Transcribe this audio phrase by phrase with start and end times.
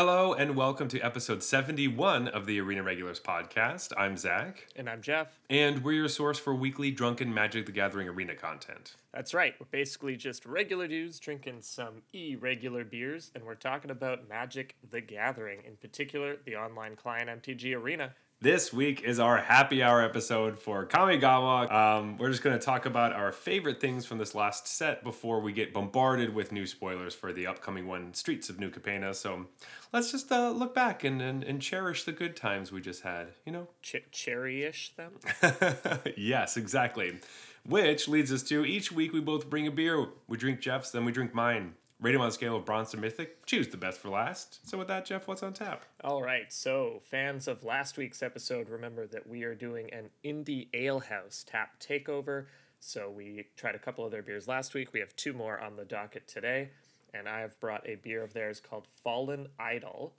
[0.00, 3.92] Hello and welcome to episode 71 of the Arena Regulars podcast.
[3.98, 5.38] I'm Zach, And I'm Jeff.
[5.50, 8.96] and we're your source for weekly drunken Magic the Gathering arena content.
[9.12, 9.52] That's right.
[9.60, 15.02] We're basically just regular dudes drinking some irregular beers, and we're talking about Magic the
[15.02, 18.14] Gathering, in particular, the online client MTG Arena.
[18.42, 21.70] This week is our happy hour episode for Kamigawa.
[21.70, 25.40] Um, we're just going to talk about our favorite things from this last set before
[25.40, 29.14] we get bombarded with new spoilers for the upcoming one, Streets of New Capena.
[29.14, 29.44] So
[29.92, 33.26] let's just uh, look back and, and, and cherish the good times we just had,
[33.44, 33.68] you know?
[33.82, 35.12] Ch- cherry-ish them.
[36.16, 37.18] yes, exactly.
[37.66, 40.06] Which leads us to each week we both bring a beer.
[40.28, 41.74] We drink Jeff's, then we drink mine.
[42.00, 43.44] Rate on a scale of bronze to mythic.
[43.44, 44.66] Choose the best for last.
[44.66, 45.84] So with that, Jeff, what's on tap?
[46.02, 50.68] All right, so fans of last week's episode, remember that we are doing an Indie
[50.72, 52.46] Ale House tap takeover.
[52.78, 54.94] So we tried a couple of their beers last week.
[54.94, 56.70] We have two more on the docket today,
[57.12, 60.14] and I have brought a beer of theirs called Fallen Idol,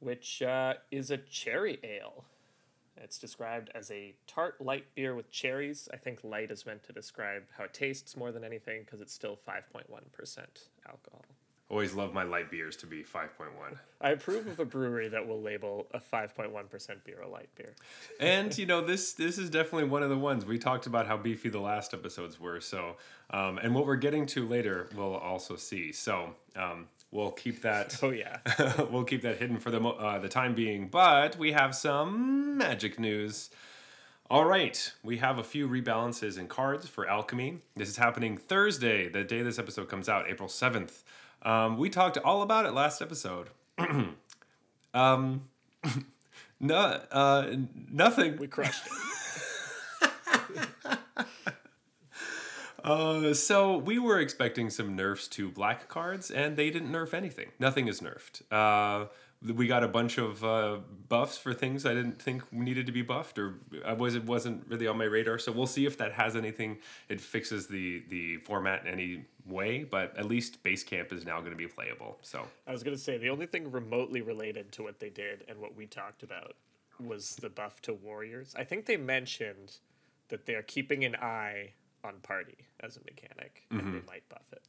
[0.00, 2.26] which uh, is a cherry ale.
[3.02, 5.88] It's described as a tart light beer with cherries.
[5.92, 9.12] I think light is meant to describe how it tastes more than anything because it's
[9.12, 9.84] still 5.1%
[10.88, 11.24] alcohol.
[11.70, 13.48] Always love my light beers to be 5.1.
[14.00, 17.74] I approve of a brewery that will label a 5.1% beer a light beer.
[18.20, 21.16] and you know this this is definitely one of the ones we talked about how
[21.16, 22.96] beefy the last episodes were so
[23.30, 27.98] um, and what we're getting to later we'll also see so um, we'll keep that
[28.02, 28.38] Oh, yeah.
[28.90, 30.88] we'll keep that hidden for the uh, the time being.
[30.88, 33.48] But we have some magic news.
[34.30, 37.58] All right we have a few rebalances in cards for alchemy.
[37.76, 41.02] This is happening thursday the day this episode comes out april 7th
[41.44, 43.48] um, we talked all about it last episode.
[44.94, 45.48] Um,
[46.60, 46.76] no,
[47.10, 47.56] uh,
[47.90, 48.36] nothing.
[48.36, 48.92] We crushed it.
[52.84, 57.48] Uh, so we were expecting some nerfs to black cards, and they didn't nerf anything.
[57.58, 58.42] Nothing is nerfed.
[58.52, 59.06] Uh,
[59.42, 60.78] we got a bunch of uh,
[61.08, 64.66] buffs for things I didn't think needed to be buffed, or I was it wasn't
[64.68, 65.38] really on my radar.
[65.38, 66.78] So we'll see if that has anything.
[67.08, 71.40] It fixes the the format in any way, but at least base camp is now
[71.40, 72.18] going to be playable.
[72.22, 75.44] So I was going to say the only thing remotely related to what they did
[75.48, 76.56] and what we talked about
[76.98, 78.54] was the buff to warriors.
[78.56, 79.76] I think they mentioned
[80.28, 81.72] that they're keeping an eye
[82.04, 84.62] on party as a mechanic and they might buff it.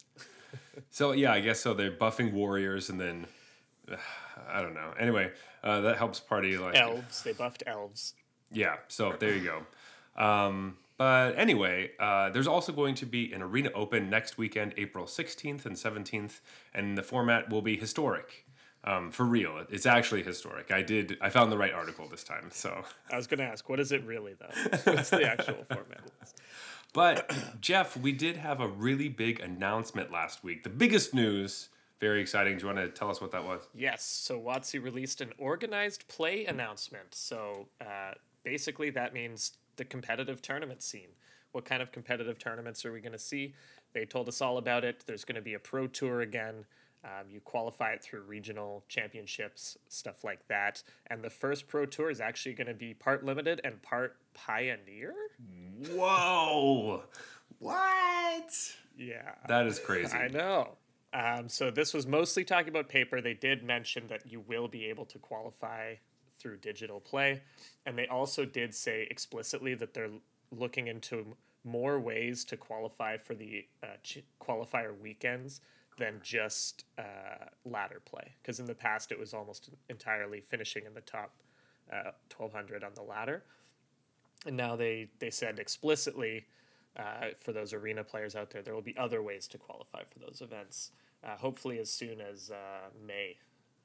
[0.90, 1.74] so yeah, I guess so.
[1.74, 3.28] They're buffing warriors, and then
[4.50, 4.94] I don't know.
[5.00, 5.32] Anyway,
[5.64, 8.14] uh, that helps party like Elves, they buffed elves.
[8.52, 9.44] Yeah, so there you
[10.18, 10.24] go.
[10.24, 15.06] Um, but anyway, uh, there's also going to be an arena open next weekend, April
[15.06, 16.40] 16th and 17th,
[16.74, 18.46] and the format will be historic.
[18.86, 20.72] Um, for real, it's actually historic.
[20.72, 21.18] I did.
[21.20, 22.50] I found the right article this time.
[22.52, 24.78] So, I was going to ask, what is it really though?
[24.94, 26.02] What's the actual format?
[26.96, 30.64] but Jeff, we did have a really big announcement last week.
[30.64, 31.70] The biggest news.
[32.00, 32.58] Very exciting.
[32.58, 33.68] Do you want to tell us what that was?
[33.74, 37.14] Yes, so WotC released an organized play announcement.
[37.14, 38.14] So uh,
[38.44, 41.10] basically, that means the competitive tournament scene.
[41.52, 43.54] What kind of competitive tournaments are we going to see?
[43.94, 45.04] They told us all about it.
[45.06, 46.66] There's going to be a pro tour again.
[47.06, 50.82] Um, you qualify it through regional championships, stuff like that.
[51.08, 55.14] And the first pro tour is actually going to be part limited and part pioneer.
[55.92, 57.04] Whoa!
[57.60, 58.52] What?
[58.98, 59.34] Yeah.
[59.48, 60.18] That is crazy.
[60.18, 60.78] I know.
[61.14, 63.22] Um, so this was mostly talking about paper.
[63.22, 65.96] They did mention that you will be able to qualify
[66.40, 67.42] through digital play,
[67.86, 70.10] and they also did say explicitly that they're
[70.52, 75.62] looking into more ways to qualify for the uh, ch- qualifier weekends
[75.98, 78.36] than just uh, ladder play.
[78.42, 81.34] Because in the past, it was almost entirely finishing in the top
[81.92, 83.44] uh, 1200 on the ladder.
[84.46, 86.46] And now they, they said explicitly
[86.98, 90.20] uh, for those arena players out there, there will be other ways to qualify for
[90.20, 90.92] those events.
[91.24, 93.38] Uh, hopefully, as soon as uh, May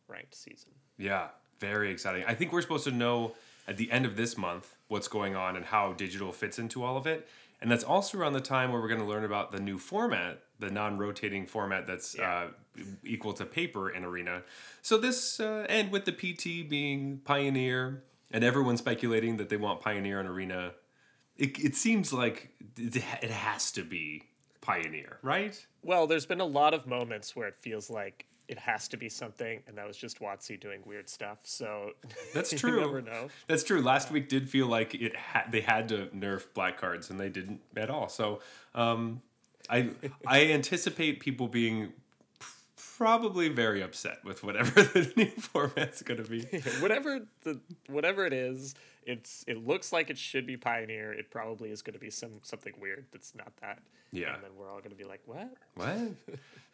[0.09, 0.71] ranked season.
[0.98, 1.28] Yeah,
[1.59, 2.24] very exciting.
[2.27, 3.34] I think we're supposed to know
[3.66, 6.97] at the end of this month what's going on and how digital fits into all
[6.97, 7.28] of it.
[7.60, 10.42] And that's also around the time where we're going to learn about the new format,
[10.60, 12.48] the non-rotating format that's Yeah.
[12.78, 14.42] uh, equal to paper in Arena.
[14.83, 19.80] So this, uh, and with the PT being Pioneer, and everyone speculating that they want
[19.80, 20.72] Pioneer in Arena,
[21.36, 24.22] it, it seems like it has to be
[24.60, 25.66] Pioneer, right?
[25.83, 29.09] Well, there's been a lot of moments where it feels like it has to be
[29.09, 31.39] something, and that was just WotC doing weird stuff.
[31.45, 31.92] So
[32.34, 32.80] That's you true.
[32.80, 33.28] never know.
[33.47, 33.80] That's true.
[33.80, 37.28] Last week did feel like it ha- they had to nerf black cards and they
[37.30, 38.09] didn't at all.
[38.09, 38.41] So
[38.74, 39.22] um,
[39.71, 39.91] I
[40.27, 41.93] I anticipate people being
[43.01, 46.43] probably very upset with whatever the new format's going to be.
[46.81, 48.75] whatever the whatever it is,
[49.07, 51.13] it's it looks like it should be Pioneer.
[51.13, 53.78] It probably is going to be some something weird that's not that.
[54.13, 54.34] Yeah.
[54.34, 55.49] And then we're all going to be like, what?
[55.77, 55.99] What?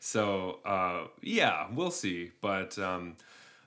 [0.00, 2.32] so uh, yeah, we'll see.
[2.40, 3.16] But um,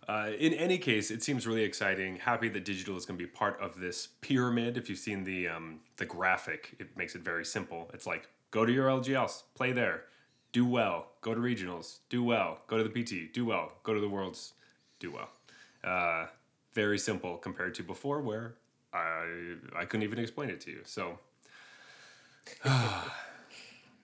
[0.09, 2.17] uh, in any case, it seems really exciting.
[2.17, 4.75] Happy that digital is going to be part of this pyramid.
[4.75, 7.89] If you've seen the um, the graphic, it makes it very simple.
[7.93, 10.03] It's like go to your LGLs, play there,
[10.51, 11.07] do well.
[11.21, 12.61] Go to regionals, do well.
[12.67, 13.73] Go to the PT, do well.
[13.83, 14.53] Go to the worlds,
[14.99, 15.29] do well.
[15.83, 16.27] Uh,
[16.73, 18.55] very simple compared to before, where
[18.93, 20.81] I I couldn't even explain it to you.
[20.85, 21.19] So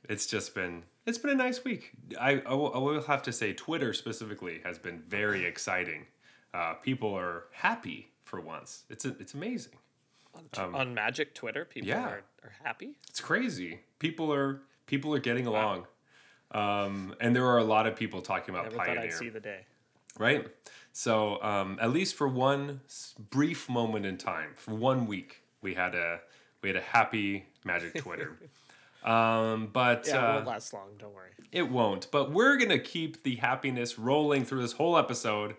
[0.09, 1.91] it's just been it's been a nice week.
[2.19, 6.07] I, I, will, I will have to say Twitter specifically has been very exciting.
[6.53, 8.83] Uh, people are happy for once.
[8.89, 9.74] It's a, it's amazing.
[10.57, 12.03] On, on Magic Twitter, people yeah.
[12.03, 12.95] are, are happy.
[13.09, 13.79] It's crazy.
[13.99, 15.85] People are people are getting along,
[16.51, 18.95] um, and there are a lot of people talking about Never Pioneer.
[18.95, 19.65] thought I'd see the day.
[20.17, 20.47] right?
[20.93, 22.81] So um, at least for one
[23.29, 26.19] brief moment in time, for one week, we had a
[26.61, 28.38] we had a happy Magic Twitter.
[29.03, 30.89] um, but Yeah, it uh, won't last long.
[30.97, 31.31] Don't worry.
[31.51, 32.09] it won't.
[32.11, 35.55] But we're gonna keep the happiness rolling through this whole episode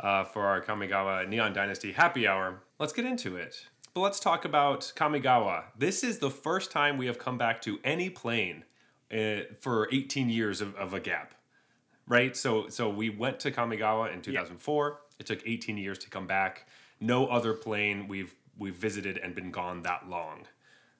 [0.00, 2.60] uh, for our Kamigawa Neon Dynasty Happy Hour.
[2.78, 3.66] Let's get into it.
[4.00, 5.64] But let's talk about Kamigawa.
[5.76, 8.64] This is the first time we have come back to any plane
[9.12, 11.34] uh, for 18 years of, of a gap
[12.08, 12.34] right?
[12.34, 15.00] So so we went to Kamigawa in 2004.
[15.18, 16.66] It took 18 years to come back.
[16.98, 20.46] No other plane we've we've visited and been gone that long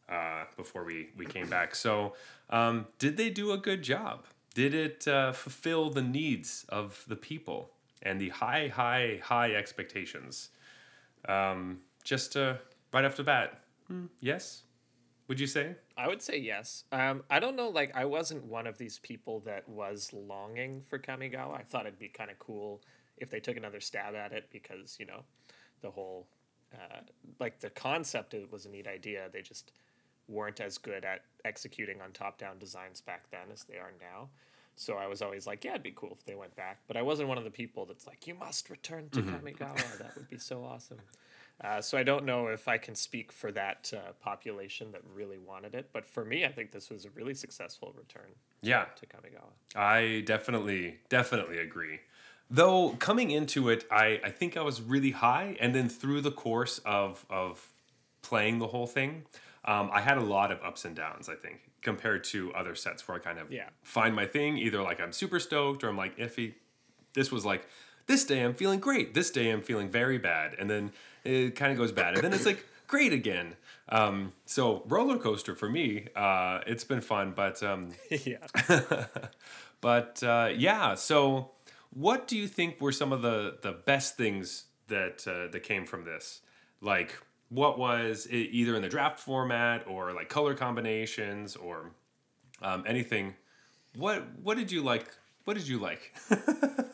[0.07, 1.75] uh, before we we came back.
[1.75, 2.13] So
[2.51, 4.27] um, did they do a good job?
[4.55, 7.71] Did it uh, fulfill the needs of the people
[8.03, 10.51] and the high high high expectations?
[11.27, 12.55] Um, just uh,
[12.93, 14.63] right off the bat, hmm, yes.
[15.29, 15.77] Would you say?
[15.97, 16.85] I would say yes.
[16.91, 17.69] Um, I don't know.
[17.69, 21.55] Like, I wasn't one of these people that was longing for Kamigawa.
[21.55, 22.83] I thought it'd be kind of cool
[23.17, 25.23] if they took another stab at it because you know,
[25.83, 26.27] the whole,
[26.75, 27.03] uh,
[27.39, 29.29] like the concept it was a neat idea.
[29.33, 29.71] They just
[30.27, 34.31] weren't as good at executing on top-down designs back then as they are now.
[34.75, 36.79] So I was always like, yeah, it'd be cool if they went back.
[36.89, 39.99] But I wasn't one of the people that's like, you must return to Kamigawa.
[39.99, 40.99] That would be so awesome.
[41.63, 45.39] Uh, so I don't know if I can speak for that uh, population that really
[45.39, 48.31] wanted it, but for me, I think this was a really successful return
[48.63, 49.51] Yeah, to Kamigawa.
[49.77, 52.01] I definitely, definitely agree.
[52.51, 56.33] Though coming into it, I, I think I was really high, and then through the
[56.33, 57.69] course of of
[58.23, 59.25] playing the whole thing,
[59.65, 61.29] um, I had a lot of ups and downs.
[61.29, 63.69] I think compared to other sets where I kind of Yeah.
[63.83, 66.55] find my thing, either like I'm super stoked or I'm like iffy.
[67.15, 67.67] This was like
[68.07, 69.15] this day I'm feeling great.
[69.15, 70.93] This day I'm feeling very bad, and then
[71.25, 73.55] it kind of goes bad, and then it's like great again.
[73.89, 76.07] Um, so roller coaster for me.
[76.15, 77.63] Uh, it's been fun, but.
[77.63, 78.47] Um, yeah.
[79.81, 81.51] but uh, yeah, so
[81.91, 85.87] what do you think were some of the the best things that uh, that came
[85.87, 86.41] from this?
[86.81, 87.15] Like,
[87.49, 91.91] what was it, either in the draft format or like color combinations or
[92.63, 93.35] um, anything?
[93.97, 95.07] What what did you like?
[95.45, 96.15] What did you like?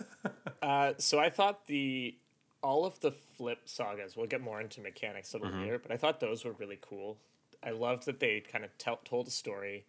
[0.62, 2.17] Uh, so I thought the
[2.66, 4.16] all of the flip sagas.
[4.16, 7.16] We'll get more into mechanics a little later, but I thought those were really cool.
[7.62, 9.84] I loved that they kind of tell told a story,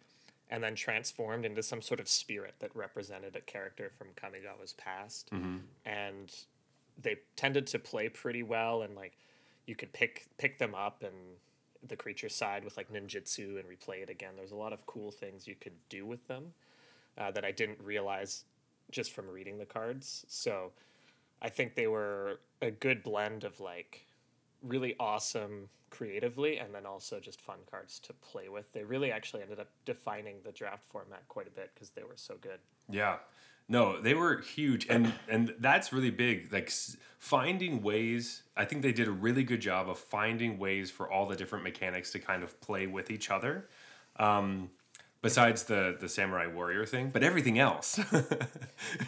[0.48, 5.28] and then transformed into some sort of spirit that represented a character from Kamigawa's past,
[5.84, 6.32] and
[7.02, 8.82] they tended to play pretty well.
[8.82, 9.18] And like,
[9.66, 11.36] you could pick pick them up and
[11.86, 14.34] the creature side with like ninjutsu and replay it again.
[14.36, 16.52] There's a lot of cool things you could do with them
[17.16, 18.44] uh, that I didn't realize
[18.90, 20.24] just from reading the cards.
[20.28, 20.72] So
[21.40, 24.06] I think they were a good blend of like
[24.62, 28.72] really awesome creatively and then also just fun cards to play with.
[28.72, 32.16] They really actually ended up defining the draft format quite a bit because they were
[32.16, 32.58] so good.
[32.90, 33.16] Yeah.
[33.68, 36.72] No, they were huge and and that's really big like
[37.18, 41.26] finding ways I think they did a really good job of finding ways for all
[41.26, 43.68] the different mechanics to kind of play with each other.
[44.16, 44.70] Um
[45.22, 47.98] besides the the samurai warrior thing, but everything else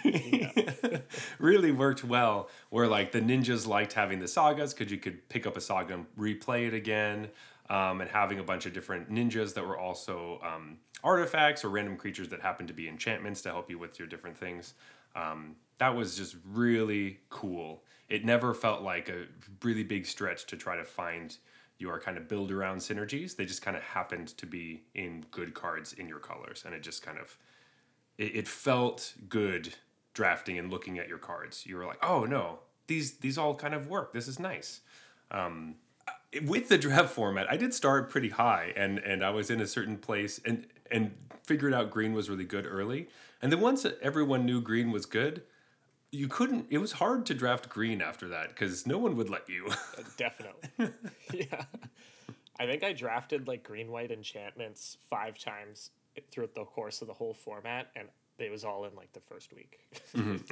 [1.38, 5.46] really worked well where like the ninjas liked having the sagas because you could pick
[5.46, 7.28] up a saga and replay it again
[7.68, 11.96] um, and having a bunch of different ninjas that were also um, artifacts or random
[11.96, 14.74] creatures that happened to be enchantments to help you with your different things.
[15.14, 17.84] Um, that was just really cool.
[18.08, 19.26] It never felt like a
[19.62, 21.36] really big stretch to try to find
[21.80, 25.54] your kind of build around synergies they just kind of happened to be in good
[25.54, 27.38] cards in your colors and it just kind of
[28.20, 29.74] it, it felt good
[30.14, 31.66] drafting and looking at your cards.
[31.66, 34.12] You were like, oh no, these these all kind of work.
[34.12, 34.80] This is nice.
[35.30, 35.76] Um,
[36.44, 39.66] with the draft format, I did start pretty high, and and I was in a
[39.66, 41.12] certain place, and and
[41.44, 43.08] figured out green was really good early.
[43.42, 45.42] And then once everyone knew green was good,
[46.12, 46.66] you couldn't.
[46.70, 49.66] It was hard to draft green after that because no one would let you.
[49.68, 50.68] Uh, Definitely.
[51.32, 51.64] yeah.
[52.58, 55.90] I think I drafted like green white enchantments five times
[56.30, 59.52] throughout the course of the whole format, and it was all in like the first
[59.52, 59.80] week.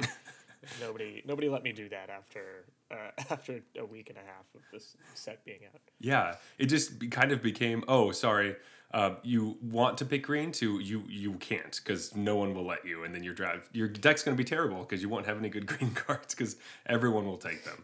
[0.81, 4.61] nobody nobody let me do that after uh, after a week and a half of
[4.71, 5.81] this set being out.
[5.99, 8.55] Yeah, it just be, kind of became, oh, sorry,
[8.93, 12.85] uh, you want to pick green to you you can't because no one will let
[12.85, 15.37] you, and then your draft your deck's going to be terrible because you won't have
[15.37, 16.55] any good green cards because
[16.87, 17.83] everyone will take them.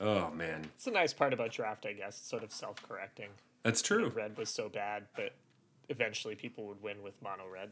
[0.00, 2.18] oh man, It's a nice part about draft, I guess.
[2.18, 3.28] It's sort of self correcting.
[3.62, 4.08] that's true.
[4.08, 5.34] Red was so bad, but
[5.88, 7.70] eventually people would win with mono red.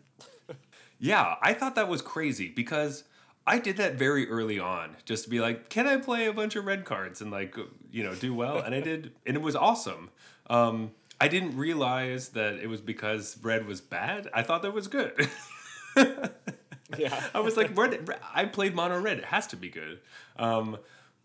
[1.03, 3.05] Yeah, I thought that was crazy because
[3.47, 6.57] I did that very early on just to be like, can I play a bunch
[6.57, 7.57] of red cards and like,
[7.91, 8.59] you know, do well?
[8.59, 10.11] And I did, and it was awesome.
[10.49, 14.29] Um, I didn't realize that it was because red was bad.
[14.33, 15.29] I thought that was good.
[16.99, 17.29] yeah.
[17.35, 19.19] I was like, red, I played mono red.
[19.19, 20.01] It has to be good.
[20.37, 20.79] Um,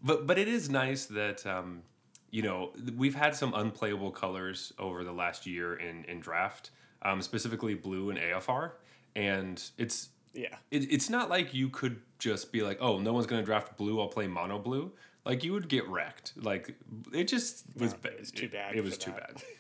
[0.04, 1.82] but but it is nice that um,
[2.30, 7.22] you know we've had some unplayable colors over the last year in in draft, um,
[7.22, 8.72] specifically blue and AFR,
[9.16, 10.56] and it's Yeah.
[10.72, 14.00] it, it's not like you could just be like, oh, no one's gonna draft blue.
[14.00, 14.92] I'll play mono blue.
[15.26, 16.34] Like you would get wrecked.
[16.36, 16.76] Like
[17.14, 19.36] it just was No, it was too bad It, was too that.
[19.36, 19.44] bad.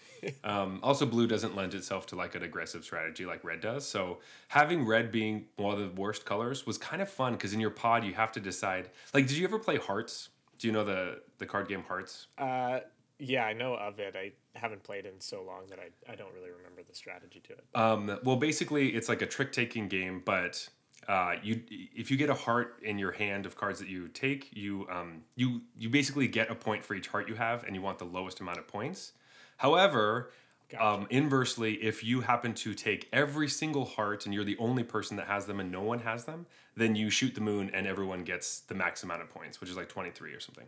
[0.44, 3.88] Um, also, blue doesn't lend itself to like an aggressive strategy like red does.
[3.88, 7.60] So having red being one of the worst colors was kind of fun because in
[7.60, 8.89] your pod you have to decide.
[9.13, 10.29] Like, did you ever play Hearts?
[10.58, 12.25] Do you know the the card game Hearts?
[12.39, 12.79] Uh,
[13.19, 14.15] yeah, I know of it.
[14.15, 17.53] I haven't played in so long that I, I don't really remember the strategy to
[17.53, 17.63] it.
[17.74, 20.67] Um, well, basically, it's like a trick taking game, but
[21.07, 24.50] uh, you if you get a heart in your hand of cards that you take,
[24.55, 27.81] you um, you you basically get a point for each heart you have, and you
[27.81, 29.13] want the lowest amount of points.
[29.57, 30.31] However,
[30.79, 35.15] um, inversely, if you happen to take every single heart and you're the only person
[35.17, 38.24] that has them and no one has them, then you shoot the moon and everyone
[38.24, 40.65] gets the max amount of points, which is like 23 or something.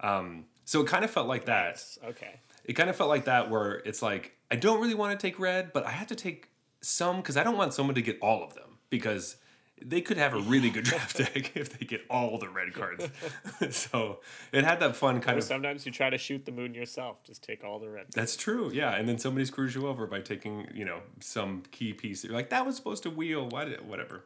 [0.00, 1.98] Um, so it kind of felt like that Nice.
[2.04, 2.40] Okay.
[2.64, 5.38] it kind of felt like that where it's like I don't really want to take
[5.38, 6.48] red, but I have to take
[6.80, 9.36] some because I don't want someone to get all of them because
[9.82, 13.08] they could have a really good draft deck if they get all the red cards.
[13.70, 14.20] so
[14.52, 15.44] it had that fun kind Or of.
[15.44, 17.22] sometimes you try to shoot the moon yourself.
[17.24, 18.06] Just take all the red.
[18.14, 18.94] That's true, yeah.
[18.94, 22.24] And then somebody screws you over by taking, you know, some key piece.
[22.24, 23.48] You're like, that was supposed to wheel.
[23.48, 24.24] Why did whatever?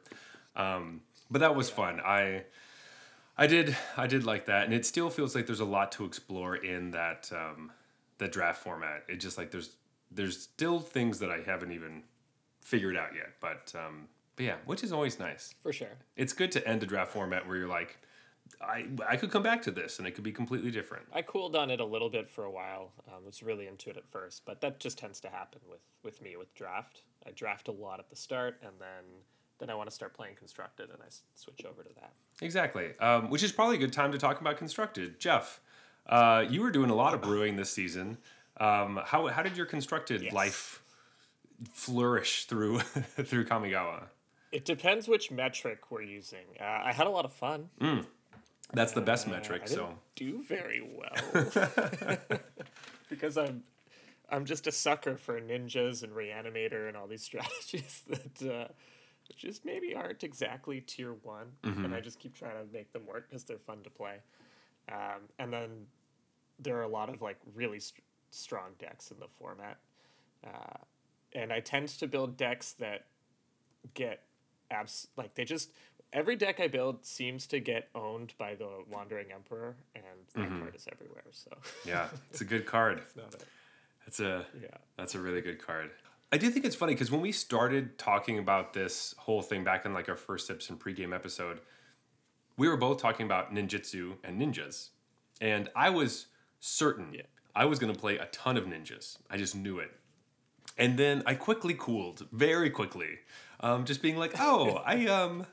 [0.56, 2.00] Um, but that was fun.
[2.00, 2.44] I,
[3.36, 6.04] I did, I did like that, and it still feels like there's a lot to
[6.04, 7.72] explore in that, um,
[8.18, 9.04] that draft format.
[9.08, 9.76] It just like there's,
[10.10, 12.04] there's still things that I haven't even
[12.60, 13.34] figured out yet.
[13.40, 15.54] But, um, but yeah, which is always nice.
[15.62, 15.96] For sure.
[16.16, 17.98] It's good to end a draft format where you're like,
[18.60, 21.06] I, I could come back to this, and it could be completely different.
[21.12, 22.92] I cooled on it a little bit for a while.
[23.08, 26.20] Um, was really into it at first, but that just tends to happen with with
[26.22, 27.02] me with draft.
[27.26, 29.04] I draft a lot at the start, and then
[29.58, 32.12] then I want to start playing constructed, and I s- switch over to that.
[32.42, 32.96] Exactly.
[32.98, 35.18] Um, which is probably a good time to talk about constructed.
[35.20, 35.60] Jeff,
[36.06, 38.18] uh, you were doing a lot of brewing this season.
[38.58, 40.32] Um, how, how did your constructed Yes.
[40.32, 40.82] life
[41.72, 44.04] flourish through through Kamigawa?
[44.52, 46.44] It depends which metric we're using.
[46.60, 47.70] Uh, I had a lot of fun.
[48.72, 49.62] That's the best Uh, metric.
[49.64, 51.42] I So do very well
[53.10, 53.62] because I'm
[54.30, 58.70] I'm just a sucker for ninjas and reanimator and all these strategies that
[59.30, 63.06] uh, just maybe aren't exactly tier one, and I just keep trying to make them
[63.06, 64.16] work because they're fun to play.
[64.90, 65.86] Um, and then
[66.58, 69.78] there are a lot of like really st- strong decks in the format,
[70.46, 70.78] uh,
[71.32, 73.06] and I tend to build decks that
[73.94, 74.22] get
[74.70, 75.70] abs like they just
[76.12, 80.04] every deck I build seems to get owned by the Wandering Emperor, and
[80.34, 81.24] that card is everywhere.
[81.32, 81.50] So
[81.84, 83.02] yeah, it's a good card.
[83.16, 83.38] not a,
[84.04, 84.68] That's a yeah.
[84.96, 85.90] That's a really good card.
[86.34, 89.86] I do think it's funny because when we started talking about this whole thing back
[89.86, 91.60] in like our first Sips and pregame episode,
[92.56, 94.88] we were both talking about ninjutsu and ninjas.
[95.40, 96.26] And I was
[96.58, 97.22] certain Yeah.
[97.54, 99.18] I was going to play a ton of ninjas.
[99.30, 99.92] I just knew it.
[100.76, 103.20] And then I quickly cooled, very quickly,
[103.60, 105.46] um, just being like, "Oh, I um,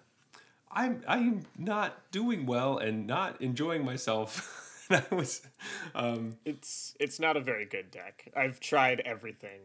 [0.71, 5.45] I'm I'm not doing well and not enjoying myself." and I was,
[5.93, 8.31] um, It's it's not a very good deck.
[8.35, 9.59] I've tried everything.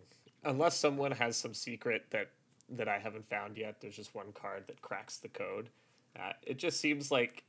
[0.45, 2.31] Unless someone has some secret that
[2.69, 5.69] that I haven't found yet, there's just one card that cracks the code.
[6.19, 7.45] Uh, it just seems like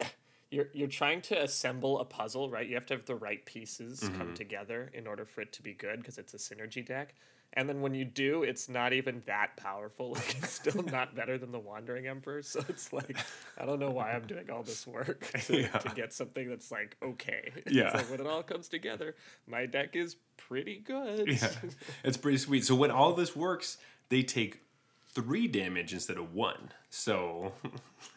[0.50, 2.66] you're you're trying to assemble a puzzle, right?
[2.66, 5.72] You have to have the right pieces come together in order for it to be
[5.72, 7.14] good because it's a synergy deck.
[7.54, 10.10] And then when you do, it's not even that powerful.
[10.14, 12.42] Like it's still not better than the Wandering Emperor.
[12.42, 13.16] So it's like
[13.58, 15.68] I don't know why I'm doing all this work to, Yeah.
[15.78, 17.50] to get something that's like okay.
[17.70, 17.92] Yeah.
[17.94, 19.14] Like when it all comes together,
[19.46, 21.28] my deck is pretty good.
[21.28, 21.50] Yeah,
[22.04, 22.64] it's pretty sweet.
[22.64, 23.78] So when all this works,
[24.10, 24.60] they take
[25.08, 26.70] three damage instead of one.
[26.90, 27.52] So,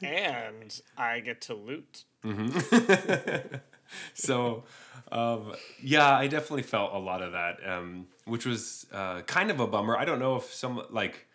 [0.03, 2.03] and I get to loot.
[2.25, 3.55] Mm-hmm.
[4.13, 4.63] so
[5.11, 9.59] um, yeah, I definitely felt a lot of that, um, which was uh, kind of
[9.59, 9.97] a bummer.
[9.97, 11.27] I don't know if some like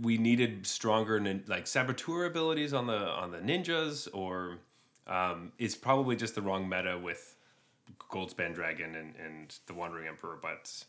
[0.00, 4.58] we needed stronger nin- like saboteur abilities on the on the ninjas, or
[5.06, 7.36] um, it's probably just the wrong meta with
[8.10, 10.38] Goldspan Dragon and, and the Wandering Emperor.
[10.40, 10.84] But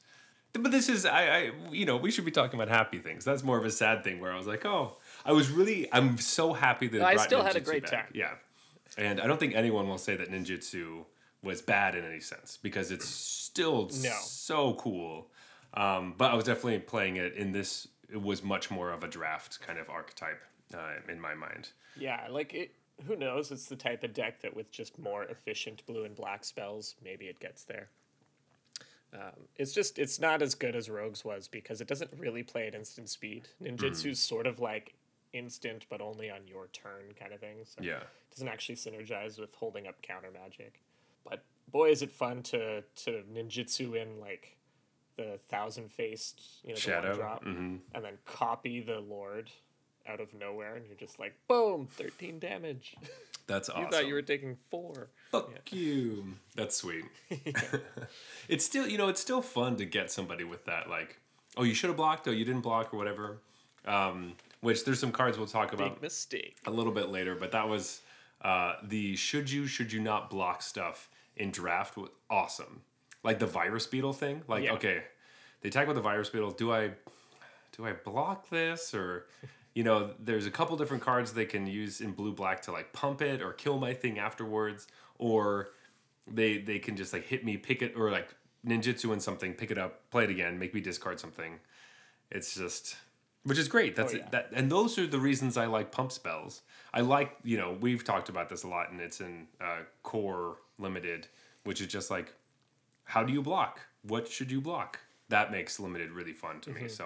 [0.53, 3.23] but this is I, I you know we should be talking about happy things.
[3.23, 6.17] That's more of a sad thing where I was like, oh, I was really I'm
[6.17, 7.91] so happy that it I still had a great back.
[7.91, 8.11] time.
[8.13, 8.33] Yeah,
[8.97, 11.05] and I don't think anyone will say that ninjutsu
[11.43, 14.11] was bad in any sense because it's still No.
[14.21, 15.27] so cool.
[15.73, 17.87] Um, but I was definitely playing it in this.
[18.09, 20.41] It was much more of a draft kind of archetype
[20.73, 21.69] uh, in my mind.
[21.99, 22.71] Yeah, like it.
[23.05, 23.51] Who knows?
[23.51, 27.25] It's the type of deck that with just more efficient blue and black spells, maybe
[27.25, 27.89] it gets there.
[29.13, 32.67] Um, it's just it's not as good as Rogues was because it doesn't really play
[32.67, 33.47] at instant speed.
[33.63, 34.95] Ninjutsu's sort of like
[35.37, 37.57] instant, but only on your turn kind of thing.
[37.65, 37.97] So Yeah.
[38.01, 40.81] it doesn't actually synergize with holding up counter magic.
[41.23, 44.57] But boy, is it fun to to ninjutsu in like
[45.15, 47.79] the thousand faced, you know, the Shadow, one drop, mhm.
[47.93, 49.49] and then copy the Lord
[50.07, 52.95] out of nowhere, and you're just like, boom, thirteen damage.
[53.47, 53.83] That's awesome.
[53.83, 55.09] You thought you were taking four.
[55.31, 56.35] Fuck you.
[56.55, 57.05] That's sweet.
[58.49, 61.19] it's still, you know, it's still fun to get somebody with that, like,
[61.55, 63.39] oh, you should have blocked, oh, you didn't block, or whatever.
[63.85, 66.57] Um, which there's some cards we'll talk about Big mistake.
[66.65, 68.01] a little bit later, but that was
[68.41, 72.81] uh, the should you, should you not block stuff in draft was awesome.
[73.23, 74.41] Like the virus beetle thing.
[74.47, 74.73] Like, Yeah.
[74.73, 75.03] okay,
[75.61, 76.51] they with the virus beetle.
[76.51, 76.91] Do I,
[77.75, 79.27] do I block this or?
[79.73, 82.93] You know, there's a couple different cards they can use in blue black to like
[82.93, 84.87] pump it or kill my thing afterwards,
[85.19, 85.69] or
[86.25, 88.33] they they can just like hit me, pick it, or like
[88.65, 91.59] ninjutsu in something, pick it up, play it again, make me discard something.
[92.31, 92.95] It's just,
[93.47, 93.95] which is great.
[93.95, 94.29] That's Oh, yeah.
[94.31, 96.61] that, and those are the reasons I like pump spells.
[96.93, 100.57] I like, you know, we've talked about this a lot, and it's in uh, core
[100.77, 101.27] limited,
[101.63, 102.33] which is just like,
[103.05, 103.79] how do you block?
[104.03, 104.99] What should you block?
[105.29, 106.87] That makes limited really fun to me.
[106.87, 107.05] So,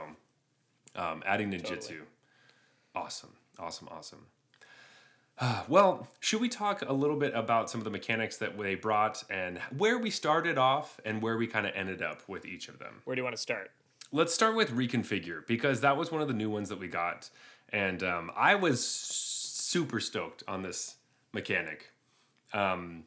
[0.95, 1.75] um, adding ninjutsu, Mm-hmm.
[1.75, 1.99] Totally.
[2.95, 4.25] awesome, awesome, awesome.
[5.39, 8.75] Uh, well, should we talk a little bit about some of the mechanics that they
[8.75, 12.67] brought and where we started off and where we kind of ended up with each
[12.67, 13.01] of them?
[13.05, 13.71] Where do you want to start?
[14.13, 17.29] Let's start with reconfigure because that was one of the new ones that we got,
[17.69, 20.95] and um, I was super stoked on this
[21.31, 21.93] mechanic.
[22.53, 23.03] Um,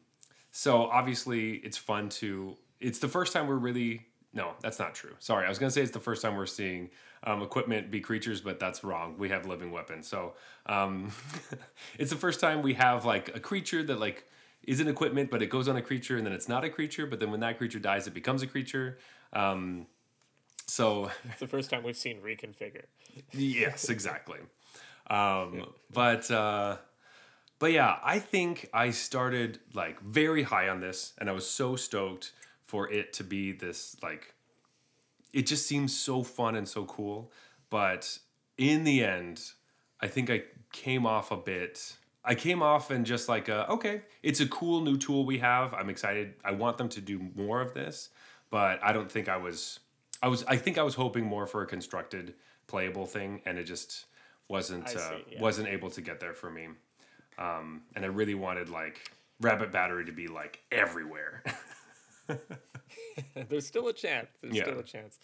[0.51, 2.57] so obviously, it's fun to.
[2.79, 4.07] It's the first time we're really.
[4.33, 5.15] No, that's not true.
[5.19, 6.89] Sorry, I was gonna say it's the first time we're seeing
[7.23, 9.15] um, equipment be creatures, but that's wrong.
[9.19, 10.33] We have living weapons, so
[10.65, 11.11] um,
[11.99, 14.25] it's the first time we have like a creature that like
[14.63, 17.05] is an equipment, but it goes on a creature, and then it's not a creature.
[17.05, 18.97] But then when that creature dies, it becomes a creature.
[19.33, 19.85] Um,
[20.67, 22.85] so It's the first time we've seen reconfigure.
[23.33, 24.39] yes, exactly.
[25.07, 26.77] Um, But uh,
[27.59, 31.75] but yeah, I think I started like very high on this, and I was so
[31.75, 32.31] stoked
[32.63, 34.33] for it to be this like.
[35.31, 37.31] It just seems so fun and so cool,
[37.69, 38.17] but
[38.57, 39.41] in the end,
[40.01, 41.95] I think I came off a bit.
[42.23, 45.73] I came off and just like, uh, okay, it's a cool new tool we have.
[45.75, 46.33] I'm excited.
[46.43, 48.09] I want them to do more of this,
[48.49, 49.79] but I don't think I was.
[50.21, 50.43] I was.
[50.47, 52.33] I think I was hoping more for a constructed,
[52.67, 54.05] playable thing, and it just
[54.47, 54.87] wasn't.
[54.87, 55.41] I uh, yeah.
[55.41, 56.67] Wasn't able to get there for me.
[57.37, 61.43] Um, and I really wanted like Rabbit Battery to be like everywhere.
[63.49, 64.29] There's still a chance.
[64.41, 64.63] There's Yeah.
[64.63, 65.19] still a chance.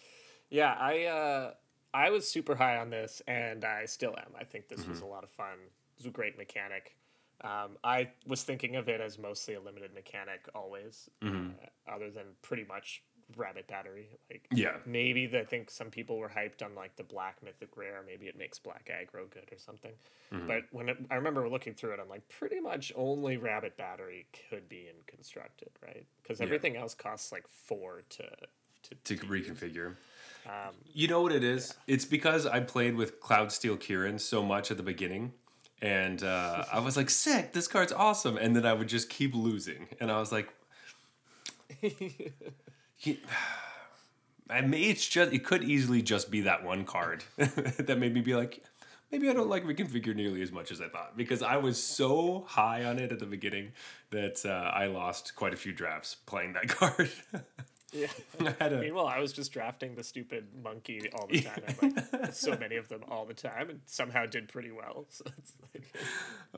[0.50, 1.54] Yeah, I uh,
[1.94, 4.32] I was super high on this, and I still am.
[4.38, 5.06] I think this was Mm-hmm.
[5.06, 5.54] a lot of fun.
[5.64, 6.96] It was a great mechanic.
[7.42, 11.50] Um, I was thinking of it as mostly a limited mechanic always, Mm-hmm.
[11.88, 13.02] uh, other than pretty much
[13.36, 14.08] Rabbit Battery.
[14.30, 14.76] Like Yeah.
[14.86, 18.02] maybe the, I think some people were hyped on like the Black Mythic Rare.
[18.06, 19.92] Maybe it makes Black Aggro good or something.
[20.32, 20.46] Mm-hmm.
[20.46, 24.26] But when it, I remember looking through it, I'm like, pretty much only Rabbit Battery
[24.50, 26.06] could be in constructed, right?
[26.22, 28.24] Because everything else costs like four to
[29.04, 29.94] to to reconfigure.
[30.46, 31.74] um, You know what it is?
[31.86, 35.32] It's because I played with Cloudsteel Kirin so much at the beginning.
[35.80, 38.36] And uh, I was like, sick, this card's awesome.
[38.36, 39.88] And then I would just keep losing.
[40.00, 40.48] And I was like,
[43.02, 43.20] "He-
[44.50, 48.20] I may, it's just, it could easily just be that one card that made me
[48.20, 48.62] be like,
[49.10, 51.16] maybe I don't like reconfigure nearly as much as I thought.
[51.16, 53.72] Because I was so high on it at the beginning
[54.10, 57.10] that uh, I lost quite a few drafts playing that card.
[57.92, 58.06] Yeah.
[58.40, 61.62] I had a, Meanwhile, I was just drafting the stupid monkey all the time.
[61.82, 65.06] I'm like, so many of them all the time, and somehow did pretty well.
[65.10, 65.84] So it's like,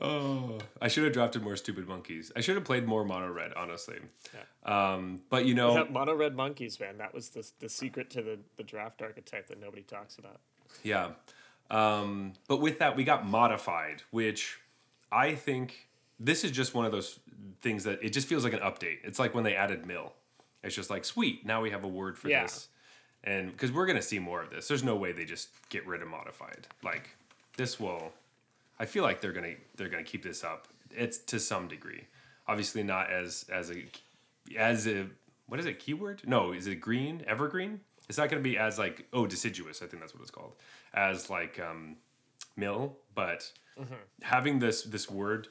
[0.01, 2.31] Oh, I should have drafted more stupid monkeys.
[2.35, 3.97] I should have played more mono red, honestly.
[4.33, 4.93] Yeah.
[4.93, 6.97] Um, but you know, yeah, mono red monkeys, man.
[6.97, 10.39] That was the the secret to the the draft archetype that nobody talks about.
[10.83, 11.11] yeah.
[11.71, 14.59] Um, but with that, we got modified, which
[15.11, 15.87] I think
[16.19, 17.19] this is just one of those
[17.61, 18.97] things that it just feels like an update.
[19.03, 20.13] It's like when they added mill.
[20.65, 21.45] It's just like sweet.
[21.45, 22.43] Now we have a word for Yeah.
[22.43, 22.67] this,
[23.23, 24.67] and because we're gonna see more of this.
[24.67, 26.67] There's no way they just get rid of modified.
[26.83, 27.09] Like
[27.57, 28.13] this will,
[28.79, 30.67] I feel like they're gonna they're gonna keep this up.
[30.91, 32.05] It's to some degree,
[32.47, 33.85] obviously not as as a
[34.57, 35.07] as a
[35.47, 36.21] what is it keyword?
[36.25, 37.81] No, is it green evergreen?
[38.09, 39.81] It's not gonna be as like oh deciduous.
[39.81, 40.53] I think that's what it's called.
[40.93, 41.97] As like um,
[42.55, 43.51] mill, but
[44.21, 45.47] having this this word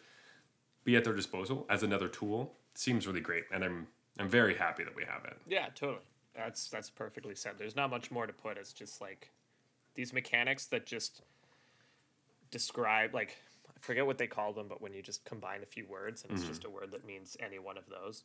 [0.84, 3.86] be at their disposal as another tool seems really great, and I'm
[4.18, 5.36] I'm very happy that we have it.
[5.46, 6.02] Yeah, totally.
[6.36, 7.54] That's that's perfectly said.
[7.58, 8.56] There's not much more to put.
[8.56, 9.30] It's just like
[9.94, 11.22] these mechanics that just
[12.50, 13.36] describe like
[13.68, 16.32] I forget what they call them, but when you just combine a few words and
[16.32, 18.24] it's just a word that means any one of those.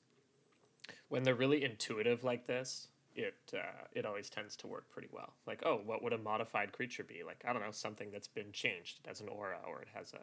[1.10, 5.34] When they're really intuitive like this, it uh, it always tends to work pretty well.
[5.46, 7.22] Like, oh, what would a modified creature be?
[7.26, 9.00] Like, I don't know, something that's been changed.
[9.04, 10.20] It has an aura, or it has a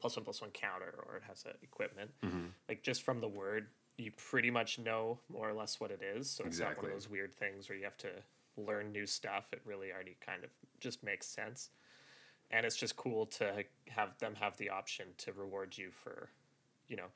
[0.00, 2.10] plus one plus one counter, or it has a equipment.
[2.68, 3.68] Like just from the word,
[3.98, 6.30] you pretty much know more or less what it is.
[6.30, 8.10] So it's not one of those weird things where you have to
[8.56, 9.46] learn new stuff.
[9.52, 11.70] It really already kind of just makes sense.
[12.50, 16.30] And it's just cool to have them have the option to reward you for,
[16.88, 17.08] you know,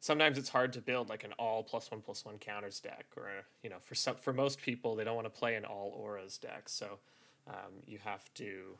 [0.00, 3.28] sometimes it's hard to build like an all plus one plus one counters deck, or
[3.62, 6.38] you know, for some for most people they don't want to play an all auras
[6.38, 6.98] deck, so
[7.46, 8.76] um, you have to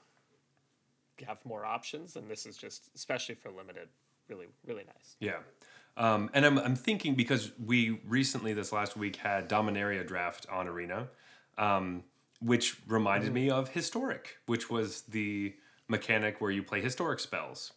[1.27, 3.89] have more options, and this is just especially for limited,
[4.29, 5.17] really really nice.
[5.21, 5.39] Yeah.
[5.97, 10.67] Um, and I'm, I'm thinking because we recently this last week had Dominaria draft on
[10.67, 11.09] Arena,
[11.59, 12.05] um,
[12.41, 15.55] which reminded me of Historic, which was the
[15.89, 17.73] mechanic where you play historic spells.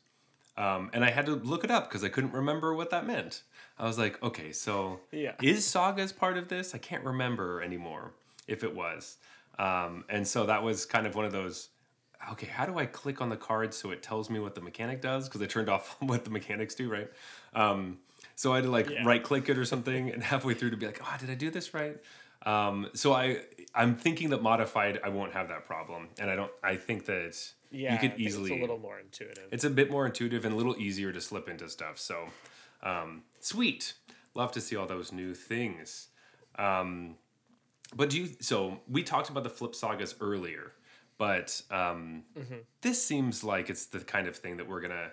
[0.56, 3.42] Um, and I had to look it up because I couldn't remember what that meant.
[3.80, 5.34] I was like, okay, so Yeah.
[5.42, 6.76] is Sagas part of this?
[6.76, 8.14] I can't remember anymore
[8.48, 9.18] if it was.
[9.58, 11.70] Um, and so that was kind of one of those.
[12.32, 15.02] Okay, how do I click on the card so it tells me what the mechanic
[15.02, 15.28] does?
[15.28, 17.10] Because I turned off what the mechanics do, right?
[17.54, 18.00] Um,
[18.36, 19.06] so I had to like Yeah.
[19.06, 21.50] right click it or something, and halfway through to be like, oh, did I do
[21.50, 21.98] this right?
[22.46, 23.42] Um, so I
[23.74, 26.52] I'm thinking that modified I won't have that problem, and I don't.
[26.64, 27.36] I think that
[27.72, 29.48] Yeah, you could easily it's a little more intuitive.
[29.52, 32.00] it's a bit more intuitive and a little easier to slip into stuff.
[32.00, 32.26] So,
[32.82, 33.94] um, sweet.
[34.36, 36.08] Love to see all those new things.
[36.58, 37.16] Um,
[37.96, 38.30] but do you?
[38.42, 40.74] So we talked about the flip sagas earlier,
[41.18, 42.24] but um,
[42.82, 45.12] this seems like it's the kind of thing that we're gonna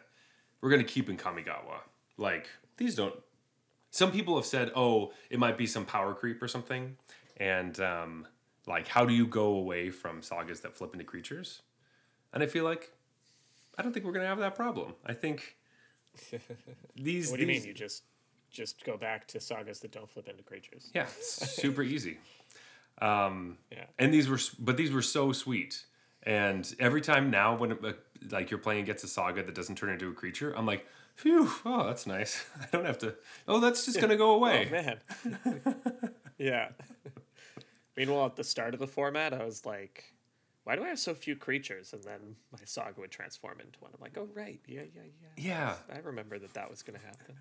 [0.61, 1.81] we're gonna keep in Kamigawa.
[2.17, 3.15] Like these don't.
[3.91, 6.97] Some people have said, "Oh, it might be some power creep or something,"
[7.39, 8.27] and um,
[8.67, 11.63] like, how do you go away from sagas that flip into creatures?
[12.33, 12.93] And I feel like
[13.77, 14.95] I don't think we're gonna have that problem.
[15.05, 15.57] I think
[16.97, 17.31] these.
[17.31, 17.69] what do you these- mean?
[17.69, 18.05] You just
[18.51, 20.91] just go back to sagas that don't flip into creatures?
[20.95, 22.19] Yeah, super easy.
[23.01, 23.85] Um, Yeah.
[23.99, 25.85] and these were, but these were so sweet.
[26.25, 27.93] And every time now, when it, uh,
[28.31, 31.51] like you're playing against a saga that doesn't turn into a creature, I'm like, phew,
[31.65, 32.45] oh, that's nice.
[32.61, 33.15] I don't have to.
[33.49, 34.69] Oh, that's just gonna go away.
[34.69, 36.13] Oh man.
[36.39, 36.69] yeah.
[37.97, 40.15] Meanwhile, at the start of the format, I was like,
[40.65, 43.91] "Why do I have so few creatures?" And then my saga would transform into one.
[43.95, 45.75] I'm like, "Oh right, yeah, yeah, yeah." Yeah.
[45.95, 47.35] I remember that that was gonna happen.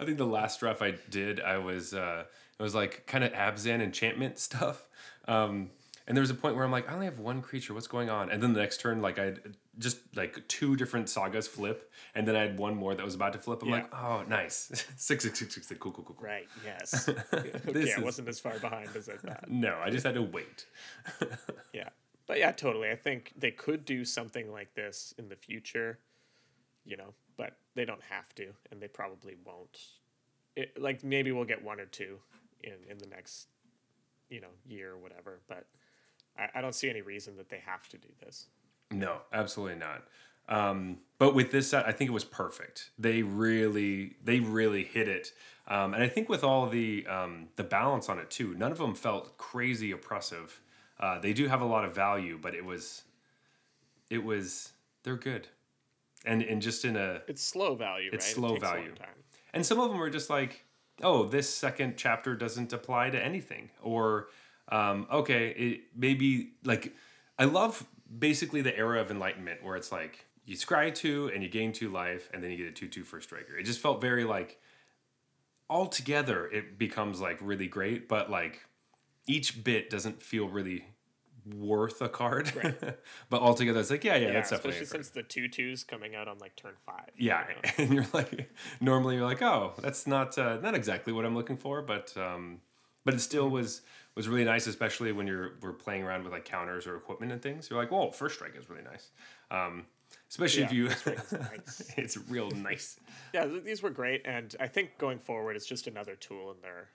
[0.00, 2.24] I think the last draft I did, I was uh,
[2.58, 4.86] it was like kind of Abzan enchantment stuff.
[5.28, 5.70] Um,
[6.06, 7.74] and there was a point where I'm like, I only have one creature.
[7.74, 8.30] What's going on?
[8.30, 9.40] And then the next turn, like I had
[9.78, 13.32] just like two different sagas flip, and then I had one more that was about
[13.34, 13.62] to flip.
[13.62, 13.74] I'm Yeah.
[13.76, 14.54] like, oh, nice,
[14.96, 15.80] six, six, six, six, six.
[15.80, 16.24] Cool, cool, cool, cool.
[16.26, 16.48] Right.
[16.64, 17.08] Yes.
[17.32, 19.44] okay, This I is- wasn't as far behind as I thought.
[19.48, 20.66] No, I just had to wait.
[21.72, 21.88] Yeah.
[22.26, 22.90] But yeah, totally.
[22.90, 25.98] I think they could do something like this in the future,
[26.84, 29.78] you know, but they don't have to, and they probably won't.
[30.54, 32.18] It, like maybe we'll get one or two
[32.62, 33.48] in in the next,
[34.30, 35.40] you know, year or whatever.
[35.48, 35.66] But
[36.38, 38.46] I, I don't see any reason that they have to do this.
[38.90, 40.04] No, absolutely not.
[40.48, 42.90] Um, but with this set, I think it was perfect.
[42.98, 45.32] They really, they really hit it,
[45.68, 48.78] um, and I think with all the um, the balance on it too, none of
[48.78, 50.60] them felt crazy oppressive.
[50.98, 53.02] Uh, they do have a lot of value, but it was,
[54.10, 54.72] it was,
[55.04, 55.46] they're good,
[56.26, 58.34] and and just in a, It's slow value, It's right?
[58.34, 58.94] slow it takes a long value.
[59.54, 60.64] and some of them were just like,
[61.02, 64.26] oh, this second chapter doesn't apply to anything, or
[64.70, 66.94] um, okay, it maybe like
[67.38, 67.86] I love
[68.18, 71.90] basically the era of enlightenment where it's like you scry two and you gain two
[71.90, 73.56] life, and then you get a two two for striker.
[73.56, 74.60] It just felt very like
[75.70, 78.64] altogether it becomes like really great, but like
[79.26, 80.84] each bit doesn't feel really
[81.46, 82.52] worth a card.
[83.30, 86.14] but altogether it's like yeah, yeah, Yeah, that's definitely especially since the two twos coming
[86.14, 87.10] out on like turn five.
[87.16, 87.60] you Yeah, know?
[87.78, 91.56] and you're like, normally you're like, oh, that's not uh, not exactly what I'm looking
[91.56, 92.60] for, but um,
[93.04, 93.50] but it still Mm-hmm.
[93.50, 93.82] was
[94.14, 97.40] was really nice, especially when you're we're playing around with like counters or equipment and
[97.42, 97.68] things.
[97.70, 99.10] You're like, whoa, first strike is really nice,
[99.50, 99.86] um,
[100.28, 101.92] especially if you, first strike is nice.
[101.96, 102.98] it's real nice.
[103.34, 106.90] Yeah, these were great, and I think going forward, it's just another tool in their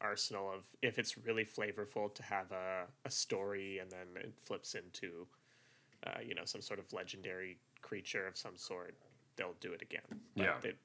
[0.00, 4.74] arsenal of if it's really flavorful to have a, a story and then it flips
[4.74, 5.26] into
[6.06, 8.94] uh, you know some sort of legendary creature of some sort
[9.36, 10.02] they'll do it again
[10.36, 10.54] But Yeah.
[10.64, 10.78] it,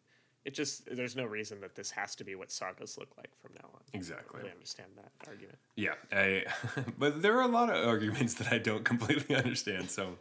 [0.46, 3.52] it just there's no reason that this has to be what sagas look like from
[3.56, 4.26] now on I Exactly.
[4.34, 6.46] don't really understand that argument Yeah, I,
[6.98, 9.90] but there are a lot of arguments that I don't completely understand.
[9.90, 10.18] So,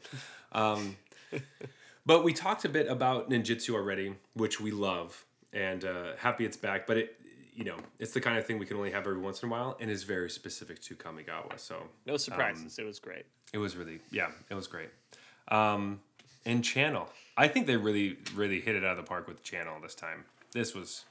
[0.53, 0.97] um,
[2.07, 6.57] but we talked a bit about ninjutsu already, which we love, and uh, happy it's
[6.57, 6.87] back.
[6.87, 7.17] But it,
[7.55, 9.53] you know, it's the kind of thing we can only have every once in a
[9.53, 11.59] while, and is very specific to Kamigawa.
[11.59, 14.91] So no surprises it was great it was really, yeah, it was great.
[15.49, 16.01] Um,
[16.47, 17.09] and channel,
[17.41, 20.25] I think they really, really hit it out of the park with channel this time.
[20.53, 21.05] This was,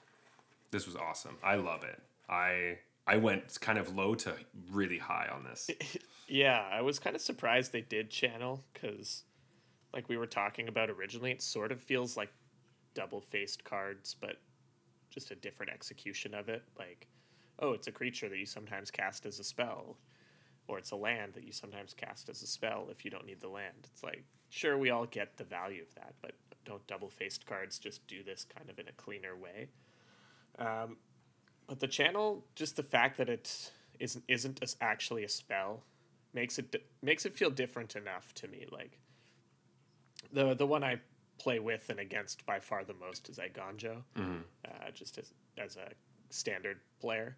[0.71, 1.37] this was awesome.
[1.43, 2.01] I love it.
[2.29, 2.77] I.
[3.07, 4.35] I went kind of low to
[4.71, 5.67] really high on this.
[6.29, 9.23] Yeah, I was kind of surprised they did channel because,
[9.91, 12.31] like we were talking about originally, it sort of feels like
[12.93, 14.35] double faced cards, but
[15.09, 16.61] just a different execution of it.
[16.77, 17.07] Like,
[17.57, 19.97] oh, it's a creature that you sometimes cast as a spell,
[20.67, 23.41] or it's a land that you sometimes cast as a spell if you don't need
[23.41, 23.87] the land.
[23.91, 26.33] It's like, sure, we all get the value of that, but
[26.65, 29.69] don't double faced cards just do this kind of in a cleaner way?
[30.57, 30.97] Um,
[31.67, 35.83] but the channel, just the fact that it isn't isn't as actually a spell,
[36.33, 38.65] makes it makes it feel different enough to me.
[38.71, 38.99] Like
[40.33, 40.99] the the one I
[41.38, 44.03] play with and against by far the most is Eiganjo,
[44.65, 45.89] uh, just as as a
[46.29, 47.38] standard player,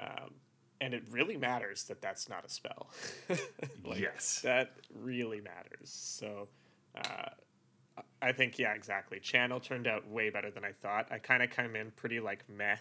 [0.00, 0.34] um,
[0.80, 2.88] and it really matters that that's not a spell.
[3.84, 4.40] Like, yes.
[4.42, 5.90] that really matters.
[5.90, 6.48] So.
[6.96, 7.28] Uh,
[8.22, 9.20] I think yeah, exactly.
[9.20, 11.08] Channel turned out way better than I thought.
[11.10, 12.76] I kind of came in pretty like meh,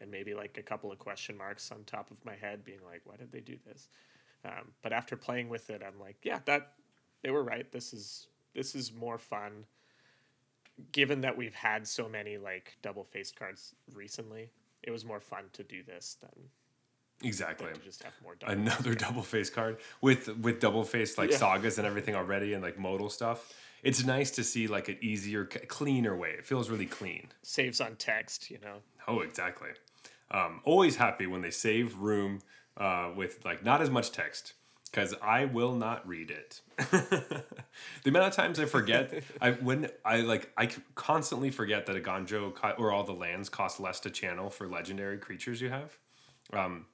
[0.00, 3.02] and maybe like a couple of question marks on top of my head, being like,
[3.04, 3.88] "Why did they do this?"
[4.44, 6.72] Um, but after playing with it, I'm like, "Yeah, that
[7.22, 7.70] they were right.
[7.70, 9.64] This is this is more fun."
[10.92, 14.50] Given that we've had so many like double faced cards recently,
[14.82, 16.50] it was more fun to do this than,
[17.22, 17.68] Exactly.
[17.84, 18.36] just have more.
[18.46, 21.36] Another double face card with with double face like Yeah.
[21.38, 23.52] sagas and everything already and like modal stuff.
[23.82, 26.30] It's nice to see like an easier, cleaner way.
[26.30, 27.28] It feels really clean.
[27.42, 28.50] saves on text.
[28.50, 29.70] You know, Oh, exactly.
[30.30, 32.40] Um, always happy when they save room
[32.76, 34.52] uh, with like not as much text
[34.90, 36.60] because I will not read it.
[36.78, 37.44] the
[38.06, 42.74] amount of times I forget, I when I like I constantly forget that Eiganjo co-
[42.78, 45.98] or all the lands cost less to channel for legendary creatures you have.
[46.52, 46.86] Um,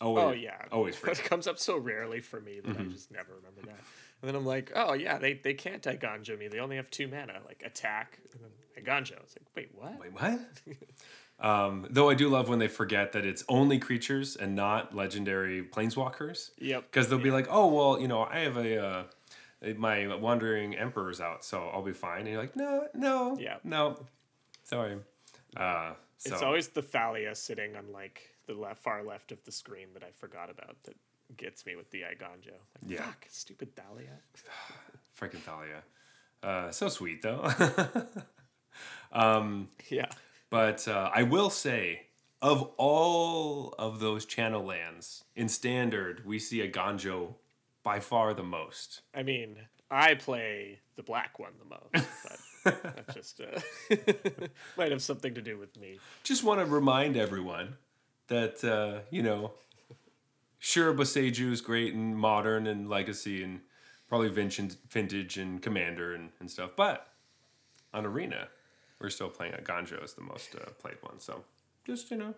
[0.00, 1.24] always, Oh yeah, always It forget.
[1.24, 3.80] comes up so rarely for me that I just never remember that.
[4.22, 6.48] And then I'm like, oh yeah, they they can't Eiganjo me.
[6.48, 9.18] They only have two mana, like attack and then Eiganjo.
[9.22, 10.00] It's like, wait, what?
[10.00, 11.46] Wait, what?
[11.46, 15.62] um, though I do love when they forget that it's only creatures and not legendary
[15.62, 16.50] planeswalkers.
[16.58, 16.90] Yep.
[16.90, 19.02] Because they'll be like, oh well, you know, I have a uh,
[19.76, 22.20] my wandering emperor's out, so I'll be fine.
[22.20, 23.56] And you're like, no, no, Yeah.
[23.64, 23.98] no,
[24.64, 24.96] sorry.
[25.56, 29.52] Uh, so It's always the Thalia sitting on like the left, far left of the
[29.52, 30.96] screen that I forgot about that
[31.36, 32.52] gets me with the Eiganjo.
[32.82, 33.02] Like, Yeah.
[33.04, 34.18] fuck, stupid Thalia.
[35.18, 35.82] freaking Thalia.
[36.42, 37.48] Uh, so sweet though.
[39.12, 40.06] um, Yeah.
[40.50, 42.06] But uh, I will say,
[42.42, 47.34] of all of those channel lands in standard, we see Eiganjo
[47.84, 49.02] by far the most.
[49.14, 49.56] I mean,
[49.90, 52.08] I play the black one the most,
[52.64, 53.60] but that's just uh,
[54.76, 55.98] might have something to do with me.
[56.24, 57.76] Just want to remind everyone
[58.30, 59.52] that uh, you know,
[60.58, 63.60] sure, Boseiju is great and modern and legacy and
[64.08, 67.08] probably vintage, vintage and commander and, and stuff, but
[67.92, 68.48] on arena,
[69.00, 71.20] we're still playing Eiganjo as the most uh, played one.
[71.20, 71.44] So
[71.86, 72.34] just you know,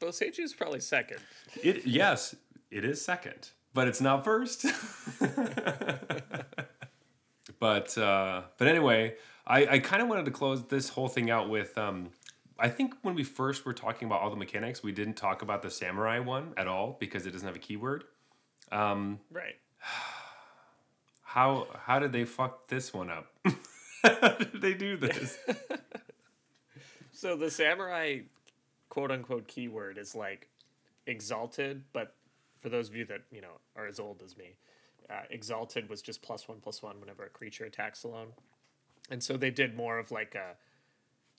[0.00, 1.20] Boseiju is probably second.
[1.62, 2.34] It yes,
[2.70, 4.66] it is second, but it's not first.
[7.58, 9.14] but uh, but anyway,
[9.46, 12.10] I, I kind of wanted to close this whole thing out with um,
[12.58, 15.62] I think when we first were talking about all the mechanics, we didn't talk about
[15.62, 18.04] the samurai one at all because it doesn't have a keyword.
[19.30, 19.56] Right.
[21.22, 23.26] How how did they fuck this one up?
[24.02, 25.36] how did they do this?
[27.16, 28.20] So the samurai
[28.90, 30.48] quote unquote keyword is like
[31.06, 32.14] exalted, but
[32.60, 34.56] for those of you that, you know, are as old as me,
[35.08, 38.28] uh, exalted was just plus one plus one whenever a creature attacks alone.
[39.10, 40.56] And so they did more of like a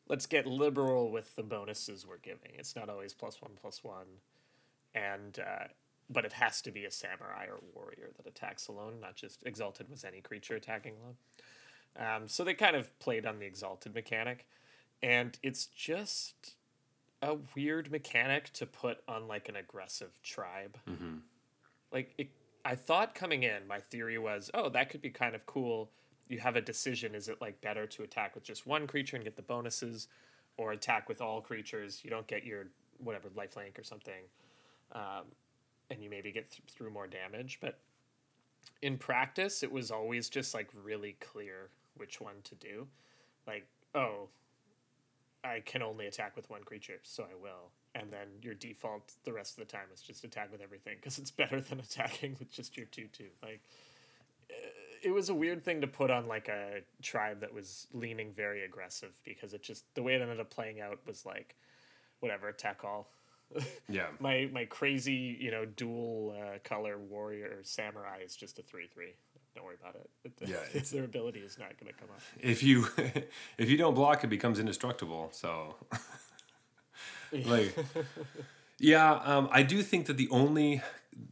[0.10, 2.52] let's get liberal with the bonuses we're giving.
[2.58, 4.08] It's not always plus one plus one.
[4.96, 5.67] And uh,
[6.10, 9.89] but it has to be a samurai or warrior that attacks alone, not just exalted
[9.89, 11.15] was any creature attacking alone.
[12.00, 14.46] Um, so they kind of played on the exalted mechanic,
[15.04, 16.56] and it's just
[17.22, 20.78] a weird mechanic to put on like an aggressive tribe.
[21.91, 22.30] Like it,
[22.63, 25.89] I thought coming in, my theory was, oh, that could be kind of cool.
[26.29, 29.23] You have a decision: is it like better to attack with just one creature and
[29.23, 30.07] get the bonuses,
[30.57, 32.01] or attack with all creatures?
[32.03, 32.67] You don't get your
[32.99, 34.23] whatever lifelink or something,
[34.91, 35.25] um,
[35.89, 37.59] and you maybe get th- through more damage.
[37.61, 37.79] But
[38.81, 42.87] in practice, it was always just like really clear which one to do.
[43.45, 44.29] Like, oh,
[45.43, 47.71] I can only attack with one creature, so I will.
[47.95, 51.17] And then your default the rest of the time is just attack with everything because
[51.17, 53.29] it's better than attacking with just your two two.
[53.41, 53.61] Like,
[55.03, 58.63] it was a weird thing to put on like a tribe that was leaning very
[58.65, 61.55] aggressive because it just the way it ended up playing out was like,
[62.19, 63.10] whatever attack all.
[63.88, 64.07] Yeah.
[64.19, 69.13] my my crazy you know dual uh, color warrior samurai is just a three three.
[69.55, 70.10] Don't worry about it.
[70.47, 72.21] Yeah, it's- their ability is not going to come up.
[72.41, 72.88] if you
[73.57, 75.75] if you don't block it becomes indestructible so
[77.45, 77.75] like
[78.79, 80.81] yeah um, i do think that the only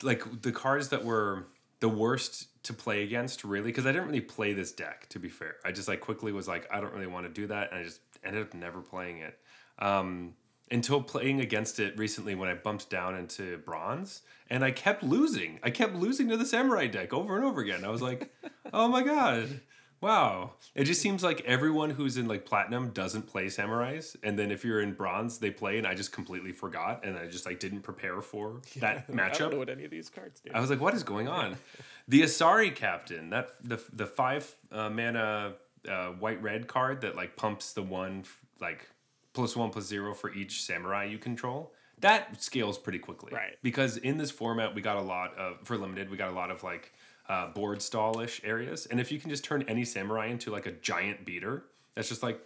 [0.04, 1.46] like the cards that were
[1.80, 5.30] the worst to play against really because i didn't really play this deck to be
[5.30, 5.56] fair.
[5.64, 7.84] I just like quickly was like i don't really want to do that and i
[7.84, 9.38] just ended up never playing it.
[9.78, 10.34] Um,
[10.72, 15.60] until playing against it recently when i bumped down into bronze and i kept losing.
[15.64, 17.86] I kept losing to the samurai deck over and over again.
[17.86, 18.32] I was like
[18.74, 19.62] oh my god
[20.06, 20.52] Wow.
[20.76, 24.16] It just seems like everyone who's in like platinum doesn't play samurais.
[24.22, 27.26] And then if you're in bronze, they play and I just completely forgot and I
[27.26, 29.20] just like didn't prepare for that matchup.
[29.20, 30.52] I don't know what any of these cards do.
[30.54, 31.58] I was like, what is going on?
[32.08, 35.54] the Asari captain, that the the five uh, mana
[35.90, 38.26] uh, white red card that like pumps the one
[38.62, 38.88] like
[39.34, 41.74] plus one plus zero for each samurai you control.
[42.02, 43.58] That scales pretty quickly, Right.
[43.64, 46.52] Because in this format, we got a lot of for limited, we got a lot
[46.52, 46.94] of like
[47.30, 50.72] uh, board stallish areas, and if you can just turn any samurai into like a
[50.72, 51.64] giant beater,
[51.96, 52.40] that's just like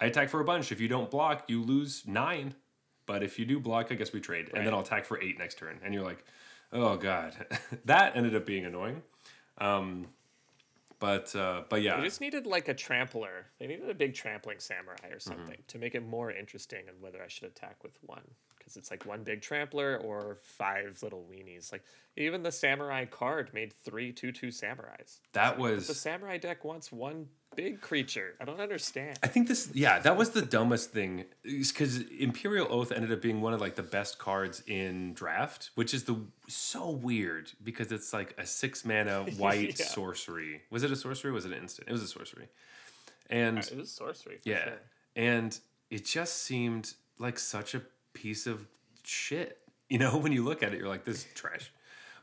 [0.00, 0.72] I attack for a bunch.
[0.72, 2.54] If you don't block, you lose nine.
[3.06, 5.38] But if you do block, I guess we trade, and then I'll attack for eight
[5.38, 5.78] next turn.
[5.82, 6.22] And you're like,
[6.72, 7.34] oh god,
[7.86, 9.02] that ended up being annoying.
[9.56, 10.08] Um,
[10.98, 13.46] but uh, but yeah, They just needed like a trampler.
[13.58, 15.14] They needed a big trampling samurai Mm-hmm.
[15.14, 18.22] or something to make it more interesting on whether I should attack with one.
[18.68, 21.72] Because it's like one big trampler or five little weenies.
[21.72, 21.82] Like
[22.18, 25.20] even the samurai card made three two two samurais.
[25.32, 28.34] that was The samurai deck wants one big creature.
[28.38, 29.18] I don't understand.
[29.22, 33.40] I think this, yeah, that was the dumbest thing, because Imperial Oath ended up being
[33.40, 38.12] one of like the best cards in draft, which is the so weird because it's
[38.12, 39.86] like a six mana white Yeah.
[39.86, 40.60] sorcery.
[40.70, 41.30] Was it a sorcery?
[41.30, 41.88] Or was it an instant?
[41.88, 42.48] It was a sorcery,
[43.30, 44.36] and uh, It was sorcery.
[44.36, 44.64] For Yeah.
[44.64, 44.78] Sure.
[45.16, 45.58] And
[45.90, 47.80] it just seemed like such a
[48.20, 48.66] piece of
[49.04, 49.58] shit.
[49.90, 51.72] You know, when you look at it, you're like, this is trash.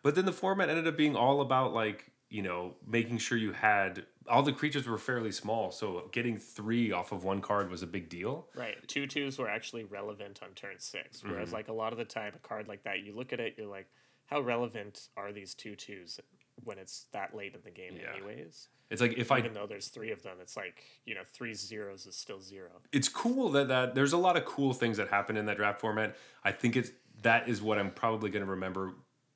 [0.04, 3.54] But then the format ended up being all about like, you know, making sure you
[3.54, 5.72] had all the creatures were fairly small.
[5.72, 8.46] So getting three off of one card was a big deal.
[8.56, 8.76] Right.
[8.88, 11.24] Two twos were actually relevant on turn six.
[11.24, 11.56] Whereas Mm-hmm.
[11.56, 13.66] like a lot of the time a card like that, you look at it, you're
[13.66, 13.88] like,
[14.28, 16.20] how relevant are these two twos
[16.64, 18.14] when it's that late in the game Yeah.
[18.16, 18.70] anyways?
[18.90, 21.54] It's like if I Even though there's three of them, it's like, you know, three
[21.54, 22.70] zeros is still zero.
[22.92, 25.80] it's cool that that there's a lot of cool things that happen in that draft
[25.82, 26.16] format.
[26.44, 26.92] I think it's
[27.24, 28.94] that is what I'm probably going to remember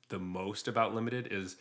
[0.08, 1.56] the most about limited is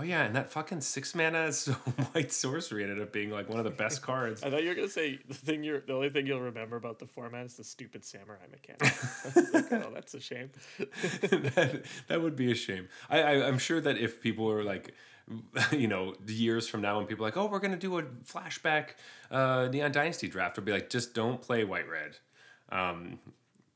[0.00, 1.52] oh yeah, and that fucking six mana
[2.12, 4.42] white sorcery ended up being like one of the best cards.
[4.44, 6.98] I thought you were gonna say the thing you're the only thing you'll remember about
[6.98, 8.80] the format is the stupid samurai mechanic.
[9.52, 10.50] Like, oh, that's a shame.
[10.78, 12.88] that, that would be a shame.
[13.08, 14.94] I, I I'm sure that if people are like,
[15.72, 18.90] you know, years from now, when people are like, oh, we're gonna do a flashback
[19.30, 22.16] uh, Neon Dynasty draft, I'll be like, just don't play white red,
[22.70, 23.18] um,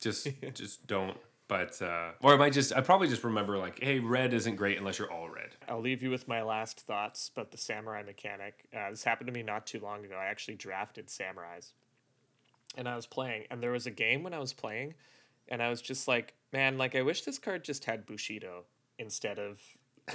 [0.00, 1.16] just just don't.
[1.46, 4.78] But uh, or I might just I probably just remember like, hey, red isn't great
[4.78, 5.50] unless you're all red.
[5.68, 8.64] I'll leave you with my last thoughts about the samurai mechanic.
[8.74, 10.16] Uh, this happened to me not too long ago.
[10.16, 11.72] I actually drafted samurais,
[12.76, 14.94] and I was playing, and there was a game when I was playing,
[15.48, 18.64] and I was just like, man, like I wish this card just had Bushido
[18.98, 19.61] instead of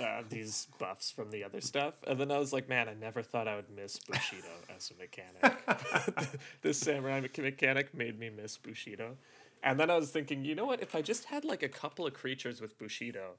[0.01, 1.95] uh, these buffs from the other stuff.
[2.07, 4.95] And then I was like, man, I never thought I would miss Bushido as a
[4.99, 6.39] mechanic.
[6.61, 9.17] this samurai mechanic made me miss Bushido.
[9.61, 10.81] And then I was thinking, you know what?
[10.81, 13.33] If I just had like a couple of creatures with Bushido,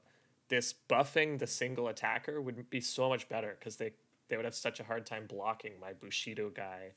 [0.49, 3.93] this buffing the single attacker would be so much better because they
[4.29, 6.91] they would have such a hard time blocking my Bushido guy,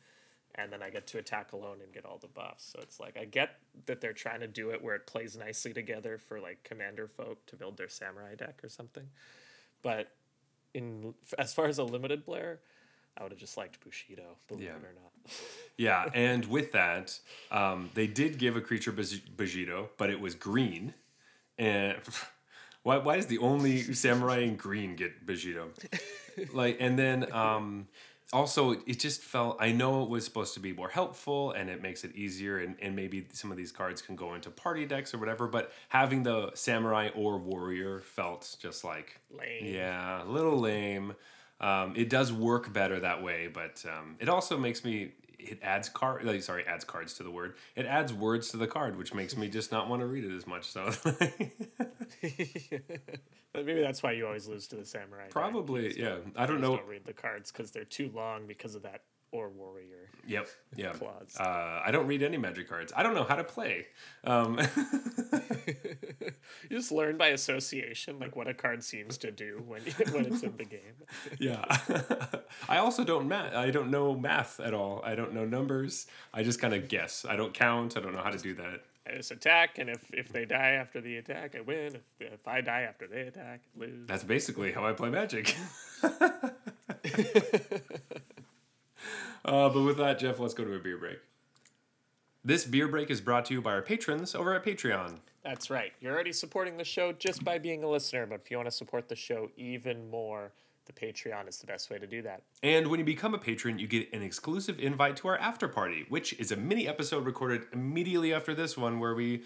[0.55, 2.64] and then I get to attack alone and get all the buffs.
[2.64, 3.57] So it's like I get
[3.87, 7.45] that they're trying to do it where it plays nicely together for like commander folk
[7.47, 9.09] to build their samurai deck or something,
[9.83, 10.12] but
[10.75, 12.61] in as far as a limited player,
[13.17, 14.71] I would have just liked Bushido, believe Yeah.
[14.77, 15.12] it or not.
[15.77, 17.19] Yeah, and with that,
[17.51, 20.95] um, they did give a creature Bushido, but it was green.
[21.59, 21.97] And
[22.85, 25.71] why, why does the only samurai in green get Bushido?
[26.53, 27.87] Like, and then um,
[28.33, 29.57] also it just felt.
[29.61, 32.75] I know it was supposed to be more helpful, and it makes it easier, and,
[32.83, 35.47] and maybe some of these cards can go into party decks or whatever.
[35.47, 39.65] But having the samurai or warrior felt just like Lame.
[39.75, 41.15] yeah, a little lame.
[41.61, 45.89] Um, it does work better that way, but um, it also makes me it adds
[45.89, 47.55] card like sorry adds cards to the word.
[47.77, 50.35] It adds words to the card which makes me just not want to read it
[50.35, 50.91] as much so.
[53.55, 55.29] Maybe that's why you always lose to the samurai.
[55.31, 56.17] probably yeah.
[56.37, 59.03] i don't know Don't read the cards because they're too long because of that
[59.35, 60.09] or warrior.
[60.26, 61.37] yep yeah Clause.
[61.39, 63.87] uh, i don't read any magic cards i don't know how to play
[64.24, 64.59] um,
[66.70, 69.82] You just learn by association, like what a card seems to do when
[70.12, 70.97] when it's in the game.
[71.39, 71.64] yeah
[72.68, 76.43] i also don't math i don't know math at all i don't know numbers i
[76.43, 79.16] just kind of guess i don't count i don't know how to do that I
[79.16, 81.95] just attack, and if, if they die after the attack, I win.
[81.95, 84.07] If, if I die after they attack, I lose.
[84.07, 85.55] That's basically how I play Magic.
[89.45, 91.18] Uh, but with that, Jeff, let's go to a beer break.
[92.45, 95.18] This beer break is brought to you by our patrons over at Patreon.
[95.42, 95.92] That's right.
[96.01, 98.74] You're already supporting the show just by being a listener, but if you want to
[98.74, 100.53] support the show even more,
[100.86, 102.42] the Patreon is the best way to do that.
[102.62, 106.05] And when you become a patron, you get an exclusive invite to our after party,
[106.09, 109.42] which is a mini episode recorded immediately after this one where we,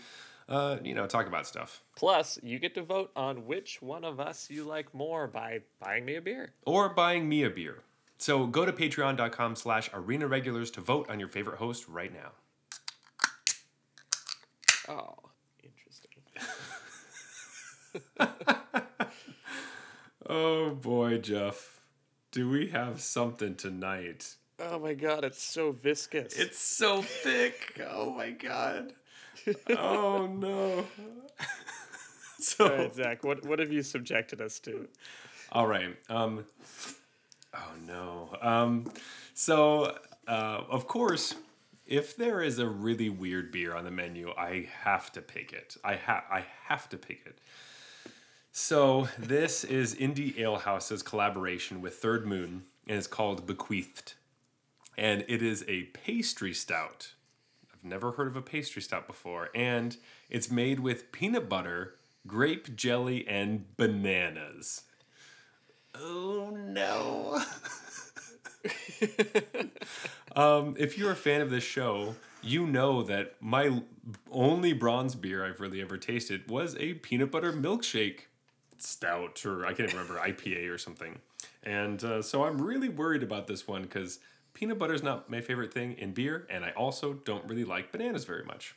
[0.48, 1.82] uh, you know, talk about stuff.
[1.96, 6.04] Plus, you get to vote on which one of us you like more by buying
[6.04, 6.52] me a beer.
[6.66, 7.82] Or buying me a beer.
[8.18, 12.32] So go to patreon.com slash arena regulars to vote on your favorite host right now.
[14.88, 15.14] Oh,
[15.62, 16.22] interesting.
[20.30, 21.80] Oh boy, Jeff.
[22.32, 24.34] Do we have something tonight?
[24.60, 26.38] Oh my god, it's so viscous.
[26.38, 27.80] It's so thick.
[27.90, 28.92] Oh my god.
[29.70, 30.84] Oh no.
[32.40, 34.86] So right, Zach, what, what have you subjected us to?
[35.50, 35.96] all right.
[36.08, 36.44] Um
[37.58, 38.36] Oh no.
[38.40, 38.92] Um
[39.34, 41.34] so uh of course
[41.86, 45.76] if there is a really weird beer on the menu, I have to pick it.
[45.82, 47.38] I have I have to pick it.
[48.52, 54.14] So this is Indie Ale House's collaboration with Third Moon, and it's called Bequeathed,
[54.96, 57.12] and it is a pastry stout.
[57.72, 59.96] I've never heard of a pastry stout before, and
[60.28, 61.94] it's made with peanut butter,
[62.26, 64.82] grape jelly, and bananas.
[66.00, 67.40] Oh no!
[70.36, 73.82] um, if you're a fan of this show, you know that my
[74.30, 78.20] only bronze beer I've really ever tasted was a peanut butter milkshake
[78.78, 81.18] stout, or I can't remember IPA or something.
[81.62, 84.20] And uh, so I'm really worried about this one because
[84.54, 87.92] peanut butter is not my favorite thing in beer, and I also don't really like
[87.92, 88.74] bananas very much.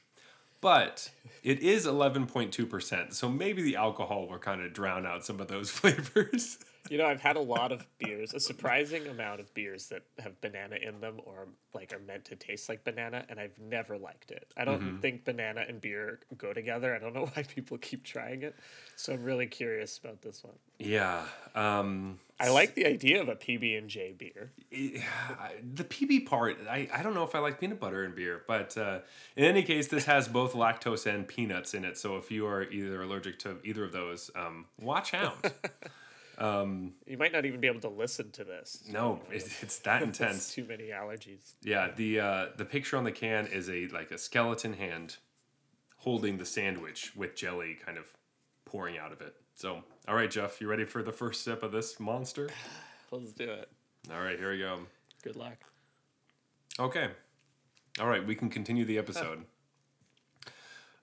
[0.60, 1.10] But
[1.44, 5.70] it is 11.2%, so maybe the alcohol will kind of drown out some of those
[5.72, 6.60] flavors.
[6.90, 10.40] You know, I've had a lot of beers, a surprising amount of beers that have
[10.42, 14.32] banana in them or like are meant to taste like banana, and I've never liked
[14.32, 14.52] it.
[14.58, 16.94] I don't think banana and beer go together.
[16.94, 18.56] I don't know why people keep trying it.
[18.96, 20.56] So I'm really curious about this one.
[20.80, 21.24] yeah.
[21.56, 24.52] Um, I like the idea of a PB and J beer.
[24.74, 28.42] I- the PB part, I, I don't know if I like peanut butter in beer,
[28.48, 29.00] but uh,
[29.36, 31.98] in any case, this has both lactose and peanuts in it.
[31.98, 35.38] So if you are either allergic to either of those, um, watch out.
[36.42, 38.84] You might not even be able to listen to this.
[38.90, 40.54] no, it, it's that intense.
[40.54, 41.54] too many allergies.
[41.62, 45.18] Yeah, the uh, the picture on the can is a like a skeleton hand
[45.98, 48.06] holding the sandwich with jelly kind of
[48.66, 49.36] pouring out of it.
[49.54, 52.50] So, all right, Jeff, you ready for the first sip of this monster?
[53.12, 53.70] Let's do it.
[54.12, 54.80] All right, here we go.
[55.22, 55.58] Good luck.
[56.80, 57.10] Okay.
[58.00, 59.44] All right, we can continue the episode.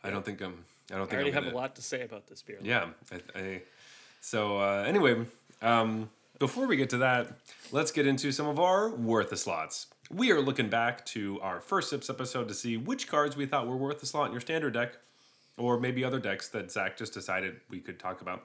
[0.02, 0.64] I don't think I'm.
[0.90, 2.58] I don't I think already I'm have gonna, a lot to say about this beer.
[2.62, 2.86] Yeah.
[3.12, 3.62] I, I,
[4.20, 5.24] so uh, anyway,
[5.62, 7.32] um, before we get to that,
[7.72, 9.86] let's get into some of our worth a slots.
[10.10, 13.66] We are looking back to our first sips episode to see which cards we thought
[13.66, 14.96] were worth a slot in your standard deck,
[15.56, 18.44] or maybe other decks that Zach just decided we could talk about,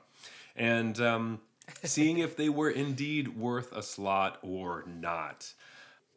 [0.56, 1.40] and um,
[1.84, 5.54] seeing if they were indeed worth a slot or not.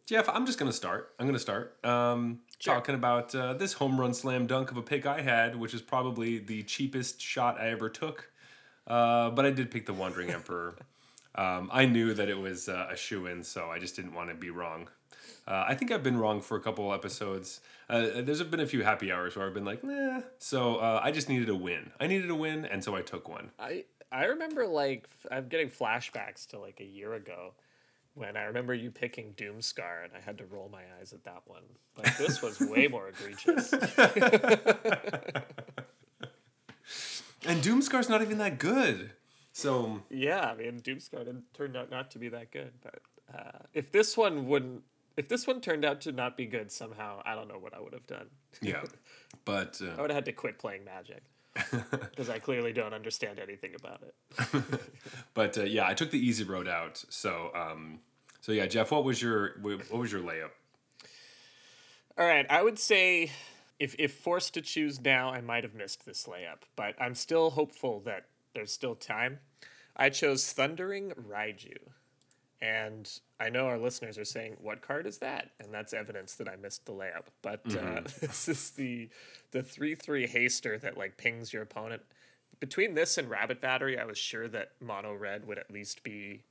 [0.07, 1.13] Jeff, I'm just going to start.
[1.19, 2.75] I'm going to start um, Sure.
[2.75, 5.83] talking about uh, this home run slam dunk of a pick I had, which is
[5.83, 8.31] probably the cheapest shot I ever took.
[8.87, 10.77] Uh, but I did pick the Wandering Emperor.
[11.35, 14.31] Um, I knew that it was uh, a shoe in, so I just didn't want
[14.31, 14.89] to be wrong.
[15.47, 17.61] Uh, I think I've been wrong for a couple episodes.
[17.89, 20.23] Uh, there's been a few happy hours where I've been like, nah.
[20.39, 21.91] So uh, I just needed a win.
[22.01, 23.51] I needed a win, and so I took one.
[23.59, 27.53] I I remember like I'm getting flashbacks to like a year ago
[28.15, 31.43] when I remember you picking Doomscar and I had to roll my eyes at that
[31.45, 31.63] one.
[31.97, 33.73] Like this was way more egregious.
[37.47, 39.13] And Doomscar's not even that good.
[39.53, 43.01] So Yeah, I mean Doomscar didn't turned out not to be that good, but
[43.35, 44.83] uh, if this one wouldn't
[45.17, 47.81] if this one turned out to not be good somehow, I don't know what I
[47.81, 48.27] would have done.
[48.61, 48.83] yeah,
[49.47, 51.23] but I uh, would have had to quit playing Magic
[51.91, 54.81] because I clearly don't understand anything about it.
[55.35, 57.03] but uh, yeah, I took the easy road out.
[57.09, 58.01] So um,
[58.43, 60.51] so yeah, Jeff, what was your what was your layup?
[62.19, 63.31] All right, I would say
[63.79, 67.51] if if forced to choose now, I might have missed this layup, but I'm still
[67.51, 69.41] hopeful that there's still time.
[69.97, 71.79] I chose Thundering Raiju.
[72.63, 76.49] And I know our listeners are saying, "What card is that?" And that's evidence that
[76.49, 77.27] I missed the layup.
[77.43, 79.11] But uh, this is the
[79.51, 82.03] the three three haster that like pings your opponent.
[82.59, 86.45] Between this and Rabbit Battery, I was sure that Mono Red would at least be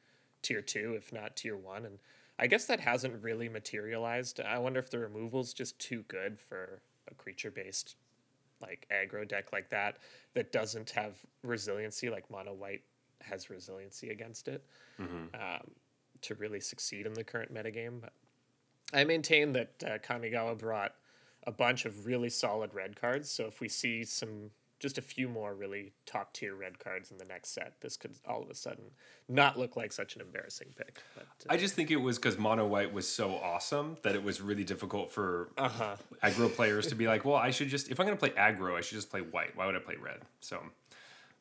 [0.43, 1.85] tier two, if not tier one.
[1.85, 1.97] And
[2.37, 4.39] I guess that hasn't really materialized.
[4.39, 7.95] I wonder if the removal's just too good for a creature based
[8.61, 9.97] like aggro deck like that
[10.33, 12.81] that doesn't have resiliency like mono white
[13.21, 14.63] has resiliency against it
[15.33, 15.71] um,
[16.21, 18.01] to really succeed in the current metagame.
[18.01, 18.13] But
[18.93, 20.95] I maintain that uh, Kamigawa brought
[21.47, 23.29] a bunch of really solid red cards.
[23.29, 27.17] So if we see some, just a few more really top tier red cards in
[27.17, 28.85] the next set, this could all of a sudden
[29.27, 30.99] not look like such an embarrassing pick.
[31.15, 34.23] But, uh, I just think it was because mono white was so awesome that it
[34.23, 35.95] was really difficult for uh-huh.
[36.23, 38.81] aggro players to be like, well, I should just if I'm gonna play aggro, I
[38.81, 39.55] should just play white.
[39.55, 40.21] Why would I play red?
[40.41, 40.59] So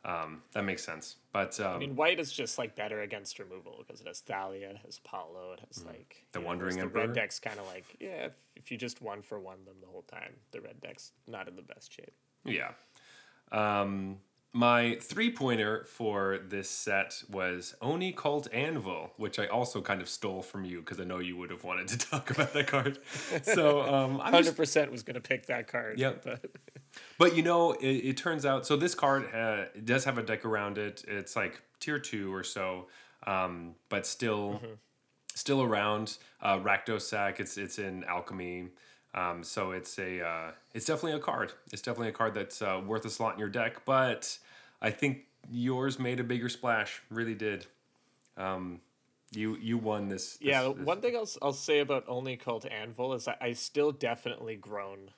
[0.04, 1.16] um, that makes sense.
[1.32, 4.70] But um, I mean, white is just like better against removal because it has Thalia,
[4.70, 6.32] it has Paulo, it has like Mm.
[6.32, 7.00] The Wandering whereas Emperor?
[7.02, 9.76] The red deck's kind of like yeah, if, if you just one for one them
[9.80, 12.12] the whole time, the red deck's not in the best shape.
[12.44, 12.72] Yeah.
[13.54, 14.18] Um,
[14.52, 20.08] my three pointer for this set was Oni Cult Anvil, which I also kind of
[20.08, 22.98] stole from you because I know you would have wanted to talk about that card.
[23.42, 25.98] So um, I'm Hundred just, percent was gonna pick that card.
[25.98, 26.24] Yep.
[26.24, 26.50] but
[27.18, 30.22] but you know, it, it turns out so this card uh, it does have a
[30.22, 31.04] deck around it.
[31.08, 32.86] It's like tier two or so,
[33.26, 34.62] um, but still,
[35.34, 36.18] still around.
[36.40, 38.68] Uh, Rakdos It's it's in alchemy.
[39.14, 41.52] Um, so it's a uh, it's definitely a card.
[41.72, 43.84] It's definitely a card that's uh, worth a slot in your deck.
[43.84, 44.36] But
[44.82, 47.00] I think yours made a bigger splash.
[47.10, 47.66] Really did.
[48.36, 48.80] Um,
[49.32, 50.36] you you won this.
[50.40, 53.36] yeah, this- the this- one thing I'll I'll say about Oni Cult Anvil is I,
[53.40, 55.10] I still definitely groan.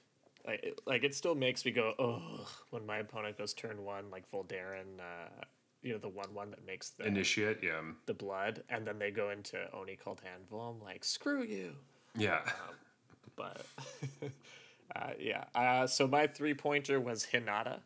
[0.47, 4.11] Like it, like it still makes me go oh when my opponent goes turn one
[4.11, 5.45] like Voldaren, uh,
[5.83, 7.61] you know the one one that makes the initiate.
[7.63, 10.61] Yeah, the blood, and then they go into Oni Cult Anvil.
[10.61, 11.73] I'm like, screw you.
[12.15, 12.41] yeah.
[13.37, 13.67] But
[14.97, 17.81] uh, yeah, uh, so my three pointer was Hinata,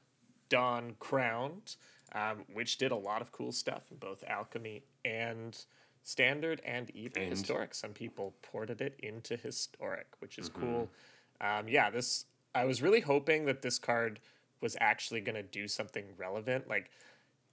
[0.49, 1.77] Dawn Crowned,
[2.15, 5.57] um, which did a lot of cool stuff in both alchemy and
[6.03, 7.75] standard and even And- historic.
[7.75, 10.61] Some people ported it into historic, which is Mm-hmm.
[10.61, 10.91] cool.
[11.41, 14.21] Um, yeah, this I was really hoping that this card
[14.61, 16.69] was actually going to do something relevant.
[16.69, 16.91] Like,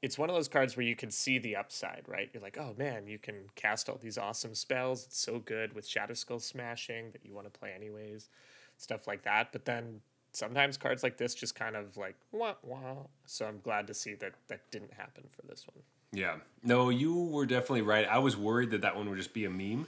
[0.01, 2.29] it's one of those cards where you can see the upside, right?
[2.33, 5.05] You're like, oh man, you can cast all these awesome spells.
[5.05, 8.29] It's so good with Shatterskull Smashing that you want to play anyways,
[8.77, 9.51] stuff like that.
[9.51, 10.01] But then
[10.33, 12.95] sometimes cards like this just kind of like wah wah.
[13.25, 15.83] So I'm glad to see that that didn't happen for this one.
[16.11, 16.35] Yeah.
[16.63, 18.07] No, you were definitely right.
[18.07, 19.87] I was worried that that one would just be a meme,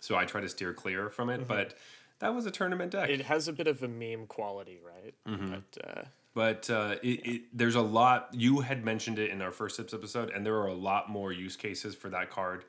[0.00, 1.46] so I try to steer clear from it.
[1.46, 1.76] But
[2.18, 3.10] that was a tournament deck.
[3.10, 5.14] It has a bit of a meme quality, right?
[5.50, 6.02] But uh,
[6.34, 8.28] but uh, it, it, there's a lot.
[8.32, 11.32] You had mentioned it in our first sips episode, and there are a lot more
[11.32, 12.64] use cases for that card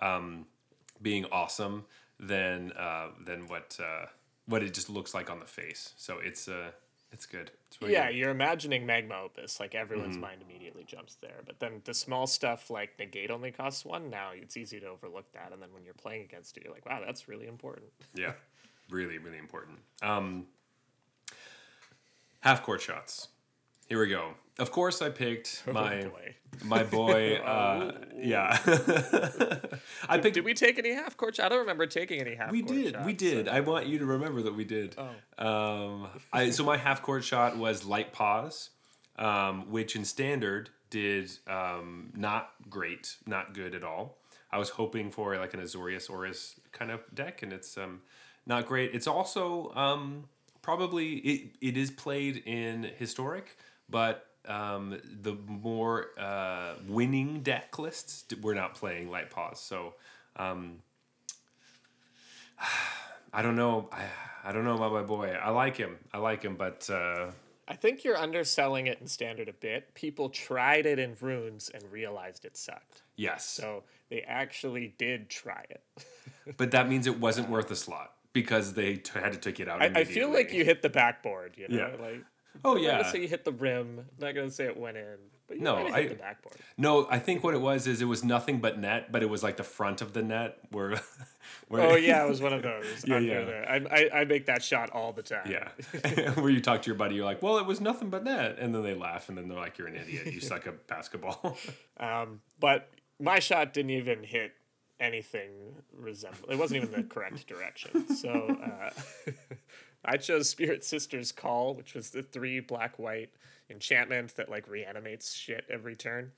[0.00, 0.46] um,
[1.02, 1.84] being awesome
[2.20, 4.06] than uh, than what uh,
[4.46, 5.94] what it just looks like on the face.
[5.96, 6.70] So it's uh,
[7.12, 7.50] it's good.
[7.68, 8.16] It's really yeah, good.
[8.16, 11.40] you're imagining Magma Opus, like everyone's mind immediately jumps there.
[11.46, 14.10] But then the small stuff like negate only costs one.
[14.10, 16.86] Now it's easy to overlook that, and then when you're playing against it, you're like,
[16.86, 17.88] wow, that's really important.
[18.14, 18.32] Yeah,
[18.90, 19.78] really, really important.
[20.02, 20.46] Um,
[22.40, 23.28] half court shots.
[23.88, 24.34] Here we go.
[24.58, 26.34] Of course, I picked my Oh, boy.
[26.64, 27.36] my boy.
[27.36, 28.58] Uh, yeah,
[30.08, 30.34] I picked.
[30.34, 31.36] Did we take any half court?
[31.36, 31.46] shot?
[31.46, 32.50] I don't remember taking any half.
[32.50, 32.96] We did.
[33.04, 33.46] we did.
[33.46, 34.96] so- I want you to remember that we did.
[34.98, 35.44] Oh.
[35.46, 38.70] Um, I so my half court shot was Light-Paws,
[39.16, 44.18] um, which in standard did um, not great, not good at all.
[44.50, 48.00] I was hoping for like an Azorius Auras kind of deck, and it's um,
[48.46, 48.90] not great.
[48.94, 50.24] It's also um,
[50.68, 53.56] probably it, it is played in historic,
[53.88, 59.58] but um, the more uh, winning deck lists we're not playing Light-Paws.
[59.58, 59.94] So
[60.36, 60.80] um,
[63.32, 63.88] I don't know.
[63.90, 64.04] I,
[64.44, 65.30] I don't know about my boy.
[65.42, 65.96] I like him.
[66.12, 67.30] I like him, but uh,
[67.66, 69.94] I think you're underselling it in standard a bit.
[69.94, 73.00] People tried it in runes and realized it sucked.
[73.16, 73.48] yes.
[73.48, 75.82] So they actually did try it.
[76.58, 79.68] but that means it wasn't worth a slot because they t- had to take it
[79.68, 79.82] out.
[79.82, 81.76] I, I feel like you hit the backboard, you know?
[81.76, 82.02] Yeah.
[82.02, 82.24] Like
[82.64, 82.98] Oh I'm not yeah.
[82.98, 83.98] gonna say you hit the rim.
[84.00, 85.16] I'm not gonna say it went in,
[85.46, 86.56] but you No, I- hit the backboard.
[86.76, 89.42] No, I think what it was is it was nothing but net, but it was
[89.42, 91.00] like the front of the net where.
[91.68, 92.84] where Oh yeah, it was one of those.
[93.06, 93.64] Yeah, yeah.
[93.68, 95.48] I, I I make that shot all the time.
[95.50, 98.56] Yeah, where you talk to your buddy, you're like, "Well, it was nothing but net,"
[98.58, 100.26] and then they laugh, and then they're like, "You're an idiot.
[100.26, 101.56] You suck at basketball."
[101.98, 104.52] Um, but my shot didn't even hit
[105.00, 105.50] anything
[105.92, 106.48] resemble.
[106.50, 108.08] It wasn't even the correct direction.
[108.08, 108.90] So uh,
[110.04, 113.30] I chose Spirit Sisters Call, which was the three black white
[113.70, 116.32] enchantment that like reanimates shit every turn.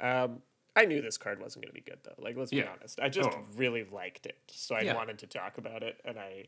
[0.00, 0.42] Um,
[0.76, 2.14] I knew this card wasn't going to be good though.
[2.22, 3.00] Like, let's be honest.
[3.00, 3.44] I just Oh.
[3.56, 4.94] really liked it, so I Yeah.
[4.94, 6.46] wanted to talk about it, and I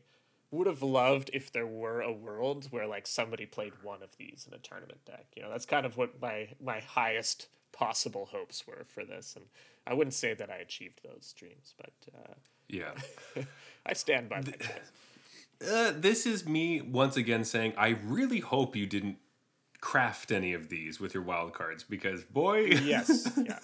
[0.49, 4.45] would have loved if there were a world where like somebody played one of these
[4.47, 5.25] in a tournament deck.
[5.35, 9.45] You know, that's kind of what my my highest possible hopes were for this, and
[9.85, 12.33] I wouldn't say that I achieved those dreams, but uh,
[12.69, 12.91] Yeah.
[13.85, 14.67] I stand by choice.
[15.69, 19.17] Uh, this is me once again saying I really hope you didn't
[19.81, 23.29] craft any of these with your wild cards because boy Yes.
[23.37, 23.59] Yeah.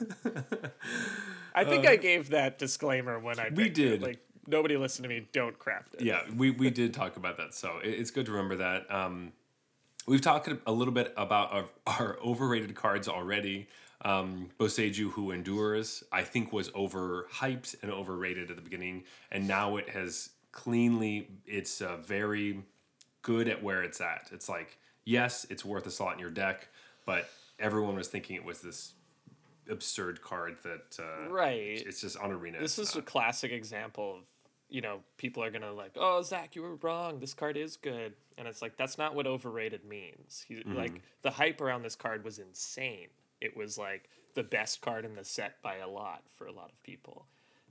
[1.55, 3.89] I think I gave that disclaimer when I Uh, we picked it.
[3.89, 4.01] did.
[4.01, 5.27] Like nobody listen to me.
[5.31, 6.01] Don't craft it.
[6.01, 9.31] yeah we, we did talk about that so it, it's good to remember that um,
[10.07, 13.67] we've talked a little bit about our, our overrated cards already
[14.05, 19.77] um, Boseju Who Endures I think was overhyped and overrated at the beginning and now
[19.77, 22.63] it has cleanly it's uh, very
[23.21, 26.67] good at where it's at it's like yes it's worth a slot in your deck
[27.05, 27.29] but
[27.59, 28.93] everyone was thinking it was this
[29.69, 31.83] absurd card that uh, Right.
[31.85, 34.23] it's just on arena This is a classic example of
[34.69, 38.13] you know people are gonna like oh Zach you were wrong this card is good
[38.37, 40.45] and it's like that's not what overrated means.
[40.47, 40.75] He, Mm-hmm.
[40.77, 43.07] Like the hype around this card was insane.
[43.41, 46.69] It was like the best card in the set by a lot for a lot
[46.71, 47.25] of people.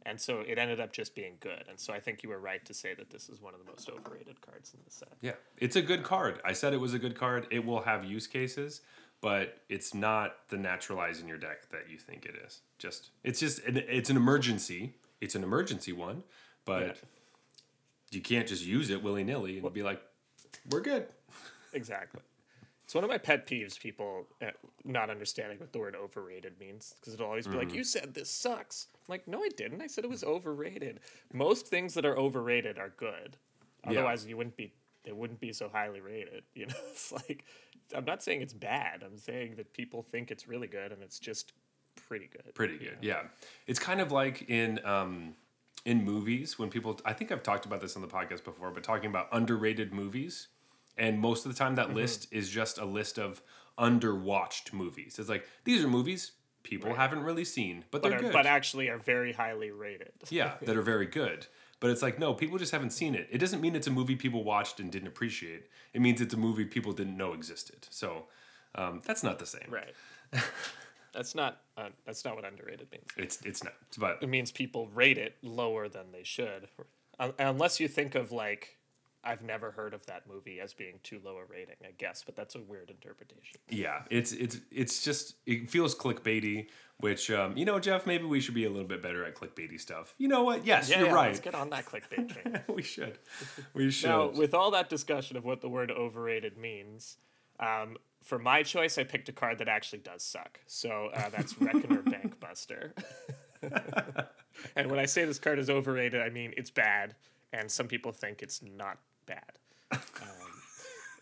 [0.06, 1.64] And so it ended up just being good.
[1.68, 3.66] And so I think you were right to say that this is one of the
[3.70, 5.12] most overrated cards in the set.
[5.20, 6.40] Yeah, it's a good card.
[6.44, 7.46] I said it was a good card.
[7.50, 8.80] It will have use cases,
[9.20, 12.60] but it's not the naturalize in your deck that you think it is.
[12.78, 14.94] Just it's just an, it's an emergency.
[15.20, 16.22] It's an emergency one,
[16.64, 16.92] but Yeah.
[18.12, 20.00] you can't just use it willy nilly and be like,
[20.70, 21.08] "We're good."
[21.74, 22.22] Exactly.
[22.88, 24.46] It's one of my pet peeves, people uh,
[24.82, 26.94] not understanding what the word overrated means.
[26.98, 28.86] Because it'll always be like, you said this sucks.
[28.94, 29.82] I'm like, no, I didn't.
[29.82, 31.00] I said it was overrated.
[31.34, 33.36] Most things that are overrated are good.
[33.84, 33.90] Yeah.
[33.90, 34.72] Otherwise, you wouldn't be,
[35.04, 36.44] they wouldn't be so highly rated.
[36.54, 37.44] You know, it's like,
[37.94, 39.02] I'm not saying it's bad.
[39.04, 41.52] I'm saying that people think it's really good and it's just
[42.06, 42.54] pretty good.
[42.54, 43.24] Pretty good, yeah.
[43.66, 45.34] It's kind of like in um,
[45.84, 46.98] in movies when people.
[47.04, 50.48] I think I've talked about this on the podcast before, but talking about underrated movies,
[50.98, 51.88] and most of the time Mm-hmm.
[51.88, 53.40] that list is just a list of
[53.78, 55.18] underwatched movies.
[55.18, 56.32] It's like these are movies
[56.64, 58.32] people haven't really seen, but But, they're are, good.
[58.32, 60.12] but actually are very highly rated.
[60.30, 61.46] yeah, that are very good.
[61.80, 63.28] But it's like no, people just haven't seen it.
[63.30, 65.66] It doesn't mean it's a movie people watched and didn't appreciate.
[65.94, 67.86] It means it's a movie people didn't know existed.
[67.90, 68.26] So
[68.74, 69.68] um, that's not the same.
[69.70, 69.94] Right.
[71.12, 73.06] that's not, uh, that's not what underrated means.
[73.16, 73.74] It's it's not.
[73.96, 76.68] But it means people rate it lower than they should.
[77.38, 78.76] Unless you think of like,
[79.28, 82.34] I've never heard of that movie as being too low a rating, I guess, but
[82.34, 83.58] that's a weird interpretation.
[83.68, 86.68] Yeah, it's it's it's just it feels clickbaity,
[87.00, 89.78] which um, you know, Jeff, maybe we should be a little bit better at clickbaity
[89.78, 90.14] stuff.
[90.16, 90.64] You know what?
[90.64, 91.26] Yes, Yeah, you're yeah, right.
[91.28, 92.60] let's get on that clickbait train.
[92.74, 93.18] we should.
[93.74, 94.08] We should.
[94.08, 97.18] now, with all that discussion of what the word overrated means,
[97.60, 100.58] um, for my choice, I picked a card that actually does suck.
[100.66, 102.92] So uh, that's Reckoner Bankbuster.
[104.74, 107.14] and when I say this card is overrated, I mean it's bad,
[107.52, 108.98] and some people think it's not
[109.28, 110.00] bad.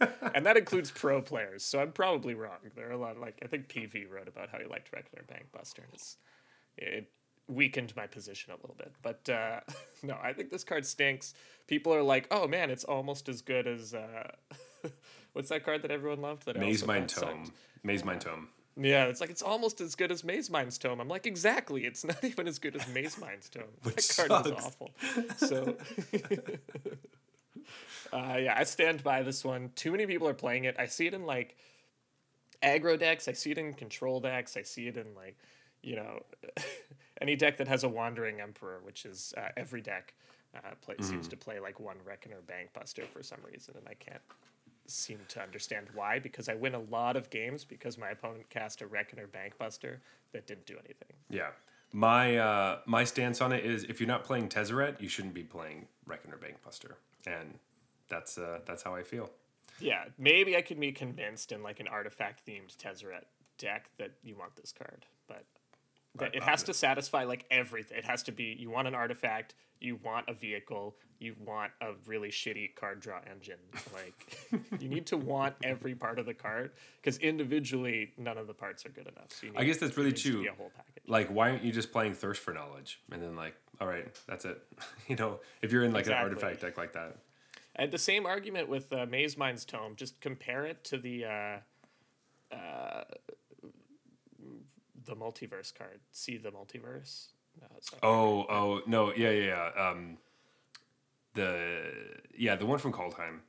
[0.01, 2.59] Um, and that includes pro players, so I'm probably wrong.
[2.75, 5.25] There are a lot of, like I think PV wrote about how he liked Reckoner
[5.27, 6.17] Bankbuster, and it's
[6.77, 7.11] it
[7.49, 8.93] weakened my position a little bit.
[9.03, 9.61] But uh,
[10.03, 11.35] no, I think this card stinks.
[11.67, 14.31] People are like, "Oh man, it's almost as good as uh,
[15.33, 17.47] what's that card that everyone loved?" That Maze Mind thought sucked?
[17.47, 17.53] Tome.
[17.87, 18.49] Mazemind Tome.
[18.79, 21.01] Yeah, it's like it's almost as good as Mazemind's Tome.
[21.01, 21.87] I'm like, exactly.
[21.87, 23.65] It's not even as good as Mazemind's Tome.
[23.83, 24.59] Which that card sucks.
[24.59, 24.91] is awful.
[25.39, 25.77] So,
[28.13, 29.71] uh, yeah, I stand by this one.
[29.75, 30.77] Too many people are playing it.
[30.79, 31.57] I see it in like
[32.63, 33.29] aggro decks.
[33.29, 34.57] I see it in control decks.
[34.57, 35.37] I see it in like,
[35.83, 36.21] you know,
[37.21, 40.15] any deck that has a Wandering Emperor, which is uh, every deck
[40.55, 41.05] uh, play, Mm-hmm.
[41.11, 44.23] seems to play like one Reckoner Bankbuster for some reason, and I can't
[44.87, 48.83] seem to understand why because I win a lot of games because my opponent cast
[48.83, 49.97] a Reckoner Bankbuster
[50.33, 51.13] that didn't do anything.
[51.29, 51.49] Yeah.
[51.93, 55.43] My uh, my stance on it is if you're not playing Tezzeret, you shouldn't be
[55.45, 56.95] playing Reckoner Bankbuster,
[57.27, 57.59] and
[58.09, 59.31] that's uh, that's how I feel.
[59.81, 63.25] Yeah, maybe I could be convinced in like an artifact themed Tezzeret
[63.59, 65.45] deck that you want this card, but
[66.19, 67.99] that it has to satisfy like everything.
[67.99, 71.93] It has to be you want an artifact, you want a vehicle, you want a
[72.07, 73.59] really shitty card draw engine.
[73.95, 78.55] Like you need to want every part of the card because individually none of the
[78.55, 79.29] parts are good enough.
[79.31, 80.47] So you I guess that's really true.
[80.49, 81.03] A whole package.
[81.07, 84.45] Like, why aren't you just playing Thirst for Knowledge and then like, all right, that's
[84.45, 84.61] it.
[85.09, 86.27] you know, if you're in like Exactly.
[86.27, 87.17] an artifact deck like that.
[87.77, 89.97] Had the same argument with uh, Maze Mind's Tome.
[89.97, 93.05] Just compare it to the uh, uh,
[95.07, 96.01] the multiverse card.
[96.13, 97.29] See the multiverse.
[97.61, 98.01] No, not.
[98.03, 99.89] Oh, oh no, yeah, yeah, yeah.
[99.91, 100.19] Um,
[101.35, 101.93] the
[102.37, 103.41] yeah, the one from Kaldheim.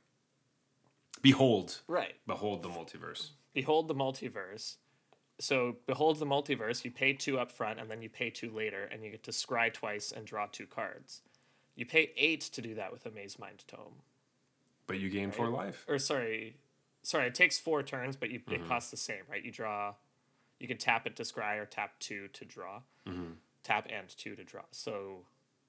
[1.20, 2.14] Behold, Right.
[2.26, 3.30] behold the multiverse.
[3.52, 4.76] Behold the multiverse.
[5.40, 6.84] So behold the multiverse.
[6.84, 9.30] You pay two up front, and then you pay two later, and you get to
[9.32, 11.22] scry twice and draw two cards.
[11.74, 14.02] You pay eight to do that with a Mazemind Tome.
[14.86, 15.84] But you gain four life.
[15.88, 16.56] Or sorry,
[17.02, 17.26] sorry.
[17.28, 19.44] It takes four turns, but you, it costs the same, right?
[19.44, 19.94] You draw.
[20.60, 22.80] You can tap it to scry or tap two to draw.
[23.64, 24.62] Tap and two to draw.
[24.70, 25.24] So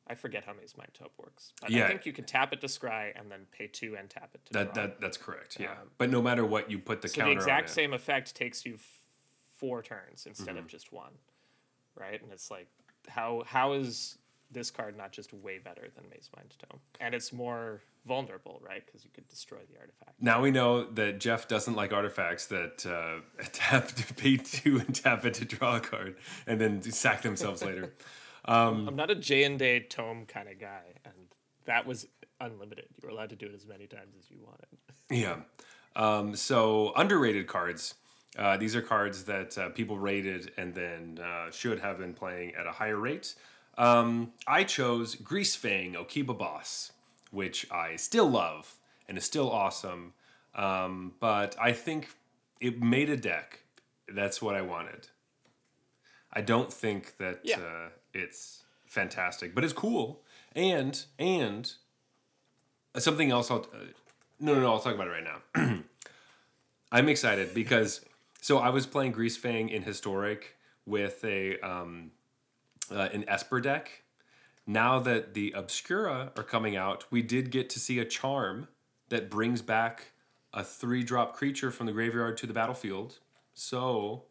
[0.08, 1.54] I forget how Mazemind Tome works.
[1.62, 1.86] But Yeah.
[1.86, 4.46] I think you can tap it to scry and then pay two and tap it
[4.48, 4.84] to That draw.
[4.88, 5.60] that that's correct.
[5.60, 5.76] Yeah.
[5.98, 9.00] but no matter what, you put the So the exact same effect takes you f-
[9.58, 10.58] four turns instead Mm-hmm.
[10.60, 11.14] of just one,
[11.96, 12.22] right?
[12.22, 12.68] And it's like,
[13.08, 14.18] how how is
[14.52, 16.80] this card not just way better than Mazemind Tome?
[17.00, 18.86] And it's more vulnerable, right?
[18.86, 20.22] Because you could destroy the artifact.
[20.22, 23.22] Now we know that Jeff doesn't like artifacts that uh,
[23.52, 26.16] tap to pay two and tap it to draw a card
[26.48, 27.94] and then sack themselves later.
[28.46, 31.14] I'm not a Jayemdae Tome kind of guy, and
[31.66, 32.08] that was
[32.40, 32.86] unlimited.
[33.02, 34.68] You were allowed to do it as many times as you wanted.
[35.12, 35.38] Yeah.
[35.96, 37.96] Um, so underrated cards.
[38.38, 42.54] Uh, these are cards that uh, people rated and then uh, should have been playing
[42.54, 43.34] at a higher rate.
[43.80, 46.92] Um, I chose Greasefang Okiba Boss,
[47.32, 48.76] which I still love
[49.08, 50.14] and is still awesome.
[50.54, 52.10] Um, but I think
[52.60, 53.60] it made a deck.
[54.08, 55.08] That's what I wanted.
[56.34, 57.60] I don't think that Yeah.
[57.60, 60.22] uh, it's fantastic, but it's cool.
[60.56, 61.72] And and
[62.98, 63.50] something else.
[63.50, 63.78] I'll uh,
[64.40, 64.74] no no no.
[64.74, 65.80] I'll talk about it right now.
[66.92, 68.04] I'm excited because
[68.42, 70.56] so I was playing Greasefang in historic
[70.86, 72.12] with a um,
[72.92, 74.04] uh, an Esper deck.
[74.66, 78.68] Now that the Obscura are coming out, we did get to see a charm
[79.10, 80.12] that brings back
[80.54, 83.20] a three drop creature from the graveyard to the battlefield.
[83.54, 84.24] So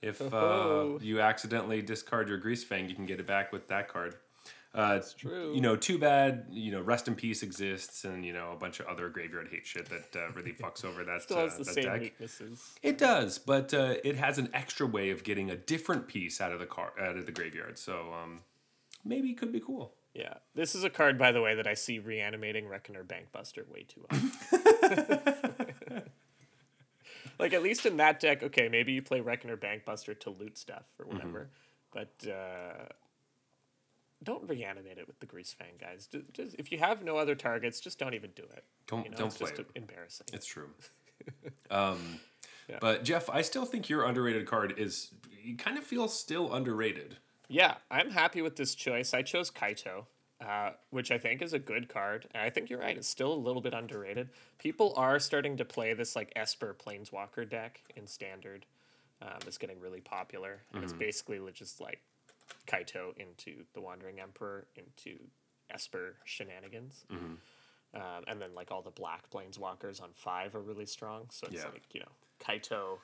[0.00, 4.14] if uh, you accidentally discard your Greasefang, you can get it back with that card.
[4.74, 5.54] Uh, it's true.
[5.54, 6.46] You know, too bad.
[6.50, 9.66] You know, Rest in Peace exists, and you know a bunch of other graveyard hate
[9.66, 12.00] shit that uh, really fucks over that, Still uh, has the that same deck.
[12.00, 12.62] weaknesses.
[12.82, 16.52] It does, but uh, it has an extra way of getting a different piece out
[16.52, 17.78] of the car out of the graveyard.
[17.78, 18.40] So um,
[19.04, 19.94] maybe it could be cool.
[20.14, 23.84] Yeah, this is a card, by the way, that I see reanimating Reckoner Bankbuster way
[23.88, 24.30] too often.
[27.38, 30.84] like at least in that deck, okay, maybe you play Reckoner Bankbuster to loot stuff
[30.98, 31.14] or Mm-hmm.
[31.16, 31.50] whatever,
[31.92, 32.84] but uh,
[34.22, 36.08] don't reanimate it with the Greasefang, guys.
[36.10, 38.64] Just, just, if you have no other targets, just don't even do it.
[38.86, 39.66] Don't- you know, don't it's play just it.
[39.74, 40.26] embarrassing.
[40.32, 40.70] It's true.
[41.70, 42.20] um,
[42.68, 42.78] Yeah.
[42.80, 45.10] But Jeff, I still think your underrated card is.
[45.42, 47.16] You kind of feel still underrated.
[47.48, 49.14] Yeah, I'm happy with this choice.
[49.14, 50.04] I chose Kaito,
[50.46, 52.26] uh, which I think is a good card.
[52.34, 54.28] And I think you're right, it's still a little bit underrated.
[54.58, 58.66] People are starting to play this like Esper Planeswalker deck in standard.
[59.22, 60.60] Um, it's getting really popular.
[60.74, 62.00] And it's basically just like
[62.66, 65.18] Kaito into the Wandering Emperor, into
[65.70, 67.04] Esper shenanigans.
[67.10, 71.26] Um, and then like all the black planeswalkers on five are really strong.
[71.30, 71.68] So it's Yeah.
[71.70, 72.98] like, you know, Kaito,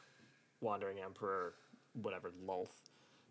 [0.60, 1.54] Wandering Emperor,
[1.94, 2.68] whatever, Lolth.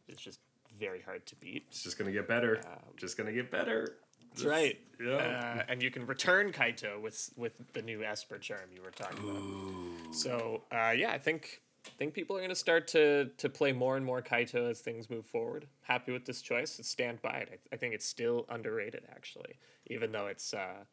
[0.08, 0.40] It's just
[0.78, 1.66] very hard to beat.
[1.70, 2.62] It's just gonna get better.
[2.98, 3.98] just gonna get better.
[4.32, 4.80] That's right.
[5.00, 5.14] Yeah.
[5.60, 9.20] Uh, and you can return Kaito with with the new Esper charm you were talking
[9.30, 10.16] about.
[10.16, 11.62] So uh, yeah, I think
[11.92, 15.10] think people are going to start to to play more and more Kaito as things
[15.10, 15.68] move forward.
[15.82, 16.80] Happy with this choice.
[16.84, 17.50] Stand by it.
[17.72, 20.84] I, I think it's still underrated actually, even though its uh,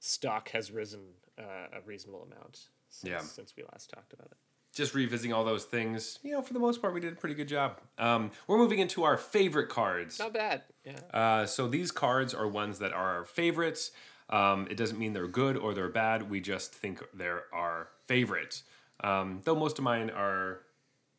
[0.00, 1.00] stock has risen
[1.38, 1.42] uh,
[1.78, 3.20] a reasonable amount since, Yeah.
[3.20, 4.36] since we last talked about it.
[4.74, 7.34] just revisiting all those things, you know, for the most part, we did a pretty
[7.34, 7.80] good job.
[7.98, 10.18] Um, we're moving into our favorite cards.
[10.18, 10.62] Not bad.
[10.84, 10.98] Yeah.
[11.12, 13.92] Uh, so these cards are ones that are our favorites.
[14.30, 16.28] Um, it doesn't mean they're good or they're bad.
[16.30, 18.62] We just think they're our favorites.
[19.02, 20.60] Um, though most of mine are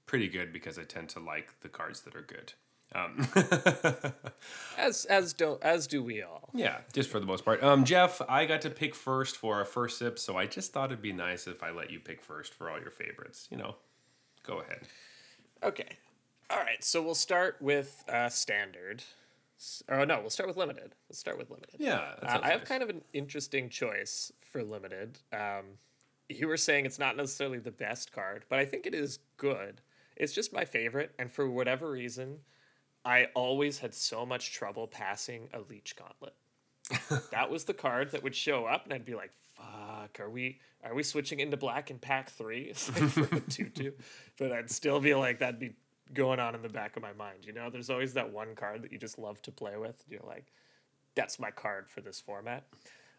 [0.06, 2.54] pretty good because I tend to like the cards that are good.
[2.94, 3.28] Um,
[4.78, 6.50] As as do as do we all.
[6.54, 7.64] yeah, just for the most part.
[7.64, 10.92] Um, Jeff, I got to pick first for our first sip, so I just thought
[10.92, 13.48] it'd be nice if I let you pick first for all your favorites.
[13.50, 13.76] You know,
[14.46, 14.82] go ahead.
[15.64, 15.88] Okay.
[16.50, 16.84] All right.
[16.84, 19.04] So we'll start with uh, standard.
[19.90, 20.94] Oh no, we'll start with limited.
[21.10, 21.76] Let's start with limited.
[21.80, 22.68] Yeah, Uh, I have nice.
[22.68, 25.18] kind of an interesting choice for limited.
[25.34, 25.80] Um,
[26.30, 29.82] you were saying it's not necessarily the best card, but I think it is good.
[30.16, 32.40] It's just my favorite, and for whatever reason,
[33.04, 36.34] I always had so much trouble passing a leech gauntlet.
[37.32, 40.60] that was the card that would show up, and I'd be like, "Fuck, are we
[40.84, 42.74] are we switching into black in pack three?
[42.74, 43.94] For two two,
[44.38, 45.74] but I'd still be like that'd be
[46.14, 47.46] going on in the back of my mind.
[47.46, 50.04] You know, there's always that one card that you just love to play with.
[50.08, 50.52] You're like,
[51.16, 52.66] that's my card for this format.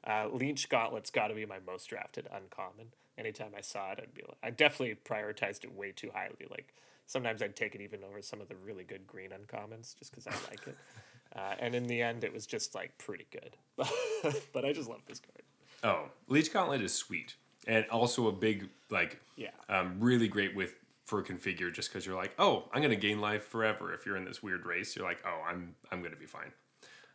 [0.07, 2.88] Uh, Leech Gauntlet's got to be my most drafted uncommon.
[3.18, 6.46] Anytime I saw it, I'd be like, I definitely prioritized it way too highly.
[6.50, 6.74] Like
[7.07, 10.26] sometimes I'd take it even over some of the really good green uncommons just because
[10.26, 10.76] I like it.
[11.34, 13.57] Uh, and in the end, it was just like pretty good.
[14.54, 15.42] but I just love this card.
[15.82, 17.34] Oh, Leech Gauntlet is sweet.
[17.66, 19.50] and also a big like Yeah.
[19.68, 20.78] um, really great with
[21.11, 24.42] reconfigure just because you're like oh I'm gonna gain life forever if you're in this
[24.42, 26.52] weird race you're like oh I'm I'm gonna be fine.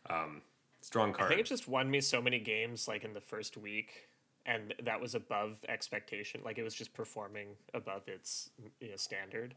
[0.08, 0.42] Um,
[0.82, 1.26] strong card.
[1.26, 4.08] I think it just won me so many games like in the first week,
[4.46, 6.40] and that was above expectation.
[6.44, 9.54] Like it was just performing above its you know, standard,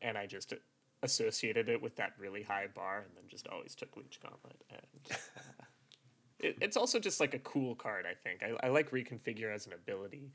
[0.00, 0.54] and I just
[1.02, 4.56] associated it with that really high bar, and then just always took Leech Gauntlet.
[4.70, 5.14] And uh,
[6.40, 8.06] it, it's also just like a cool card.
[8.10, 10.32] I think I, I like reconfigure as an ability.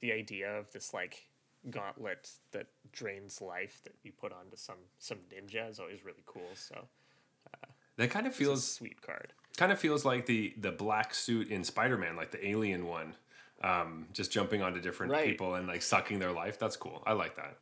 [0.00, 1.26] The idea of this like
[1.70, 6.50] gauntlet that drains life that you put onto some some ninja is always really cool.
[6.54, 6.86] So
[7.96, 9.32] that kind of feels sweet card.
[9.56, 13.14] Kind of feels like the the black suit in Spider-Man, like the alien one,
[13.62, 15.26] um, just jumping onto different Right.
[15.28, 16.58] people and like sucking their life.
[16.58, 17.02] That's cool.
[17.06, 17.58] I like that.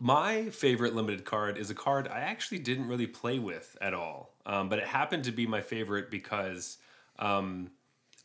[0.00, 4.30] My favorite limited card is a card I actually didn't really play with at all,
[4.46, 6.78] um, but it happened to be my favorite because
[7.18, 7.70] um,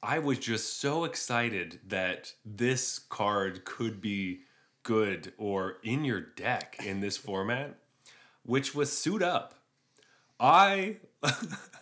[0.03, 4.41] I was just so excited that this card could be
[4.83, 7.75] good or in your deck in this format,
[8.45, 9.55] which was Suit Up.
[10.39, 10.97] I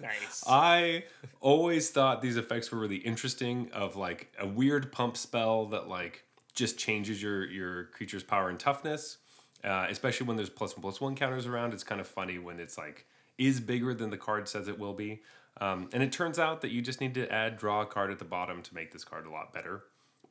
[0.01, 0.43] Nice.
[0.47, 1.03] I
[1.39, 6.23] always thought these effects were really interesting of like a weird pump spell that like
[6.53, 9.17] just changes your your creature's power and toughness.
[9.63, 12.59] Uh, especially when there's plus one plus one counters around, it's kind of funny when
[12.59, 13.05] it's like
[13.37, 15.21] is bigger than the card says it will be.
[15.59, 18.19] Um, and it turns out that you just need to add draw a card at
[18.19, 19.83] the bottom to make this card a lot better.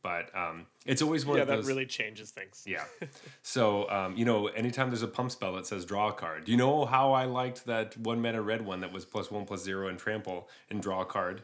[0.03, 2.65] But um, it's always one yeah, of that really changes things.
[2.67, 2.85] Yeah.
[3.43, 6.53] So, um, you know, anytime there's a pump spell that says draw a card, do
[6.53, 9.63] you know how I liked that one mana red one that was plus one plus
[9.63, 11.43] zero and trample and draw a card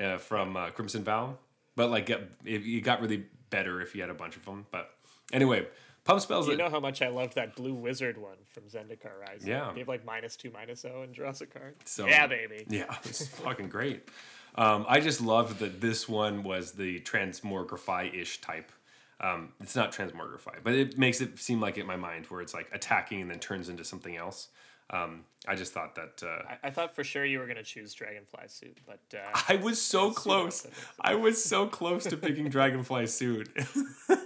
[0.00, 1.36] uh, from uh, Crimson Vow?
[1.74, 4.66] But like, get, it, it got really better if you had a bunch of them.
[4.70, 4.90] But
[5.32, 5.66] anyway,
[6.04, 6.46] pump spells.
[6.46, 9.48] You that- know how much I loved that blue wizard one from Zendikar Rising.
[9.48, 9.72] Yeah.
[9.74, 11.76] Gave like minus two, minus zero, and draws a card.
[11.84, 12.66] So- yeah, baby.
[12.68, 14.08] Yeah, it's fucking great.
[14.54, 18.72] Um, I just loved that this one was the transmogrify ish type.
[19.20, 22.40] Um, it's not transmogrify, but it makes it seem like it in my mind where
[22.40, 24.48] it's like attacking and then turns into something else.
[24.90, 27.92] Um, I just thought that uh, I, I thought for sure you were gonna choose
[27.92, 30.66] Dragonfly suit, but uh, I was so close.
[31.00, 33.50] I was so close to picking Dragonfly suit.
[34.08, 34.18] but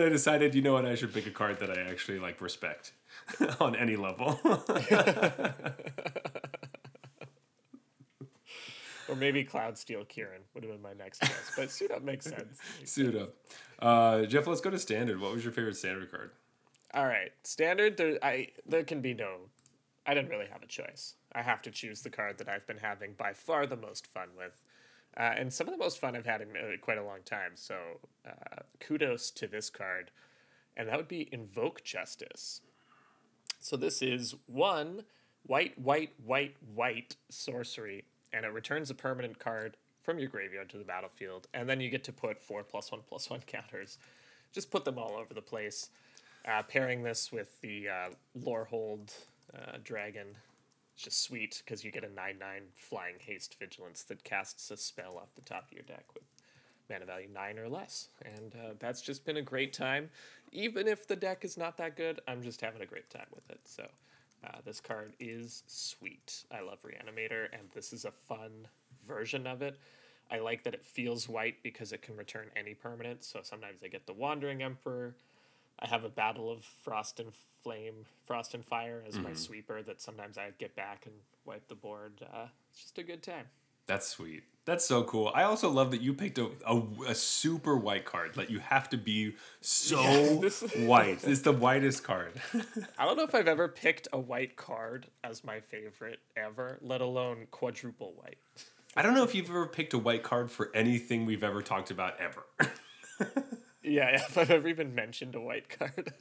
[0.00, 2.92] I decided, you know what, I should pick a card that I actually like respect
[3.60, 4.40] on any level.
[9.12, 11.52] Or maybe Cloudsteel Kirin would have been my next guess.
[11.54, 12.58] But suit up makes sense.
[12.84, 13.34] suit up.
[13.78, 15.20] Uh, Jeff, let's go to standard.
[15.20, 16.30] What was your favorite standard card?
[16.94, 17.98] All right, standard.
[17.98, 19.36] There, I there can be no.
[20.06, 21.14] I didn't really have a choice.
[21.32, 24.28] I have to choose the card that I've been having by far the most fun
[24.36, 24.62] with,
[25.16, 27.52] uh, and some of the most fun I've had in uh, quite a long time.
[27.54, 27.76] So
[28.26, 30.10] uh, kudos to this card,
[30.74, 32.62] and that would be Invoke Justice.
[33.60, 35.04] So this is one
[35.44, 40.78] white, white, white, white sorcery, and it returns a permanent card from your graveyard to
[40.78, 43.98] the battlefield, and then you get to put four plus one plus one counters.
[44.52, 45.90] Just put them all over the place.
[46.46, 49.14] Uh, pairing this with the uh, Lorehold
[49.54, 50.26] uh, dragon,
[50.94, 54.76] it's just sweet because you get a 9 9 flying haste vigilance that casts a
[54.76, 56.24] spell off the top of your deck with
[56.90, 58.08] mana value 9 or less.
[58.24, 60.10] And uh, that's just been a great time.
[60.50, 63.48] Even if the deck is not that good, I'm just having a great time with
[63.50, 63.60] it.
[63.64, 63.86] So
[64.44, 66.44] uh, this card is sweet.
[66.50, 68.68] I love Reanimator, and this is a fun
[69.06, 69.78] version of it.
[70.30, 73.24] I like that it feels white because it can return any permanent.
[73.24, 75.14] So sometimes I get the Wandering Emperor.
[75.78, 77.32] I have a Battle of Frost and
[77.62, 81.14] Flame, Frost and Fire as my sweeper that sometimes I get back and
[81.44, 82.12] wipe the board.
[82.22, 83.46] Uh, it's just a good time.
[83.86, 84.44] That's sweet.
[84.64, 85.32] That's so cool.
[85.34, 88.36] I also love that you picked a, a, a super white card.
[88.36, 91.24] Like you have to be so Yeah, this- white.
[91.24, 92.32] It's the whitest card.
[92.98, 97.00] I don't know if I've ever picked a white card as my favorite ever, let
[97.00, 98.38] alone quadruple white.
[98.96, 101.90] I don't know if you've ever picked a white card for anything we've ever talked
[101.90, 102.44] about ever.
[103.84, 106.12] Yeah, if I've ever even mentioned a white card.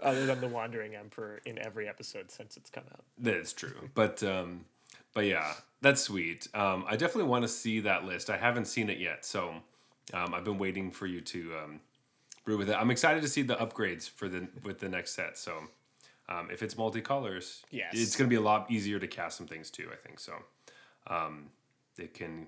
[0.00, 3.04] Other than the Wandering Emperor in every episode since it's come out.
[3.18, 3.90] That is true.
[3.94, 4.64] But um
[5.18, 6.46] but yeah, that's sweet.
[6.54, 8.30] Um I definitely want to see that list.
[8.30, 9.40] I haven't seen it yet, so
[10.14, 11.80] um I've been waiting for you to um
[12.44, 12.74] brew with it.
[12.74, 15.36] I'm excited to see the upgrades for the with the next set.
[15.36, 15.54] So
[16.28, 17.94] um if it's multicolors, Yes.
[17.94, 20.20] it's going to be a lot easier to cast some things too, I think.
[20.20, 20.34] So
[21.08, 21.50] um
[21.98, 22.46] it can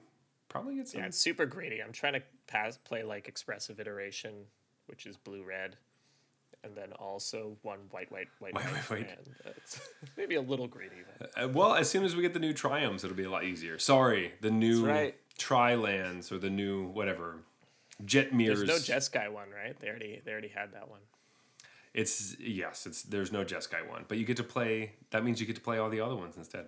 [0.48, 1.82] probably get some Yeah, it's super greedy.
[1.82, 4.32] I'm trying to pass play like expressive iteration,
[4.86, 5.76] which is blue red,
[6.64, 8.74] and then also one white white white White, white.
[8.74, 9.08] white, white.
[9.08, 9.50] And uh,
[10.16, 10.96] maybe a little greedy.
[11.18, 13.44] But Uh, well, as soon as we get the new triomes, it'll be a lot
[13.44, 13.78] easier.
[13.78, 15.14] Sorry, the new right.
[15.38, 17.36] tri lands or the new whatever
[18.04, 18.64] jet mirrors.
[18.64, 19.78] there's no Jeskai one, right?
[19.78, 21.00] They already they already had that one.
[21.92, 24.92] It's yes, it's there's no Jeskai one, but you get to play.
[25.10, 26.66] That means you get to play all the other ones instead.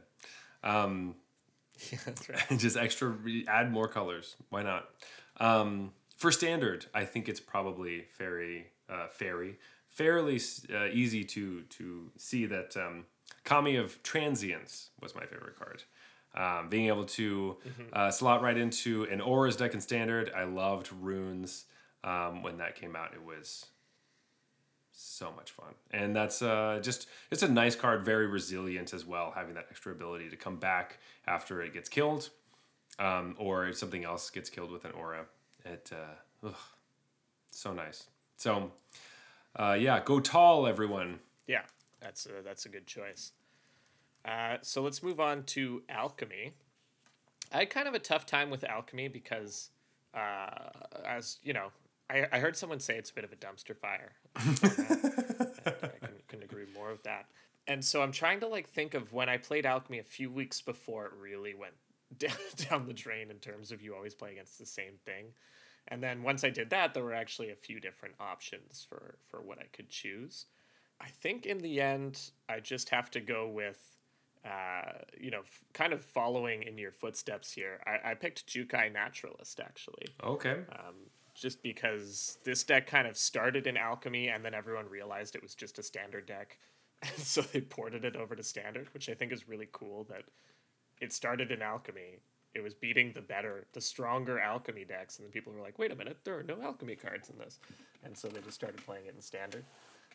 [0.64, 1.16] Um,
[1.90, 2.42] Yeah, that's right.
[2.58, 3.16] just extra,
[3.48, 4.36] add more colors.
[4.50, 4.88] Why not?
[5.40, 9.58] Um, for standard, I think it's probably very uh, fairy,
[9.92, 10.40] fairly
[10.72, 13.04] uh, easy to to see that um,
[13.44, 15.82] Kami of Transience was my favorite card.
[16.34, 17.58] Um, being able to
[17.92, 21.66] uh, slot right into an Auras deck in standard, I loved runes.
[22.04, 23.66] Um, when that came out, it was
[24.92, 29.32] so much fun, and that's uh, just it's a nice card, very resilient as well,
[29.34, 32.30] having that extra ability to come back after it gets killed,
[32.98, 35.26] um, or if something else gets killed with an aura.
[35.64, 36.54] It uh, ugh,
[37.50, 38.06] so nice.
[38.36, 38.72] So
[39.56, 41.18] uh, yeah, go tall, everyone.
[41.46, 41.62] Yeah,
[42.00, 43.32] that's a, that's a good choice.
[44.24, 46.52] Uh, so let's move on to alchemy.
[47.52, 49.70] I had kind of a tough time with alchemy because,
[50.14, 50.70] uh,
[51.06, 51.68] as you know,
[52.08, 54.12] I, I heard someone say it's a bit of a dumpster fire.
[54.36, 54.42] I
[56.00, 57.26] couldn't, couldn't agree more with that.
[57.66, 60.60] And so I'm trying to like think of when I played alchemy a few weeks
[60.60, 61.74] before it really went
[62.18, 62.32] down,
[62.68, 65.26] down the drain in terms of you always play against the same thing.
[65.88, 69.42] And then once I did that, there were actually a few different options for for
[69.42, 70.46] what I could choose.
[71.00, 73.80] I think in the end, I just have to go with,
[74.44, 77.80] uh, you know, f- kind of following in your footsteps here.
[77.84, 80.60] I, I picked Jukai Naturalist actually, Okay.
[80.70, 80.94] um,
[81.34, 85.56] just because this deck kind of started in Alchemy and then everyone realized it was
[85.56, 86.58] just a standard deck.
[87.16, 90.22] so they ported it over to standard, which I think is really cool that
[91.00, 92.20] it started in Alchemy.
[92.54, 95.90] It was beating the better, the stronger Alchemy decks, and then people were like, wait
[95.90, 97.58] a minute, there are no Alchemy cards in this.
[98.04, 99.64] And so they just started playing it in standard.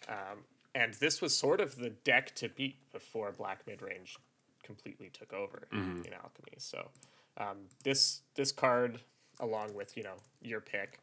[0.08, 0.40] Um,
[0.76, 4.16] and this was sort of the deck to beat before Black Mid Range
[4.64, 5.68] completely took over
[6.06, 6.54] in Alchemy.
[6.58, 6.90] So
[7.38, 9.00] um, this this card,
[9.40, 11.00] along with you know your pick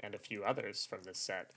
[0.00, 1.50] and a few others from this set,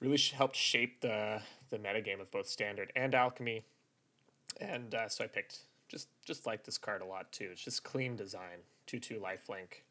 [0.00, 3.64] really sh- helped shape the the metagame of both Standard and Alchemy.
[4.60, 7.48] And uh, so I picked just just like this card a lot too.
[7.50, 9.82] It's just clean design, two two lifelink,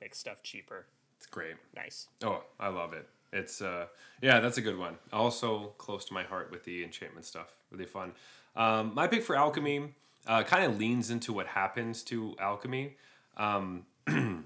[0.00, 0.86] makes stuff cheaper.
[1.16, 1.56] It's great.
[1.74, 2.08] Nice.
[2.24, 3.08] Oh, I love it.
[3.32, 3.86] It's uh
[4.22, 4.96] yeah, that's a good one.
[5.12, 7.54] Also close to my heart with the enchantment stuff.
[7.70, 8.12] Really fun.
[8.56, 9.94] Um, my pick for alchemy
[10.26, 12.96] uh, kind of leans into what happens to alchemy.
[13.36, 13.86] Um,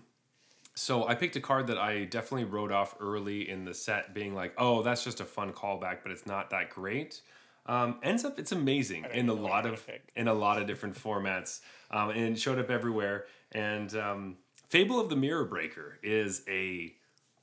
[0.75, 4.35] so I picked a card that I definitely wrote off early in the set, being
[4.35, 7.21] like, "Oh, that's just a fun callback, but it's not that great."
[7.67, 9.87] Um, ends up it's amazing in a lot of
[10.17, 11.61] in a lot of different formats,
[11.91, 13.27] um, and it showed up everywhere.
[13.53, 14.37] And um,
[14.69, 16.95] Fable of the Mirror Breaker is a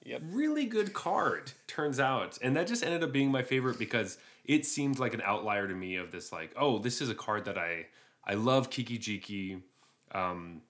[0.06, 0.22] Yep.
[0.32, 2.40] really good card turns out.
[2.42, 5.76] And that just ended up being my favorite because it seemed like an outlier to
[5.76, 7.86] me of this like oh this is a card that i
[8.26, 9.62] i love kiki jiki.
[10.14, 10.62] Um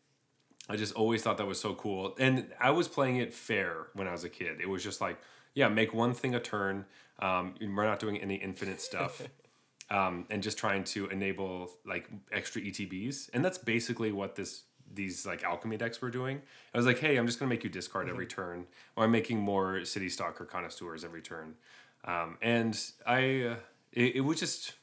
[0.68, 2.16] i just always thought that was so cool.
[2.20, 4.60] And i was playing it fair when i was a kid.
[4.62, 5.18] It was just like
[5.54, 6.86] yeah make one thing a turn.
[7.20, 9.22] Um we're not doing any infinite stuff
[9.92, 13.30] um, and just trying to enable like extra ETBs.
[13.34, 16.42] And that's basically what this these like alchemy decks were doing.
[16.74, 18.66] I was like, hey, I'm just gonna make you discard every turn,
[18.96, 21.56] or I'm making more Citystalker Connoisseurs every turn.
[22.06, 23.56] Um, and I, uh,
[23.92, 24.74] it, it was just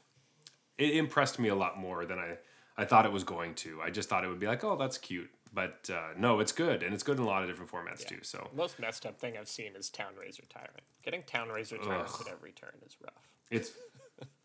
[0.78, 2.38] it impressed me a lot more than I
[2.76, 3.80] I thought it was going to.
[3.82, 5.30] I just thought it would be like, oh, that's cute.
[5.54, 8.18] But uh, no, it's good, and it's good in a lot of different formats too.
[8.22, 10.82] So Most messed up thing I've seen is Town-razer Tyrant.
[11.02, 13.30] Getting Town-razer Tyrant at every turn is rough.
[13.50, 13.70] it's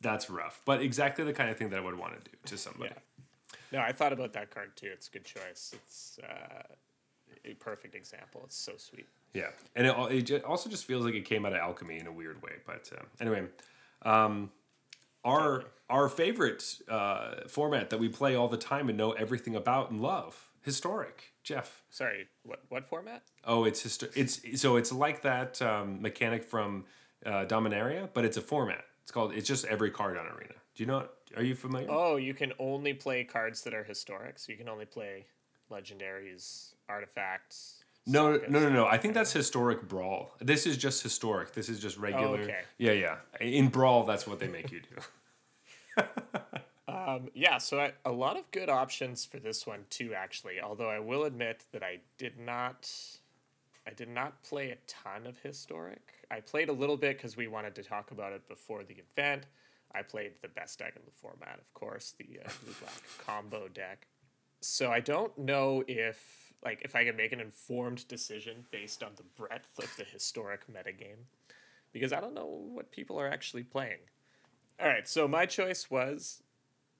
[0.01, 2.57] that's rough, but exactly the kind of thing that I would want to do to
[2.57, 2.93] somebody.
[3.71, 4.89] No, I thought about that card too.
[4.91, 5.73] It's a good choice.
[5.73, 6.63] It's uh,
[7.45, 8.41] a perfect example.
[8.45, 9.07] It's so sweet.
[9.33, 12.11] Yeah, and it, it also just feels like it came out of alchemy in a
[12.11, 12.53] weird way.
[12.65, 13.43] But uh, anyway,
[14.01, 14.51] um,
[15.23, 19.91] our our favorite uh, format that we play all the time and know everything about
[19.91, 21.33] and love, historic.
[21.43, 21.81] Jeff.
[21.89, 23.23] Sorry, what what format?
[23.45, 26.85] Oh, it's histo- It's so it's like that um, mechanic from
[27.25, 28.83] uh, Dominaria, but it's a format.
[29.03, 29.33] It's called.
[29.33, 30.53] It's just every card on Arena.
[30.75, 31.07] Do you know?
[31.35, 31.87] Are you familiar?
[31.89, 34.39] Oh, you can only play cards that are historic.
[34.39, 35.25] So you can only play
[35.71, 37.83] legendaries, artifacts.
[38.07, 38.87] No, no, no, no.
[38.87, 40.33] I think that's historic brawl.
[40.39, 41.53] This is just historic.
[41.53, 42.39] This is just regular.
[42.39, 42.61] okay.
[42.77, 43.17] Yeah, yeah.
[43.39, 46.03] In brawl, that's what they make you do.
[46.91, 50.13] Um, yeah, so I, a lot of good options for this one too.
[50.13, 52.89] Actually, although I will admit that I did not,
[53.87, 56.13] I did not play a ton of historic.
[56.29, 59.45] I played a little bit because we wanted to talk about it before the event.
[59.93, 62.93] I played the best deck in the format, of course, the uh, blue black
[63.25, 64.07] combo deck.
[64.61, 69.11] So I don't know if like if I can make an informed decision based on
[69.17, 71.25] the breadth of the historic metagame,
[71.91, 73.97] because I don't know what people are actually playing.
[74.79, 76.43] All right, so my choice was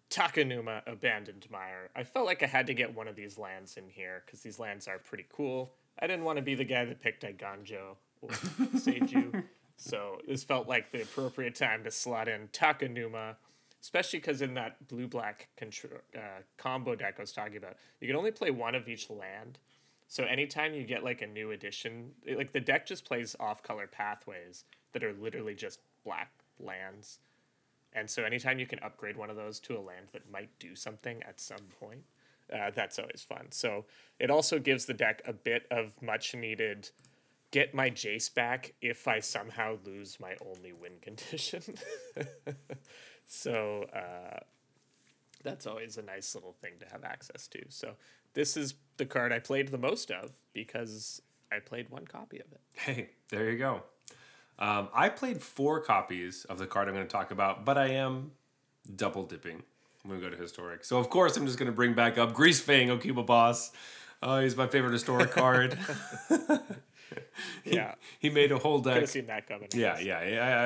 [0.09, 1.89] Takenuma Abandoned Mire.
[1.95, 4.59] I felt like I had to get one of these lands in here because these
[4.59, 5.73] lands are pretty cool.
[6.01, 8.29] I didn't want to be the guy that picked a Eiganjo or
[8.75, 9.43] Seiju,
[9.77, 13.35] so this felt like the appropriate time to slot in Takenuma,
[13.81, 16.19] especially because in that blue black uh,
[16.57, 19.59] combo deck I was talking about, you can only play one of each land.
[20.07, 23.63] So anytime you get like a new addition, it- like the deck just plays off
[23.63, 27.19] color pathways that are literally just black lands.
[27.93, 30.75] And so anytime you can upgrade one of those to a land that might do
[30.75, 32.03] something at some point,
[32.51, 33.47] uh, that's always fun.
[33.51, 33.85] So
[34.19, 36.89] it also gives the deck a bit of much needed
[37.51, 41.61] get my Jace back if I somehow lose my only win condition.
[43.25, 44.39] so uh,
[45.43, 47.59] that's always a nice little thing to have access to.
[47.69, 47.95] So
[48.33, 51.21] this is the card I played the most of because
[51.51, 52.61] I played one copy of it.
[52.73, 53.83] Hey, there you go.
[54.57, 57.87] Um, I played four copies of the card I'm going to talk about, but I
[57.89, 58.31] am
[58.95, 59.63] double dipping
[60.03, 60.83] when we go to historic.
[60.85, 63.71] So of course I'm just going to bring back up Greasefang Okiba Boss.
[64.23, 65.77] Oh, he's my favorite historic card.
[67.65, 69.01] Yeah, he made a whole could deck.
[69.01, 69.67] have seen that coming.
[69.73, 70.17] Yeah, yeah,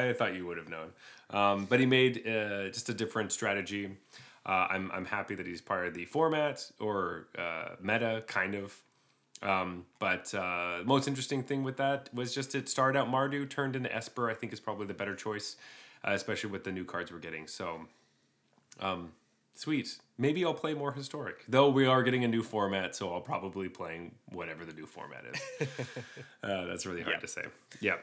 [0.06, 0.92] I, I thought you would have known.
[1.32, 3.98] Um, but he made uh, just a different strategy.
[4.46, 8.80] Uh, I'm, I'm happy that he's part of the format or uh, meta, kind of.
[9.42, 13.50] Um, but uh, the most interesting thing with that was just it started out Mardu,
[13.50, 15.56] turned into Esper, I think is probably the better choice,
[16.08, 17.48] uh, especially with the new cards we're getting.
[17.48, 17.82] So,
[18.80, 19.12] um,
[19.56, 19.98] sweet.
[20.18, 21.44] Maybe I'll play more historic.
[21.48, 25.26] Though we are getting a new format, so I'll probably playing whatever the new format
[25.34, 25.68] is.
[26.44, 27.20] uh, that's really hard Yeah.
[27.20, 27.44] to say.
[27.82, 27.96] Yeah.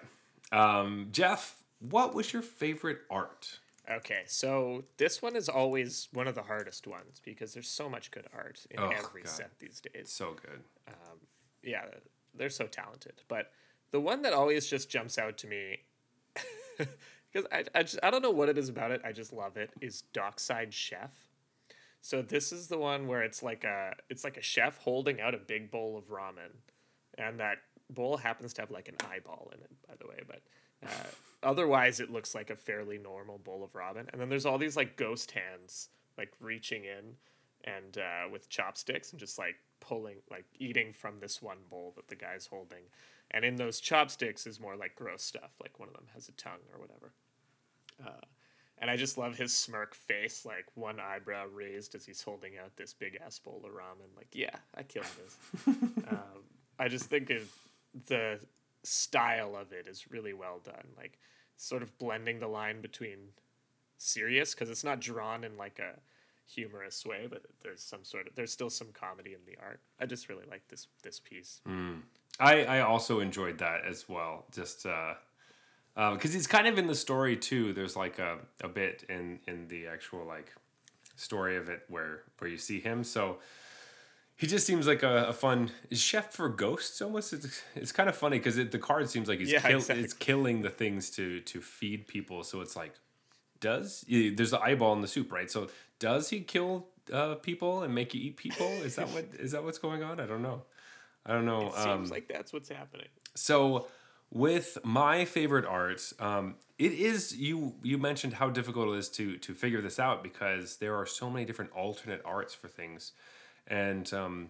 [0.53, 3.59] Um, Jeff, what was your favorite art?
[3.91, 8.11] Okay, so this one is always one of the hardest ones because there's so much
[8.11, 9.31] good art in Oh, every God.
[9.31, 10.11] set these days.
[10.13, 10.63] So good.
[11.63, 11.87] yeah,
[12.35, 13.23] they're so talented.
[13.29, 13.51] But
[13.91, 15.79] the one that always just jumps out to me,
[16.79, 19.57] because I, I, just, I don't know what it is about it, I just love
[19.57, 21.11] it, is Dockside Chef.
[22.03, 25.35] So this is the one where it's like a it's like a chef holding out
[25.35, 26.51] a big bowl of ramen,
[27.17, 30.21] and that bowl happens to have like an eyeball in it, by the way.
[30.27, 30.43] But
[30.85, 31.07] uh,
[31.45, 34.09] otherwise, it looks like a fairly normal bowl of ramen.
[34.13, 37.15] And then there's all these like ghost hands like reaching in
[37.65, 42.09] and uh, with chopsticks and just like pulling like eating from this one bowl that
[42.09, 42.83] the guy's holding.
[43.31, 45.53] And in those chopsticks is more like gross stuff.
[45.63, 47.13] Like one of them has a tongue or whatever.
[48.05, 48.27] Uh,
[48.83, 52.77] and I just love his smirk face, like one eyebrow raised as he's holding out
[52.77, 54.15] this big ass bowl of ramen.
[54.17, 55.37] Like, yeah, I killed this.
[56.09, 56.43] um,
[56.81, 57.47] I just think it,
[58.09, 58.41] the
[58.83, 60.89] style of it is really well done.
[60.97, 61.21] Like,
[61.57, 63.19] sort of blending the line between
[63.99, 66.01] serious, because it's not drawn in like a
[66.53, 69.79] humorous way, but there's some sort of there's still some comedy in the art.
[70.01, 71.61] I just really like this this piece.
[72.41, 74.47] I, I also enjoyed that as well.
[74.51, 75.15] Just uh,
[75.95, 77.73] because it's kind of in the story too.
[77.73, 80.53] There's like a, a bit in in the actual like
[81.17, 83.05] story of it where where you see him.
[83.05, 83.39] So
[84.37, 87.33] he just seems like a, a fun is chef for ghosts almost.
[87.33, 90.05] It's, it's kind of funny because the card seems like he's Yeah, kill, exactly.
[90.05, 92.43] it's killing the things to to feed people.
[92.43, 92.95] So it's like
[93.61, 95.51] does there's the eyeball in the soup right?
[95.51, 95.69] So
[95.99, 98.67] does he kill uh, people and make you eat people?
[98.67, 100.19] Is that what is that what's going on?
[100.21, 100.63] I don't know.
[101.25, 101.69] I don't know.
[101.69, 103.09] It seems um, like that's what's happening.
[103.37, 103.87] so
[104.33, 107.75] with my favorite art, um, it is you.
[107.83, 111.29] You mentioned how difficult it is to to figure this out because there are so
[111.31, 113.13] many different alternate arts for things,
[113.67, 114.49] and um,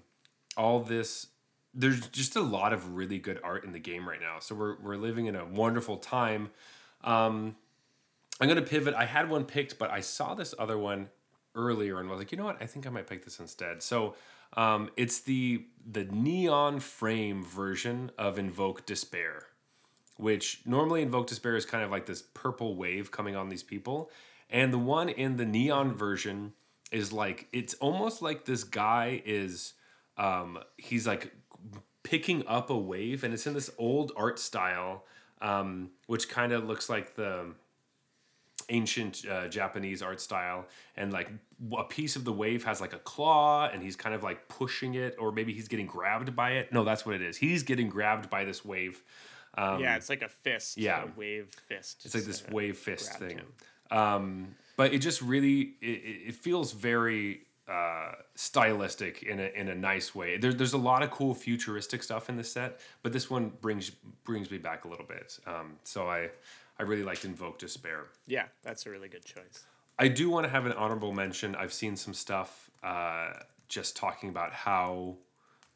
[0.57, 1.26] all this.
[1.74, 4.39] There's just a lot of really good art in the game right now.
[4.39, 6.51] So we're we're living in a wonderful time.
[7.03, 7.57] Um,
[8.41, 8.95] I'm gonna pivot.
[8.95, 11.09] I had one picked, but I saw this other one
[11.54, 12.63] earlier and was like, you know what?
[12.63, 13.83] I think I might pick this instead.
[13.83, 14.14] So
[14.57, 19.46] um, it's the the neon frame version of Invoke Despair,
[20.17, 24.11] which normally Invoke Despair is kind of like this purple wave coming on these people,
[24.51, 26.53] and the one in the neon version
[26.91, 29.75] is like it's almost like this guy is
[30.18, 31.33] um, he's like
[32.03, 35.05] picking up a wave, and it's in this old art style,
[35.41, 37.47] um, which kind of looks like the
[38.68, 40.67] ancient uh, Japanese art style,
[40.97, 41.30] and like
[41.76, 44.95] a piece of the wave has like a claw, and he's kind of like pushing
[44.95, 46.72] it, or maybe he's getting grabbed by it.
[46.72, 47.37] No, that's what it is.
[47.37, 49.03] He's getting grabbed by this wave.
[49.57, 50.79] Um, yeah, it's like a fist.
[50.79, 51.04] yeah.
[51.04, 52.03] a wave fist.
[52.04, 53.41] it's like this wave fist thing.
[53.91, 59.68] Um, but it just really it, it it feels very uh, stylistic in a in
[59.68, 60.38] a nice way.
[60.38, 63.91] There, there's a lot of cool futuristic stuff in this set, but this one brings
[64.24, 65.38] brings me back a little bit.
[65.46, 66.30] Um, so I
[66.79, 68.07] I really liked Invoke Despair.
[68.26, 69.64] Yeah, that's a really good choice.
[69.99, 71.54] I do want to have an honorable mention.
[71.54, 73.34] I've seen some stuff uh,
[73.68, 75.16] just talking about how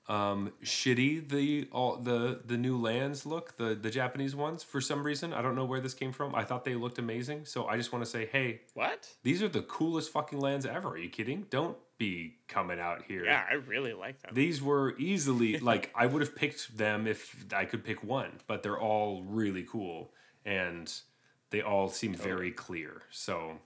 [0.09, 4.63] um, shitty the all the the new lands look, the the Japanese ones.
[4.63, 6.35] For some reason, I don't know where this came from.
[6.35, 9.09] I thought they looked amazing, so I just want to say, hey, What?
[9.23, 10.91] these are the coolest fucking lands ever.
[10.91, 11.47] Are you kidding?
[11.51, 13.25] Don't be coming out here.
[13.25, 14.33] Yeah, I really like them.
[14.35, 18.63] These were easily like I would have picked them if I could pick one, but
[18.63, 20.13] they're all really cool
[20.45, 20.93] and
[21.51, 23.03] they all seem very clear.
[23.11, 23.59] So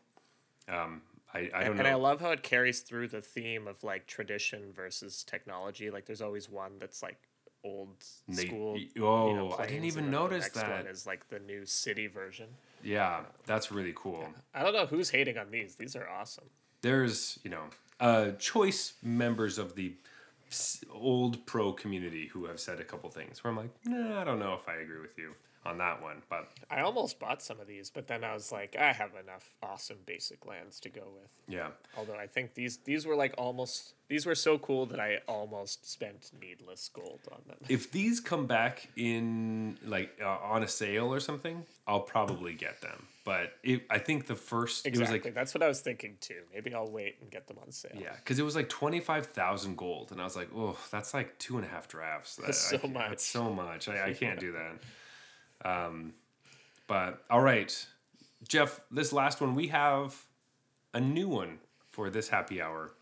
[0.68, 4.06] um, I, I don't and I love how it carries through the theme of like
[4.06, 5.90] tradition versus technology.
[5.90, 7.18] Like there's always one that's like
[7.62, 7.94] old
[8.28, 8.78] They- school.
[9.00, 10.84] oh, I didn't even notice the next that.
[10.84, 12.46] One is like the new city version.
[12.82, 14.26] Yeah, that's really cool.
[14.54, 15.74] I don't know who's hating on these.
[15.76, 16.46] These are awesome.
[16.82, 17.64] There's, you know,
[18.00, 19.92] uh, choice members of the
[20.92, 24.38] old pro community who have said a couple things where I'm like, nah, I don't
[24.38, 25.32] know if I agree with you
[25.66, 28.76] on that one, but I almost bought some of these, but then I was like,
[28.80, 31.30] I have enough awesome basic lands to go with.
[31.54, 31.68] yeah.
[31.98, 35.90] Although I think these these were like almost these were so cool that I almost
[35.90, 37.58] spent needless gold on them.
[37.68, 42.80] If these come back in like uh, on a sale or something, I'll probably get
[42.80, 43.06] them.
[43.22, 45.16] But it, I think the first Exactly.
[45.16, 46.40] it was like That's what I was thinking too.
[46.54, 47.92] Maybe I'll wait and get them on sale.
[48.00, 51.12] yeah, because it was like twenty five thousand gold, and I was like, oh, that's
[51.12, 52.36] like two and a half drafts.
[52.36, 53.08] That, That's so much.
[53.10, 53.88] That's so much.
[53.88, 54.78] I, I can't do that.
[55.64, 56.14] Um,
[56.86, 57.86] but all right,
[58.46, 58.80] Jeff.
[58.90, 60.26] This last one we have
[60.92, 61.58] a new one
[61.88, 62.92] for this happy hour.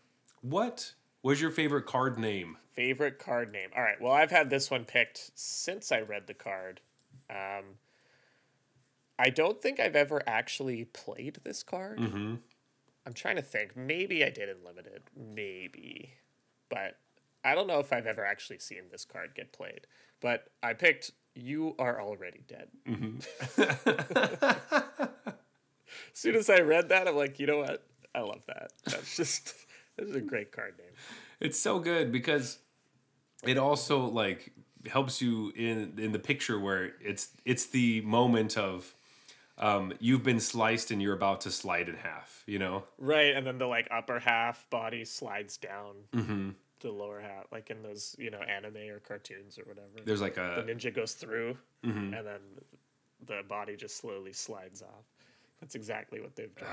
[0.41, 2.57] What was your favorite card name?
[2.73, 3.69] Favorite card name.
[3.75, 3.99] All right.
[3.99, 6.81] Well, I've had this one picked since I read the card.
[7.29, 7.77] Um,
[9.17, 11.99] I don't think I've ever actually played this card.
[11.99, 12.35] Mm-hmm.
[13.05, 13.75] I'm trying to think.
[13.75, 15.03] Maybe I did in limited.
[15.15, 16.13] Maybe,
[16.69, 16.97] but
[17.43, 19.87] I don't know if I've ever actually seen this card get played.
[20.21, 22.67] But I picked "You Are Already Dead."
[23.57, 23.77] as
[26.13, 27.83] soon as I read that, I'm like, you know what?
[28.13, 28.71] I love that.
[28.85, 29.53] That's just
[29.97, 30.91] this is a great card name.
[31.39, 32.59] It's so good because
[33.43, 34.51] it also like
[34.87, 38.93] helps you in in the picture where it's it's the moment of
[39.57, 42.43] um, you've been sliced and you're about to slide in half.
[42.45, 42.83] You know.
[42.97, 45.95] Right, and then the like upper half body slides down
[46.79, 50.03] the lower hat, like in those you know anime or cartoons or whatever.
[50.05, 52.41] There's like the a ninja goes through, and then
[53.25, 55.05] the body just slowly slides off.
[55.61, 56.71] That's exactly what they've drawn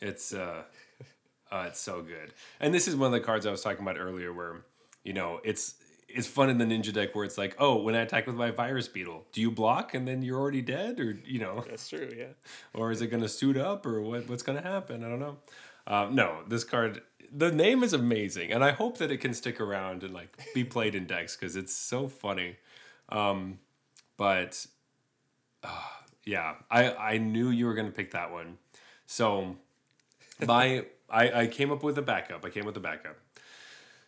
[0.00, 0.08] here.
[0.08, 0.62] It's uh,
[1.50, 2.32] uh, it's so good.
[2.60, 4.62] And this is one of the cards I was talking about earlier, where
[5.04, 5.76] you know it's
[6.08, 8.50] it's fun in the ninja deck where it's like, oh, when I attack with my
[8.50, 12.10] virus beetle, do you block and then you're already dead, or you know, That's true,
[12.16, 12.26] yeah.
[12.74, 15.04] or is it gonna suit up, or what what's gonna happen?
[15.04, 15.36] I don't know.
[15.86, 17.02] Um, no, this card.
[17.32, 20.64] The name is amazing, and I hope that it can stick around and like be
[20.64, 22.56] played in decks because it's so funny.
[23.08, 23.58] Um,
[24.16, 24.66] but
[25.62, 25.68] uh,
[26.24, 28.58] yeah, I I knew you were gonna pick that one,
[29.06, 29.56] so
[30.46, 32.44] my I I came up with a backup.
[32.44, 33.16] I came with a backup.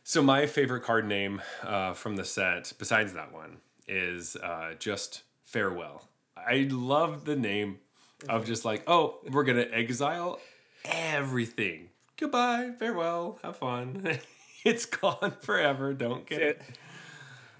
[0.04, 5.22] So my favorite card name uh, from the set, besides that one, is uh, just
[5.44, 6.08] farewell.
[6.34, 7.80] I love the name
[8.26, 10.40] of just like, oh, we're gonna exile
[10.84, 11.90] everything.
[12.18, 14.18] Goodbye, farewell, have fun.
[14.64, 15.94] it's gone forever.
[15.94, 16.62] Don't get it.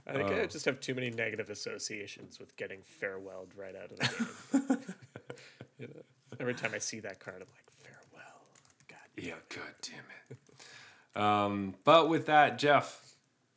[0.07, 0.41] I think Oh.
[0.43, 4.79] I just have too many negative associations with getting farewelled right out of the game.
[5.79, 6.01] You know,
[6.41, 8.43] every time I see that card, I'm like, farewell.
[8.89, 8.99] God.
[9.17, 11.21] Yeah, god damn it.
[11.23, 13.13] Um, but with that, Jeff,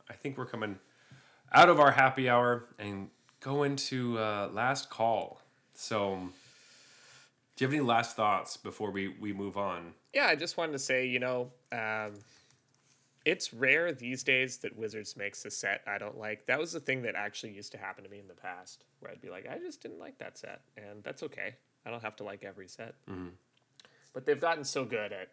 [0.10, 0.78] I think we're coming
[1.54, 3.10] out of our happy hour and
[3.40, 5.42] go into uh, last call.
[5.74, 6.30] So,
[7.62, 9.94] do you have any last thoughts before we, we move on?
[10.16, 12.14] Yeah, I just wanted to say, you know, um,
[13.24, 16.48] it's rare these days that Wizards makes a set I don't like.
[16.48, 19.12] That was the thing that actually used to happen to me in the past, where
[19.12, 21.54] I'd be like, I just didn't like that set, and that's okay.
[21.86, 22.96] I don't have to like every set.
[24.12, 25.28] But they've gotten so good at,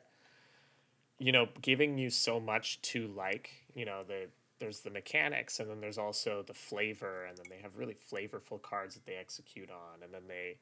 [1.18, 3.52] you know, giving you so much to like.
[3.74, 4.26] You know, the
[4.58, 8.60] there's the mechanics, and then there's also the flavor, and then they have really flavorful
[8.60, 10.58] cards that they execute on, and then they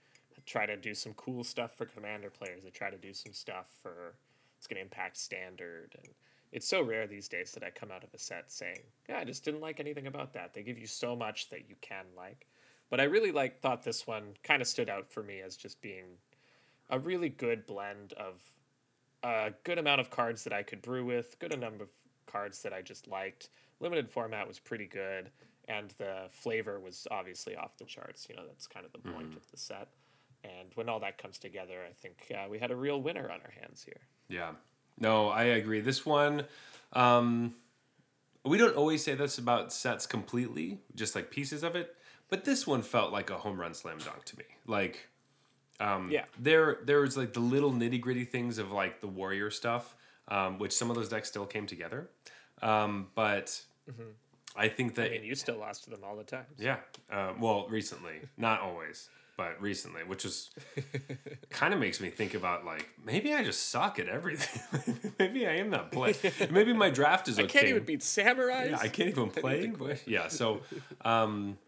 [0.47, 2.62] try to do some cool stuff for commander players.
[2.64, 4.14] They try to do some stuff for
[4.56, 6.09] it's going to impact standard, and
[6.52, 9.24] it's so rare these days that I come out of a set saying, "Yeah, I
[9.24, 12.47] just didn't like anything about that." They give you so much that you can like,
[12.89, 15.81] but I really like thought this one kind of stood out for me as just
[15.82, 16.18] being
[16.89, 18.40] a really good blend of
[19.23, 21.90] a good amount of cards that I could brew with, good number of
[22.27, 23.51] cards that I just liked.
[23.81, 25.31] Limited format was pretty good,
[25.68, 28.27] and the flavor was obviously off the charts.
[28.31, 29.36] You know, that's kind of the point mm-hmm.
[29.36, 29.89] of the set.
[30.44, 33.40] And when all that comes together, I think uh, we had a real winner on
[33.44, 34.00] our hands here.
[34.28, 34.52] Yeah.
[34.98, 35.80] No, I agree.
[35.80, 36.44] This one,
[36.92, 37.54] um,
[38.44, 41.96] we don't always say this about sets completely, just like pieces of it,
[42.28, 44.44] but this one felt like a home run slam dunk to me.
[44.66, 45.08] Like,
[45.80, 46.24] um, Yeah.
[46.38, 49.94] there there was like the little nitty gritty things of like the warrior stuff,
[50.28, 52.08] um, which some of those decks still came together,
[52.62, 53.62] um, but
[54.56, 56.46] I think that I mean, you still lost to them all the time.
[56.56, 56.76] yeah.
[57.10, 60.50] Uh, well, recently, not always, but recently, which is
[61.50, 65.12] kind of makes me think about like maybe I just suck at everything.
[65.18, 66.14] maybe I am not play.
[66.50, 67.44] Maybe my draft is okay.
[67.44, 68.70] I can't even beat samurais.
[68.70, 69.66] Yeah, I can't even play.
[69.66, 70.60] but- yeah, so,
[71.04, 71.58] um,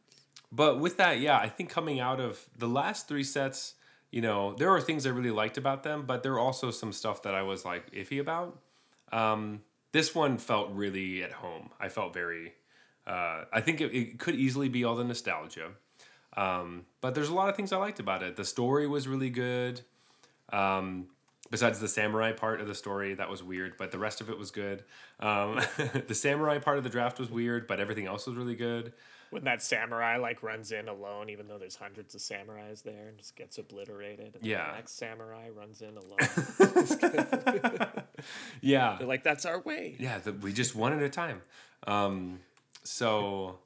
[0.50, 3.74] but with that, yeah, I think coming out of the last three sets,
[4.10, 6.92] you know, there are things I really liked about them, but there are also some
[6.92, 8.58] stuff that I was like iffy about.
[9.12, 9.60] Um,
[9.92, 11.70] this one felt really at home.
[11.80, 12.54] I felt very
[13.06, 15.70] Uh, I think it, it could easily be all the nostalgia.
[16.38, 18.36] Um, but there's a lot of things I liked about it.
[18.36, 19.80] The story was really good.
[20.52, 21.08] Um,
[21.50, 24.38] besides the samurai part of the story, that was weird, but the rest of it
[24.38, 24.84] was good.
[25.18, 25.60] Um,
[26.06, 28.92] the samurai part of the draft was weird, but everything else was really good.
[29.30, 33.18] When that samurai like runs in alone, even though there's hundreds of samurais there, and
[33.18, 34.36] just gets obliterated.
[34.36, 34.70] And Yeah.
[34.70, 36.18] The next samurai runs in alone.
[38.62, 38.96] Yeah.
[38.98, 41.42] They're like, "That's our way." yeah the, we just one at a time
[41.86, 42.40] um,
[42.82, 43.58] so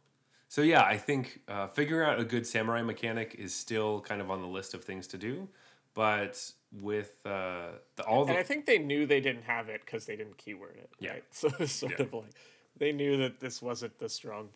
[0.52, 4.30] so yeah i think uh, figuring out a good samurai mechanic is still kind of
[4.30, 5.48] on the list of things to do
[5.94, 10.06] but with uh, the, all And I think they knew they didn't have it because
[10.06, 10.88] they didn't keyword it.
[10.98, 11.10] Yeah.
[11.10, 11.24] Right?
[11.30, 12.06] So it's sort Yeah.
[12.06, 12.34] of like
[12.78, 14.48] they knew that this wasn't the strong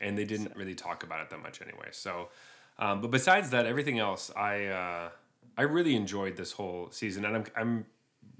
[0.00, 2.28] and they didn't really talk about it that much anyway so
[2.78, 5.08] um, but besides that everything else i uh,
[5.56, 7.86] i really enjoyed this whole season and i'm i'm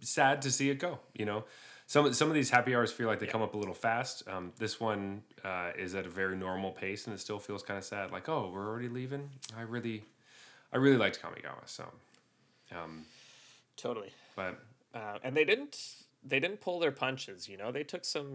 [0.01, 1.45] sad to see it go you know
[1.93, 4.53] some some of these happy hours feel like they come up a little fast um,
[4.59, 7.85] this one uh, is at a very normal pace and it still feels kind of
[7.85, 9.99] sad like oh we're already leaving i really
[10.73, 11.85] i really liked kamigawa so
[12.73, 13.05] um,
[13.77, 14.11] Totally.
[14.37, 14.55] but
[14.95, 15.75] Uh, and they didn't
[16.23, 17.49] they didn't pull their punches.
[17.49, 18.31] You know, they took some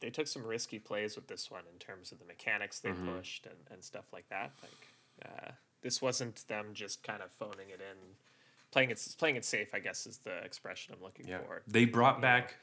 [0.00, 3.16] they took some risky plays with this one in terms of the mechanics they Mm-hmm.
[3.16, 4.52] pushed and, and stuff like that.
[4.62, 4.82] Like
[5.26, 5.50] uh,
[5.82, 7.98] this wasn't them just kind of phoning it in,
[8.76, 9.68] playing it playing it safe.
[9.74, 11.62] I guess is the expression I'm looking yeah for.
[11.66, 12.56] they brought back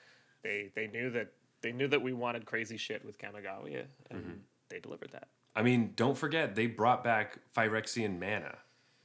[0.44, 1.30] They they knew that
[1.62, 3.66] they knew that we wanted crazy shit with Kamigawa,
[4.12, 4.32] and Mm-hmm.
[4.70, 5.28] they delivered that.
[5.56, 8.56] i mean don't forget they brought back phyrexian mana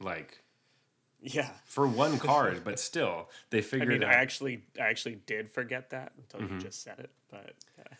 [0.01, 0.43] like
[1.21, 1.51] Yeah.
[1.65, 3.89] for one card but still they figured.
[3.89, 7.11] I mean, I out actually, I actually did forget that until you just said it,
[7.31, 7.55] but,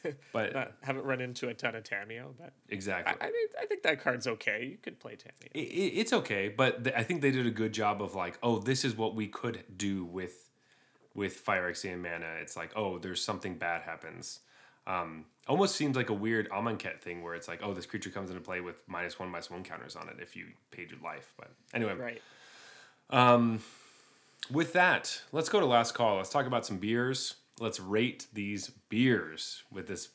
[0.07, 2.33] uh, But- not- haven't run into a ton of Tamiyo.
[2.39, 4.65] But exactly I, I, think, I think that card's okay.
[4.71, 5.49] You could play Tamiyo.
[5.53, 8.39] it, it- it's okay, but th- I think they did a good job of like,
[8.43, 10.45] oh, this is what we could do with
[11.15, 12.37] with Phyrexian mana.
[12.41, 14.41] It's like, oh, there's something bad happens.
[14.87, 18.31] Um, almost seems like a weird Amonkhet thing where it's like, oh, this creature comes
[18.31, 21.35] into play with minus one, minus one counters on it if you paid your life.
[21.37, 22.23] But anyway, Right.
[23.11, 26.17] With that, let's go to last call.
[26.17, 27.35] Let's talk about some beers.
[27.61, 30.11] Let's rate these beers with this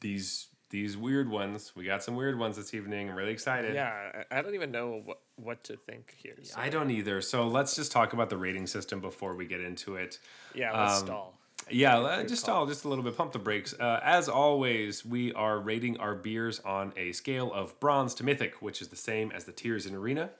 [0.00, 1.72] these these weird ones.
[1.76, 3.08] We got some weird ones this evening.
[3.08, 3.74] I'm really excited.
[3.74, 6.34] Yeah, I don't even know what what to think here.
[6.42, 7.20] So, I don't either.
[7.20, 10.18] So let's just talk about the rating system before we get into it.
[10.54, 11.38] yeah, let's um, stall.
[11.68, 13.16] Yeah, just stall just a little bit.
[13.16, 13.74] Pump the brakes.
[13.78, 18.62] Uh, as always, we are rating our beers on a scale of bronze to mythic,
[18.62, 20.30] which is the same as the tiers in arena.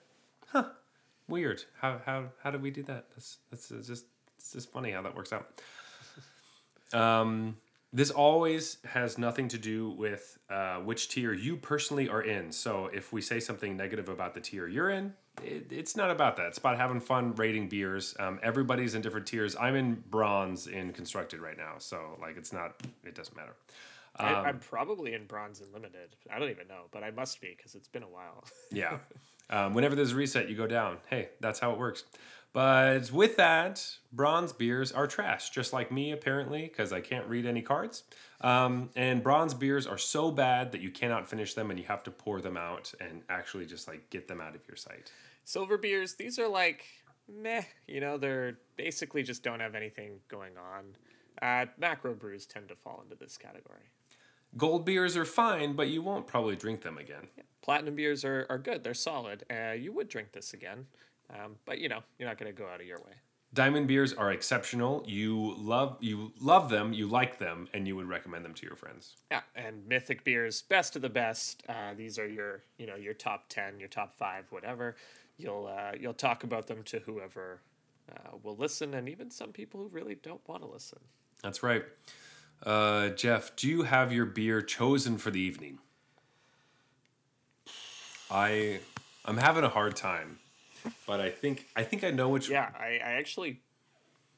[0.47, 0.65] Huh?
[1.27, 1.63] Weird.
[1.79, 3.05] How how how did we do that?
[3.09, 4.05] That's that's just
[4.37, 5.47] it's just funny how that works out.
[6.93, 7.57] Um,
[7.91, 12.51] this always has nothing to do with uh, which tier you personally are in.
[12.51, 15.13] So if we say something negative about the tier you're in,
[15.43, 16.47] it, it's not about that.
[16.47, 18.15] It's about having fun rating beers.
[18.19, 19.55] Um, everybody's in different tiers.
[19.59, 22.81] I'm in bronze in constructed right now, so like it's not.
[23.03, 23.55] It doesn't matter.
[24.15, 26.15] I, um, I'm probably in bronze and limited.
[26.31, 28.43] I don't even know, but I must be because it's been a while.
[28.71, 28.97] Yeah.
[29.49, 30.97] Um, whenever there's a reset, you go down.
[31.09, 32.03] Hey, that's how it works.
[32.53, 37.45] But with that, bronze beers are trash, just like me, apparently, because I can't read
[37.45, 38.03] any cards.
[38.41, 42.03] Um, and bronze beers are so bad that you cannot finish them and you have
[42.03, 45.11] to pour them out and actually just like get them out of your sight.
[45.43, 46.85] Silver beers, these are like
[47.27, 47.63] meh.
[47.87, 50.95] You know, they're basically just don't have anything going on.
[51.41, 53.91] Uh, macro brews tend to fall into this category.
[54.57, 57.27] Gold beers are fine, but you won't probably drink them again.
[57.61, 58.83] Platinum beers are, are good.
[58.83, 59.45] They're solid.
[59.49, 60.87] Uh, you would drink this again,
[61.29, 63.13] um, but you know you're not going to go out of your way.
[63.53, 65.03] Diamond beers are exceptional.
[65.07, 68.75] You love you love them, you like them, and you would recommend them to your
[68.75, 69.15] friends.
[69.31, 71.63] Yeah, and mythic beers, best of the best.
[71.67, 74.95] Uh, these are your you know your top ten, your top five, whatever.
[75.37, 77.61] You'll uh, you'll talk about them to whoever
[78.11, 80.99] uh, will listen, and even some people who really don't want to listen.
[81.41, 81.83] That's right.
[82.63, 85.79] Uh, Jeff, do you have your beer chosen for the evening?
[88.29, 88.79] I
[89.25, 90.39] I'm having a hard time,
[91.05, 92.49] but I think I think I know which.
[92.49, 93.61] Yeah, I, I actually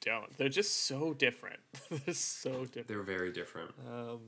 [0.02, 0.36] don't.
[0.38, 1.60] They're just so different.
[1.90, 2.88] They're so different.
[2.88, 3.72] They're very different.
[3.90, 4.20] Um,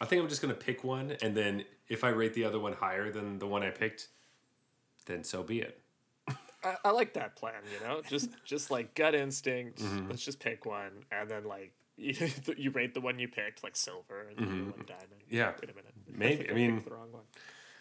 [0.00, 2.72] I think I'm just gonna pick one, and then if I rate the other one
[2.72, 4.08] higher than the one I picked,
[5.06, 5.80] then so be it.
[6.64, 7.62] I, I like that plan.
[7.72, 9.80] You know, just just like gut instinct.
[9.80, 10.08] Mm-hmm.
[10.08, 12.14] Let's just pick one, and then like you,
[12.56, 15.22] you rate the one you picked, like silver, and the one diamond.
[15.26, 15.36] Mm-hmm.
[15.36, 15.52] Yeah.
[15.60, 15.94] Wait a minute.
[16.12, 16.36] Maybe.
[16.36, 17.22] think I mean- the wrong one.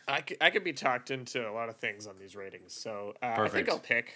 [0.06, 3.14] I could, I could be talked into a lot of things on these ratings, so
[3.24, 4.12] uh, I think I'll pick.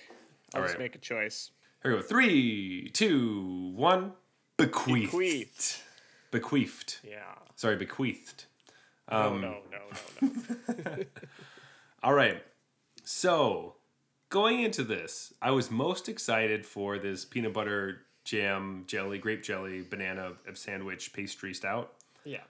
[0.54, 0.80] I'll just Alright.
[0.80, 1.52] make a choice.
[1.82, 2.06] Here we go.
[2.06, 4.12] Three, two, one.
[4.58, 5.12] Bequeathed.
[5.14, 5.76] Bequeathed.
[6.32, 6.98] Bequeathed.
[7.08, 7.22] Yeah.
[7.56, 8.46] Sorry, bequeathed.
[9.10, 9.80] No, Um, no, no,
[10.22, 11.04] no, no.
[12.04, 12.44] All right.
[13.06, 13.76] So,
[14.30, 19.82] going into this, I was most excited for this peanut butter jam, jelly, grape jelly,
[19.82, 21.94] banana sandwich pastry stout.
[22.26, 22.42] yeah.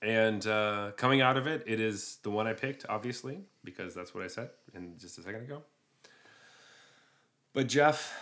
[0.00, 4.14] And uh, coming out of it, it is the one I picked, obviously, because that's
[4.14, 5.62] what I said in just a second ago.
[7.54, 8.14] But Jeff,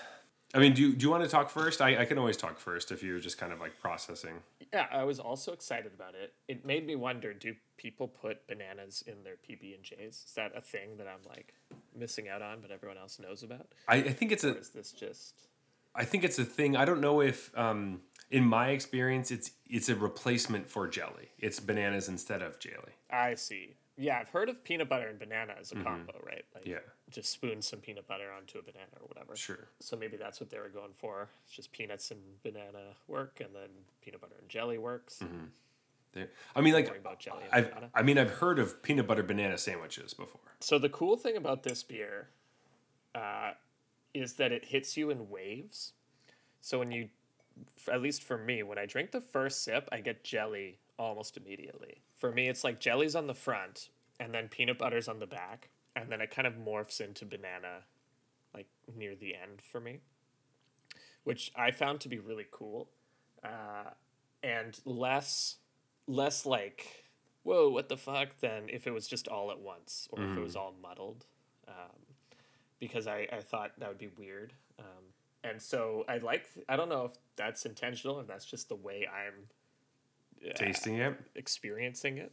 [0.55, 1.83] I mean, do you, do you want to talk first?
[1.83, 4.35] I, I can always talk first if you're just kind of like processing.
[4.73, 6.35] Yeah, I was also excited about it.
[6.47, 10.25] It made me wonder: Do people put bananas in their PB and J's?
[10.27, 11.53] Is that a thing that I'm like
[11.99, 13.67] missing out on, but everyone else knows about?
[13.89, 15.49] I, I think it's a is this just?
[15.95, 16.77] I think it's a thing.
[16.77, 18.01] I don't know if, um,
[18.31, 21.31] in my experience, it's it's a replacement for jelly.
[21.39, 22.93] It's bananas instead of jelly.
[23.11, 23.75] I see.
[23.97, 26.45] Yeah, I've heard of peanut butter and banana as a combo, right?
[26.55, 26.79] Like, Yeah.
[27.11, 29.37] just spoon some peanut butter onto a banana or whatever.
[29.37, 29.69] Sure.
[29.81, 31.29] So maybe that's what they were going for.
[31.45, 33.69] It's just peanuts and banana work, and then
[34.01, 35.19] peanut butter and jelly works.
[35.23, 35.45] Mm-hmm.
[36.13, 37.91] There- I mean, like, about jelly and I've.
[37.95, 40.41] I mean, I've heard of peanut butter banana sandwiches before.
[40.61, 42.29] So the cool thing about this beer
[43.15, 43.53] uh,
[44.15, 45.93] is that it hits you in waves.
[46.61, 47.09] So when you,
[47.91, 52.03] at least for me, when I drink the first sip, I get jelly almost immediately.
[52.17, 53.89] For me, it's like jelly's on the front,
[54.21, 57.85] and then peanut butter's on the back, and then it kind of morphs into banana,
[58.55, 60.01] like near the end for me,
[61.25, 62.89] which I found to be really cool,
[63.43, 63.91] uh,
[64.43, 65.57] and less,
[66.07, 67.03] less like
[67.43, 70.41] whoa, what the fuck, than if it was just all at once or if it
[70.41, 71.27] was all muddled.
[71.67, 72.12] Um,
[72.83, 74.53] because I, I thought that would be weird.
[74.77, 75.05] Um,
[75.45, 79.07] and so I like, I don't know if that's intentional, if that's just the way
[79.07, 79.35] I'm
[80.45, 81.17] uh, Tasting it.
[81.37, 82.33] experiencing it.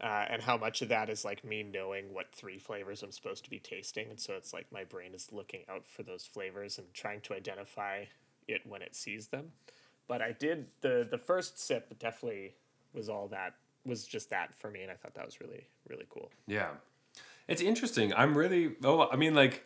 [0.00, 3.44] Uh, and how much of that is like me knowing what three flavors I'm supposed
[3.44, 4.10] to be tasting.
[4.10, 7.34] And so it's like my brain is looking out for those flavors and trying to
[7.34, 8.06] identify
[8.48, 9.52] it when it sees them.
[10.08, 12.54] But I did, the, the first sip definitely
[12.92, 13.54] was all that,
[13.86, 14.82] was just that for me.
[14.82, 16.32] And I thought that was really, really cool.
[16.48, 16.70] Yeah.
[17.48, 18.12] It's interesting.
[18.14, 19.64] I'm really, oh, I mean, like,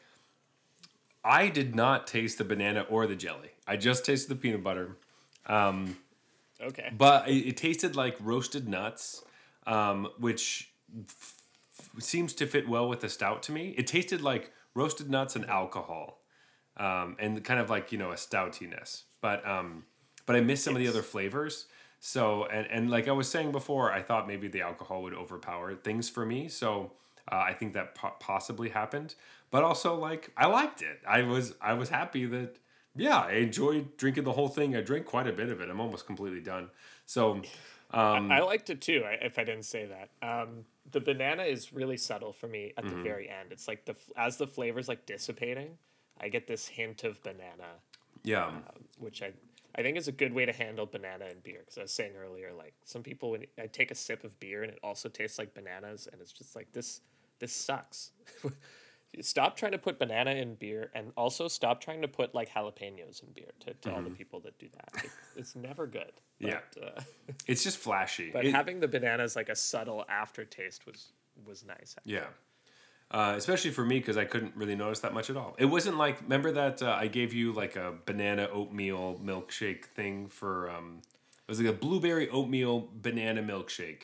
[1.24, 3.50] I did not taste the banana or the jelly.
[3.66, 4.96] I just tasted the peanut butter.
[5.46, 5.96] Um,
[6.60, 6.90] Okay.
[6.96, 9.22] But it, it tasted like roasted nuts,
[9.66, 10.72] um, which
[11.08, 11.34] f-
[11.78, 13.74] f- seems to fit well with the stout to me.
[13.78, 16.20] It tasted like roasted nuts and alcohol,
[16.76, 19.02] um, and kind of like you know a stoutiness.
[19.20, 19.84] But um,
[20.26, 21.66] but I missed some of the other flavors.
[22.00, 25.74] So and and like I was saying before, I thought maybe the alcohol would overpower
[25.76, 26.48] things for me.
[26.48, 26.92] So
[27.30, 29.14] uh, I think that po- possibly happened.
[29.50, 31.00] But also like I liked it.
[31.06, 32.56] I was I was happy that
[32.96, 34.76] yeah I enjoyed drinking the whole thing.
[34.76, 35.70] I drank quite a bit of it.
[35.70, 36.68] I'm almost completely done.
[37.06, 37.42] So
[37.90, 39.04] um, I liked it too.
[39.22, 42.96] If I didn't say that, um, the banana is really subtle for me at Mm-hmm.
[42.96, 43.52] the very end.
[43.52, 45.78] It's like the as the flavors like dissipating,
[46.20, 47.80] I get this hint of banana,
[48.22, 48.46] yeah.
[48.48, 48.62] um,
[48.98, 49.32] which I
[49.74, 51.60] I think is a good way to handle banana in beer.
[51.60, 54.62] Because I was saying earlier, like some people when I take a sip of beer
[54.62, 57.00] and it also tastes like bananas, and it's just like this
[57.38, 58.10] this sucks.
[59.20, 63.22] stop trying to put banana in beer, and also stop trying to put like jalapenos
[63.22, 63.50] in beer.
[63.60, 66.02] To, to all the people that do that, it, it's never good.
[66.02, 66.18] Mm-hmm.
[66.40, 66.58] Yeah.
[66.80, 67.00] Uh,
[67.48, 68.30] It's just flashy.
[68.32, 71.12] but It- having the bananas like a subtle aftertaste was
[71.46, 71.96] was nice.
[72.04, 72.26] yeah.
[73.10, 75.56] Uh, especially for me because I couldn't really notice that much at all.
[75.58, 80.28] It wasn't like remember that uh, I gave you like a banana oatmeal milkshake thing
[80.28, 84.02] for um, it was like a blueberry oatmeal banana milkshake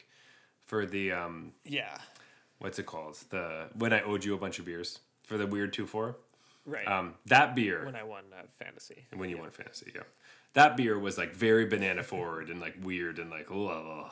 [0.64, 1.98] for the um, Yeah.
[2.64, 5.72] What's it called the when I owed you a bunch of beers for the weird
[5.72, 6.16] two four
[6.66, 6.88] Right.
[6.88, 9.04] um, that beer when I won uh, fantasy.
[9.14, 10.02] when you won fantasy yeah
[10.54, 14.10] that beer was like very banana forward and like weird and like ugh.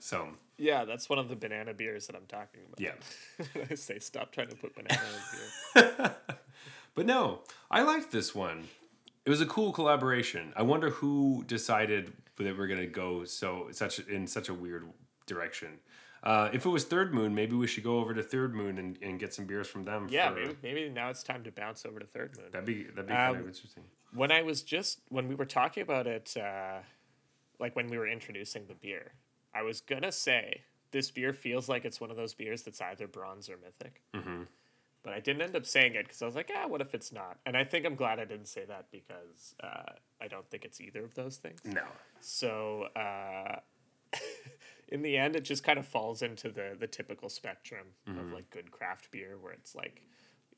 [0.00, 2.80] so Yeah, that's one of the banana beers that I'm talking about.
[2.80, 3.64] Yeah.
[3.70, 6.16] I say stop trying to put banana in beer.
[6.94, 7.40] But no,
[7.70, 8.66] I liked this one.
[9.24, 10.52] It was a cool collaboration.
[10.56, 14.84] I wonder who decided that we're gonna go so such in such a weird
[15.26, 15.78] direction.
[16.22, 18.98] Uh, if it was Third Moon, maybe we should go over to Third Moon and,
[19.02, 20.08] and get some beers from them.
[20.10, 22.46] Yeah, for- maybe maybe now it's time to bounce over to Third Moon.
[22.50, 23.84] that'd be that'd be kind of Um, interesting.
[24.14, 26.78] when I was just when we were talking about it, uh,
[27.60, 29.12] like when we were introducing the beer,
[29.54, 33.06] I was gonna say this beer feels like it's one of those beers that's either
[33.06, 34.02] bronze or mythic.
[34.14, 34.42] Mm-hmm.
[35.04, 37.12] But I didn't end up saying it because I was like, ah, what if it's
[37.12, 37.38] not?
[37.46, 40.80] And I think I'm glad I didn't say that because uh, I don't think it's
[40.80, 41.60] either of those things.
[41.64, 41.84] No,
[42.20, 43.60] So uh,
[44.88, 48.48] in the end, it just kind of falls into the the typical spectrum of like
[48.50, 50.02] good craft beer, where it's like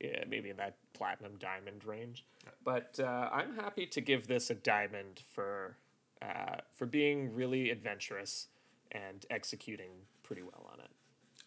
[0.00, 2.24] yeah, maybe in that platinum diamond range.
[2.64, 5.76] But uh, I'm happy to give this a diamond for
[6.22, 8.48] uh, for being really adventurous
[8.92, 9.90] and executing
[10.22, 10.90] pretty well on it.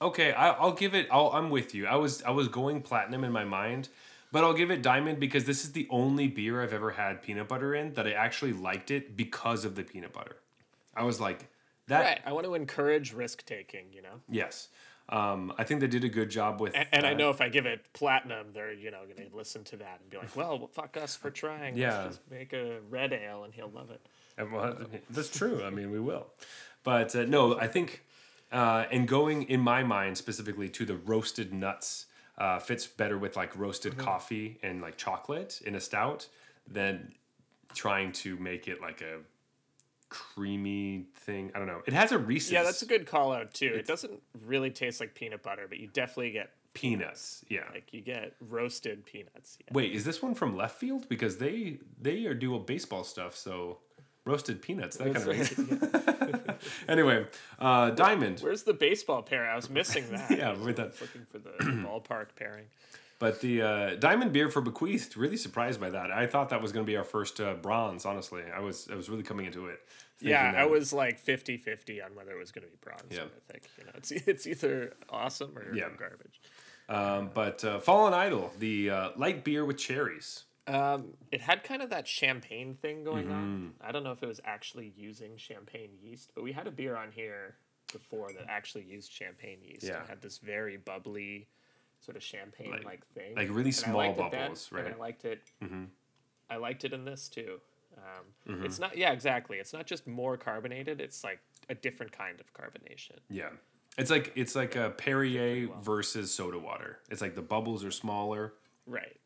[0.02, 1.08] Okay, I, I'll give it.
[1.12, 1.88] I'll, I'm with you.
[1.88, 3.90] I was I was going platinum in my mind,
[4.32, 7.48] but I'll give it diamond because this is the only beer I've ever had peanut
[7.48, 10.38] butter in that I actually liked it because of the peanut butter.
[10.96, 11.50] I was like
[11.88, 12.02] that.
[12.02, 12.22] Right.
[12.26, 13.94] I want to encourage risk taking.
[13.94, 14.22] You know.
[14.30, 14.70] Yes,
[15.10, 16.76] um, I think they did a good job with.
[16.76, 19.64] And, and I know if I give it platinum, they're you know going to listen
[19.66, 21.78] to that and be like, "Well, fuck us for trying.
[21.78, 22.04] Yeah.
[22.04, 24.06] Let's just make a red ale, and he'll love it."
[24.38, 24.78] And well,
[25.10, 25.64] that's true.
[25.64, 26.28] I mean, we will.
[26.84, 28.04] But uh, no, I think,
[28.52, 32.08] uh, and going in my mind specifically to the roasted nuts
[32.38, 36.28] uh, fits better with like roasted coffee and like chocolate in a stout
[36.68, 37.14] than
[37.74, 39.20] trying to make it like a
[40.14, 41.52] creamy thing.
[41.56, 41.82] I don't know.
[41.88, 42.52] It has a Reese's.
[42.52, 43.74] Yeah, that's a good call out too.
[43.74, 47.44] It doesn't really taste like peanut butter, but you definitely get peanuts.
[47.50, 47.62] Yeah.
[47.74, 49.58] like you get roasted peanuts.
[49.60, 49.74] Yeah.
[49.74, 51.10] Wait, is this one from left field?
[51.10, 53.80] Because they they are doing baseball stuff, so
[54.26, 54.98] roasted peanuts.
[54.98, 56.64] That kind of makes.
[56.88, 57.26] anyway,
[57.60, 58.40] uh, diamond.
[58.42, 59.50] Where's the baseball pair?
[59.50, 60.30] I was missing that.
[60.32, 61.00] Yeah, with that.
[61.02, 62.66] looking for the ballpark pairing.
[63.24, 66.12] But the uh, diamond beer for bequeathed, really surprised by that.
[66.12, 68.06] I thought that was going to be our first uh, bronze.
[68.06, 69.80] Honestly, I was I was really coming into it.
[70.20, 73.04] Yeah, thinking I was like 50-50 on whether it was going to be bronze.
[73.10, 73.22] Yeah.
[73.24, 75.88] I think you know it's it's either awesome or Yeah.
[75.98, 76.42] garbage.
[76.90, 80.44] Um, but uh, Fallen Idol, the uh, light beer with cherries.
[80.68, 83.34] Um, it had kind of that champagne thing going Mm-hmm.
[83.34, 83.74] on.
[83.80, 86.98] I don't know if it was actually using champagne yeast, but we had a beer
[86.98, 87.56] on here
[87.94, 90.00] before that actually used champagne yeast Yeah.
[90.00, 91.48] and had this very bubbly,
[92.04, 94.86] sort of champagne like thing, like really small liked it then, bubbles, right?
[94.86, 94.94] Mm-hmm.
[94.94, 95.42] I liked it.
[96.50, 97.60] I liked it in this too.
[97.98, 99.58] Um, It's not, yeah, exactly.
[99.58, 101.00] It's not just more carbonated.
[101.00, 101.40] It's like
[101.70, 103.20] a different kind of carbonation.
[103.30, 103.50] Yeah,
[103.98, 107.00] it's like it's like a Perrier versus soda water.
[107.10, 108.54] It's like the bubbles are smaller.
[108.88, 109.18] Right.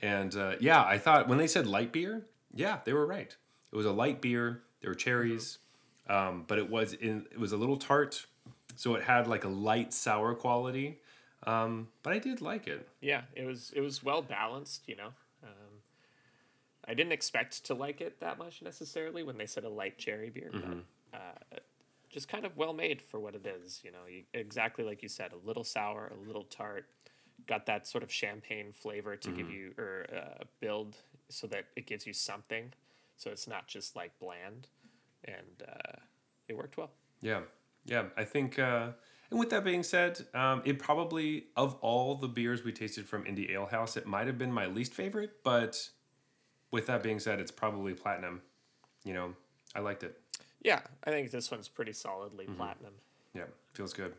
[0.00, 3.34] And uh, yeah, I thought when they said light beer, yeah, they were right.
[3.72, 4.62] It was a light beer.
[4.80, 5.58] There were cherries,
[6.08, 8.26] um, but it was in it was a little tart,
[8.76, 11.00] so it had like a light sour quality.
[11.44, 12.88] Um, but I did like it.
[13.00, 15.10] Yeah, it was it was well balanced, you know.
[15.42, 15.82] Um,
[16.88, 20.30] I didn't expect to like it that much necessarily when they said a light cherry
[20.30, 21.58] beer, but uh,
[22.08, 23.80] just kind of well made for what it is.
[23.84, 26.86] You know, you, exactly like you said, a little sour, a little tart,
[27.46, 30.96] got that sort of champagne flavor to give you or uh, build
[31.28, 32.72] so that it gives you something,
[33.16, 34.68] so it's not just like bland,
[35.24, 35.96] and uh,
[36.48, 36.90] it worked well.
[37.20, 37.40] Yeah,
[37.84, 38.04] yeah.
[38.16, 38.58] I think.
[39.30, 43.24] And with that being said, um, it probably of all the beers we tasted from
[43.24, 45.42] Indie Ale House, it might have been my least favorite.
[45.42, 45.88] But
[46.70, 48.42] with that being said, it's probably platinum.
[49.04, 49.34] You know,
[49.74, 50.20] I liked it.
[50.62, 52.92] Yeah, I think this one's pretty solidly platinum.
[53.34, 54.14] Yeah, feels good.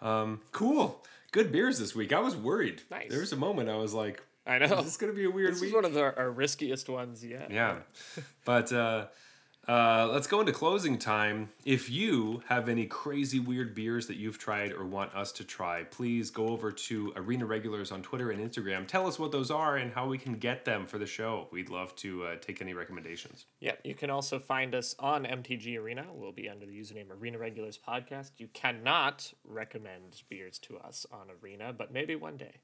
[0.00, 1.04] Um, cool.
[1.32, 2.12] Good beers this week.
[2.12, 2.82] I was worried.
[2.90, 3.10] Nice.
[3.10, 4.68] There was a moment I was like, I know.
[4.68, 5.68] This is this going to be a weird This week?
[5.68, 7.50] is one of the, our riskiest ones yet.
[7.50, 7.76] Yeah.
[8.44, 9.06] but uh,
[9.68, 11.50] uh, let's go into closing time.
[11.66, 15.84] If you have any crazy weird beers that you've tried or want us to try,
[15.84, 18.86] please go over to Arena Regulars on Twitter and Instagram.
[18.86, 21.48] Tell us what those are and how we can get them for the show.
[21.52, 23.44] We'd love to uh, take any recommendations.
[23.60, 23.80] Yep.
[23.84, 26.06] You can also find us on MTG Arena.
[26.14, 28.30] We'll be under the username Arena Regulars Podcast.
[28.38, 32.54] You cannot recommend beers to us on Arena, but maybe one day.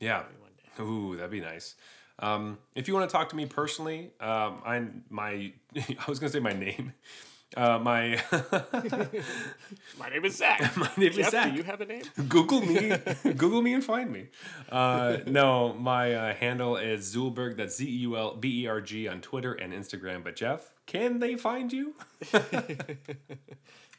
[0.00, 0.22] Yeah.
[0.22, 0.82] Maybe one day.
[0.82, 1.74] Ooh, that'd be nice.
[2.18, 5.52] Um, if you want to talk to me personally, um, I'm my.
[5.76, 6.92] I was gonna say my name.
[7.56, 8.20] Uh, my
[9.98, 10.76] My name is Zach.
[10.76, 11.52] My name is Zach.
[11.52, 12.02] Do you have a name?
[12.28, 12.92] Google me,
[13.22, 14.26] Google me and find me.
[14.68, 17.56] Uh, no, my uh, handle is Zeulberg.
[17.56, 20.24] That's Z E U L B E R G on Twitter and Instagram.
[20.24, 21.94] But Jeff, can they find you?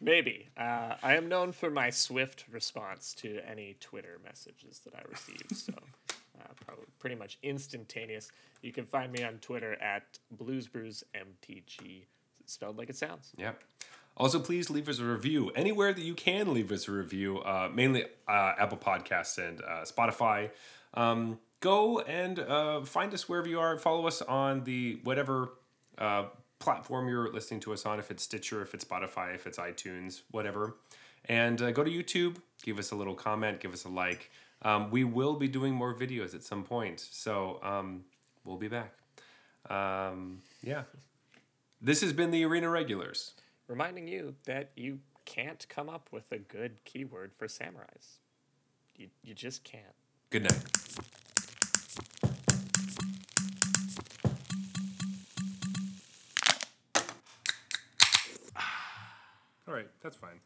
[0.02, 0.50] Maybe.
[0.58, 5.46] Uh, I am known for my swift response to any Twitter messages that I receive.
[5.54, 5.74] So,
[6.40, 8.32] uh, probably pretty much instantaneous.
[8.62, 12.06] You can find me on Twitter at BluesBrewsMTG,
[12.46, 13.32] spelled like it sounds.
[13.38, 13.64] Yep.
[14.18, 17.70] Also, please leave us a review anywhere that you can leave us a review, uh,
[17.74, 20.50] mainly uh, Apple Podcasts and uh, Spotify.
[20.94, 23.78] Um, go and uh, find us wherever you are.
[23.78, 25.50] Follow us on the whatever
[25.98, 26.26] uh,
[26.60, 30.22] platform you're listening to us on, if it's Stitcher, if it's Spotify, if it's iTunes,
[30.32, 30.78] whatever.
[31.26, 34.32] And go to YouTube, give us a little comment, give us a like.
[34.66, 38.04] Um, we will be doing more videos at some point, so um,
[38.44, 38.94] we'll be back.
[39.70, 40.84] Um, yeah.
[41.80, 43.34] This has been the Arena Regulars.
[43.68, 48.18] reminding you that you can't come up with a good keyword for samurais.
[48.96, 49.84] You, you just can't.
[50.32, 50.64] Good night.
[59.68, 60.40] All right, that's fine.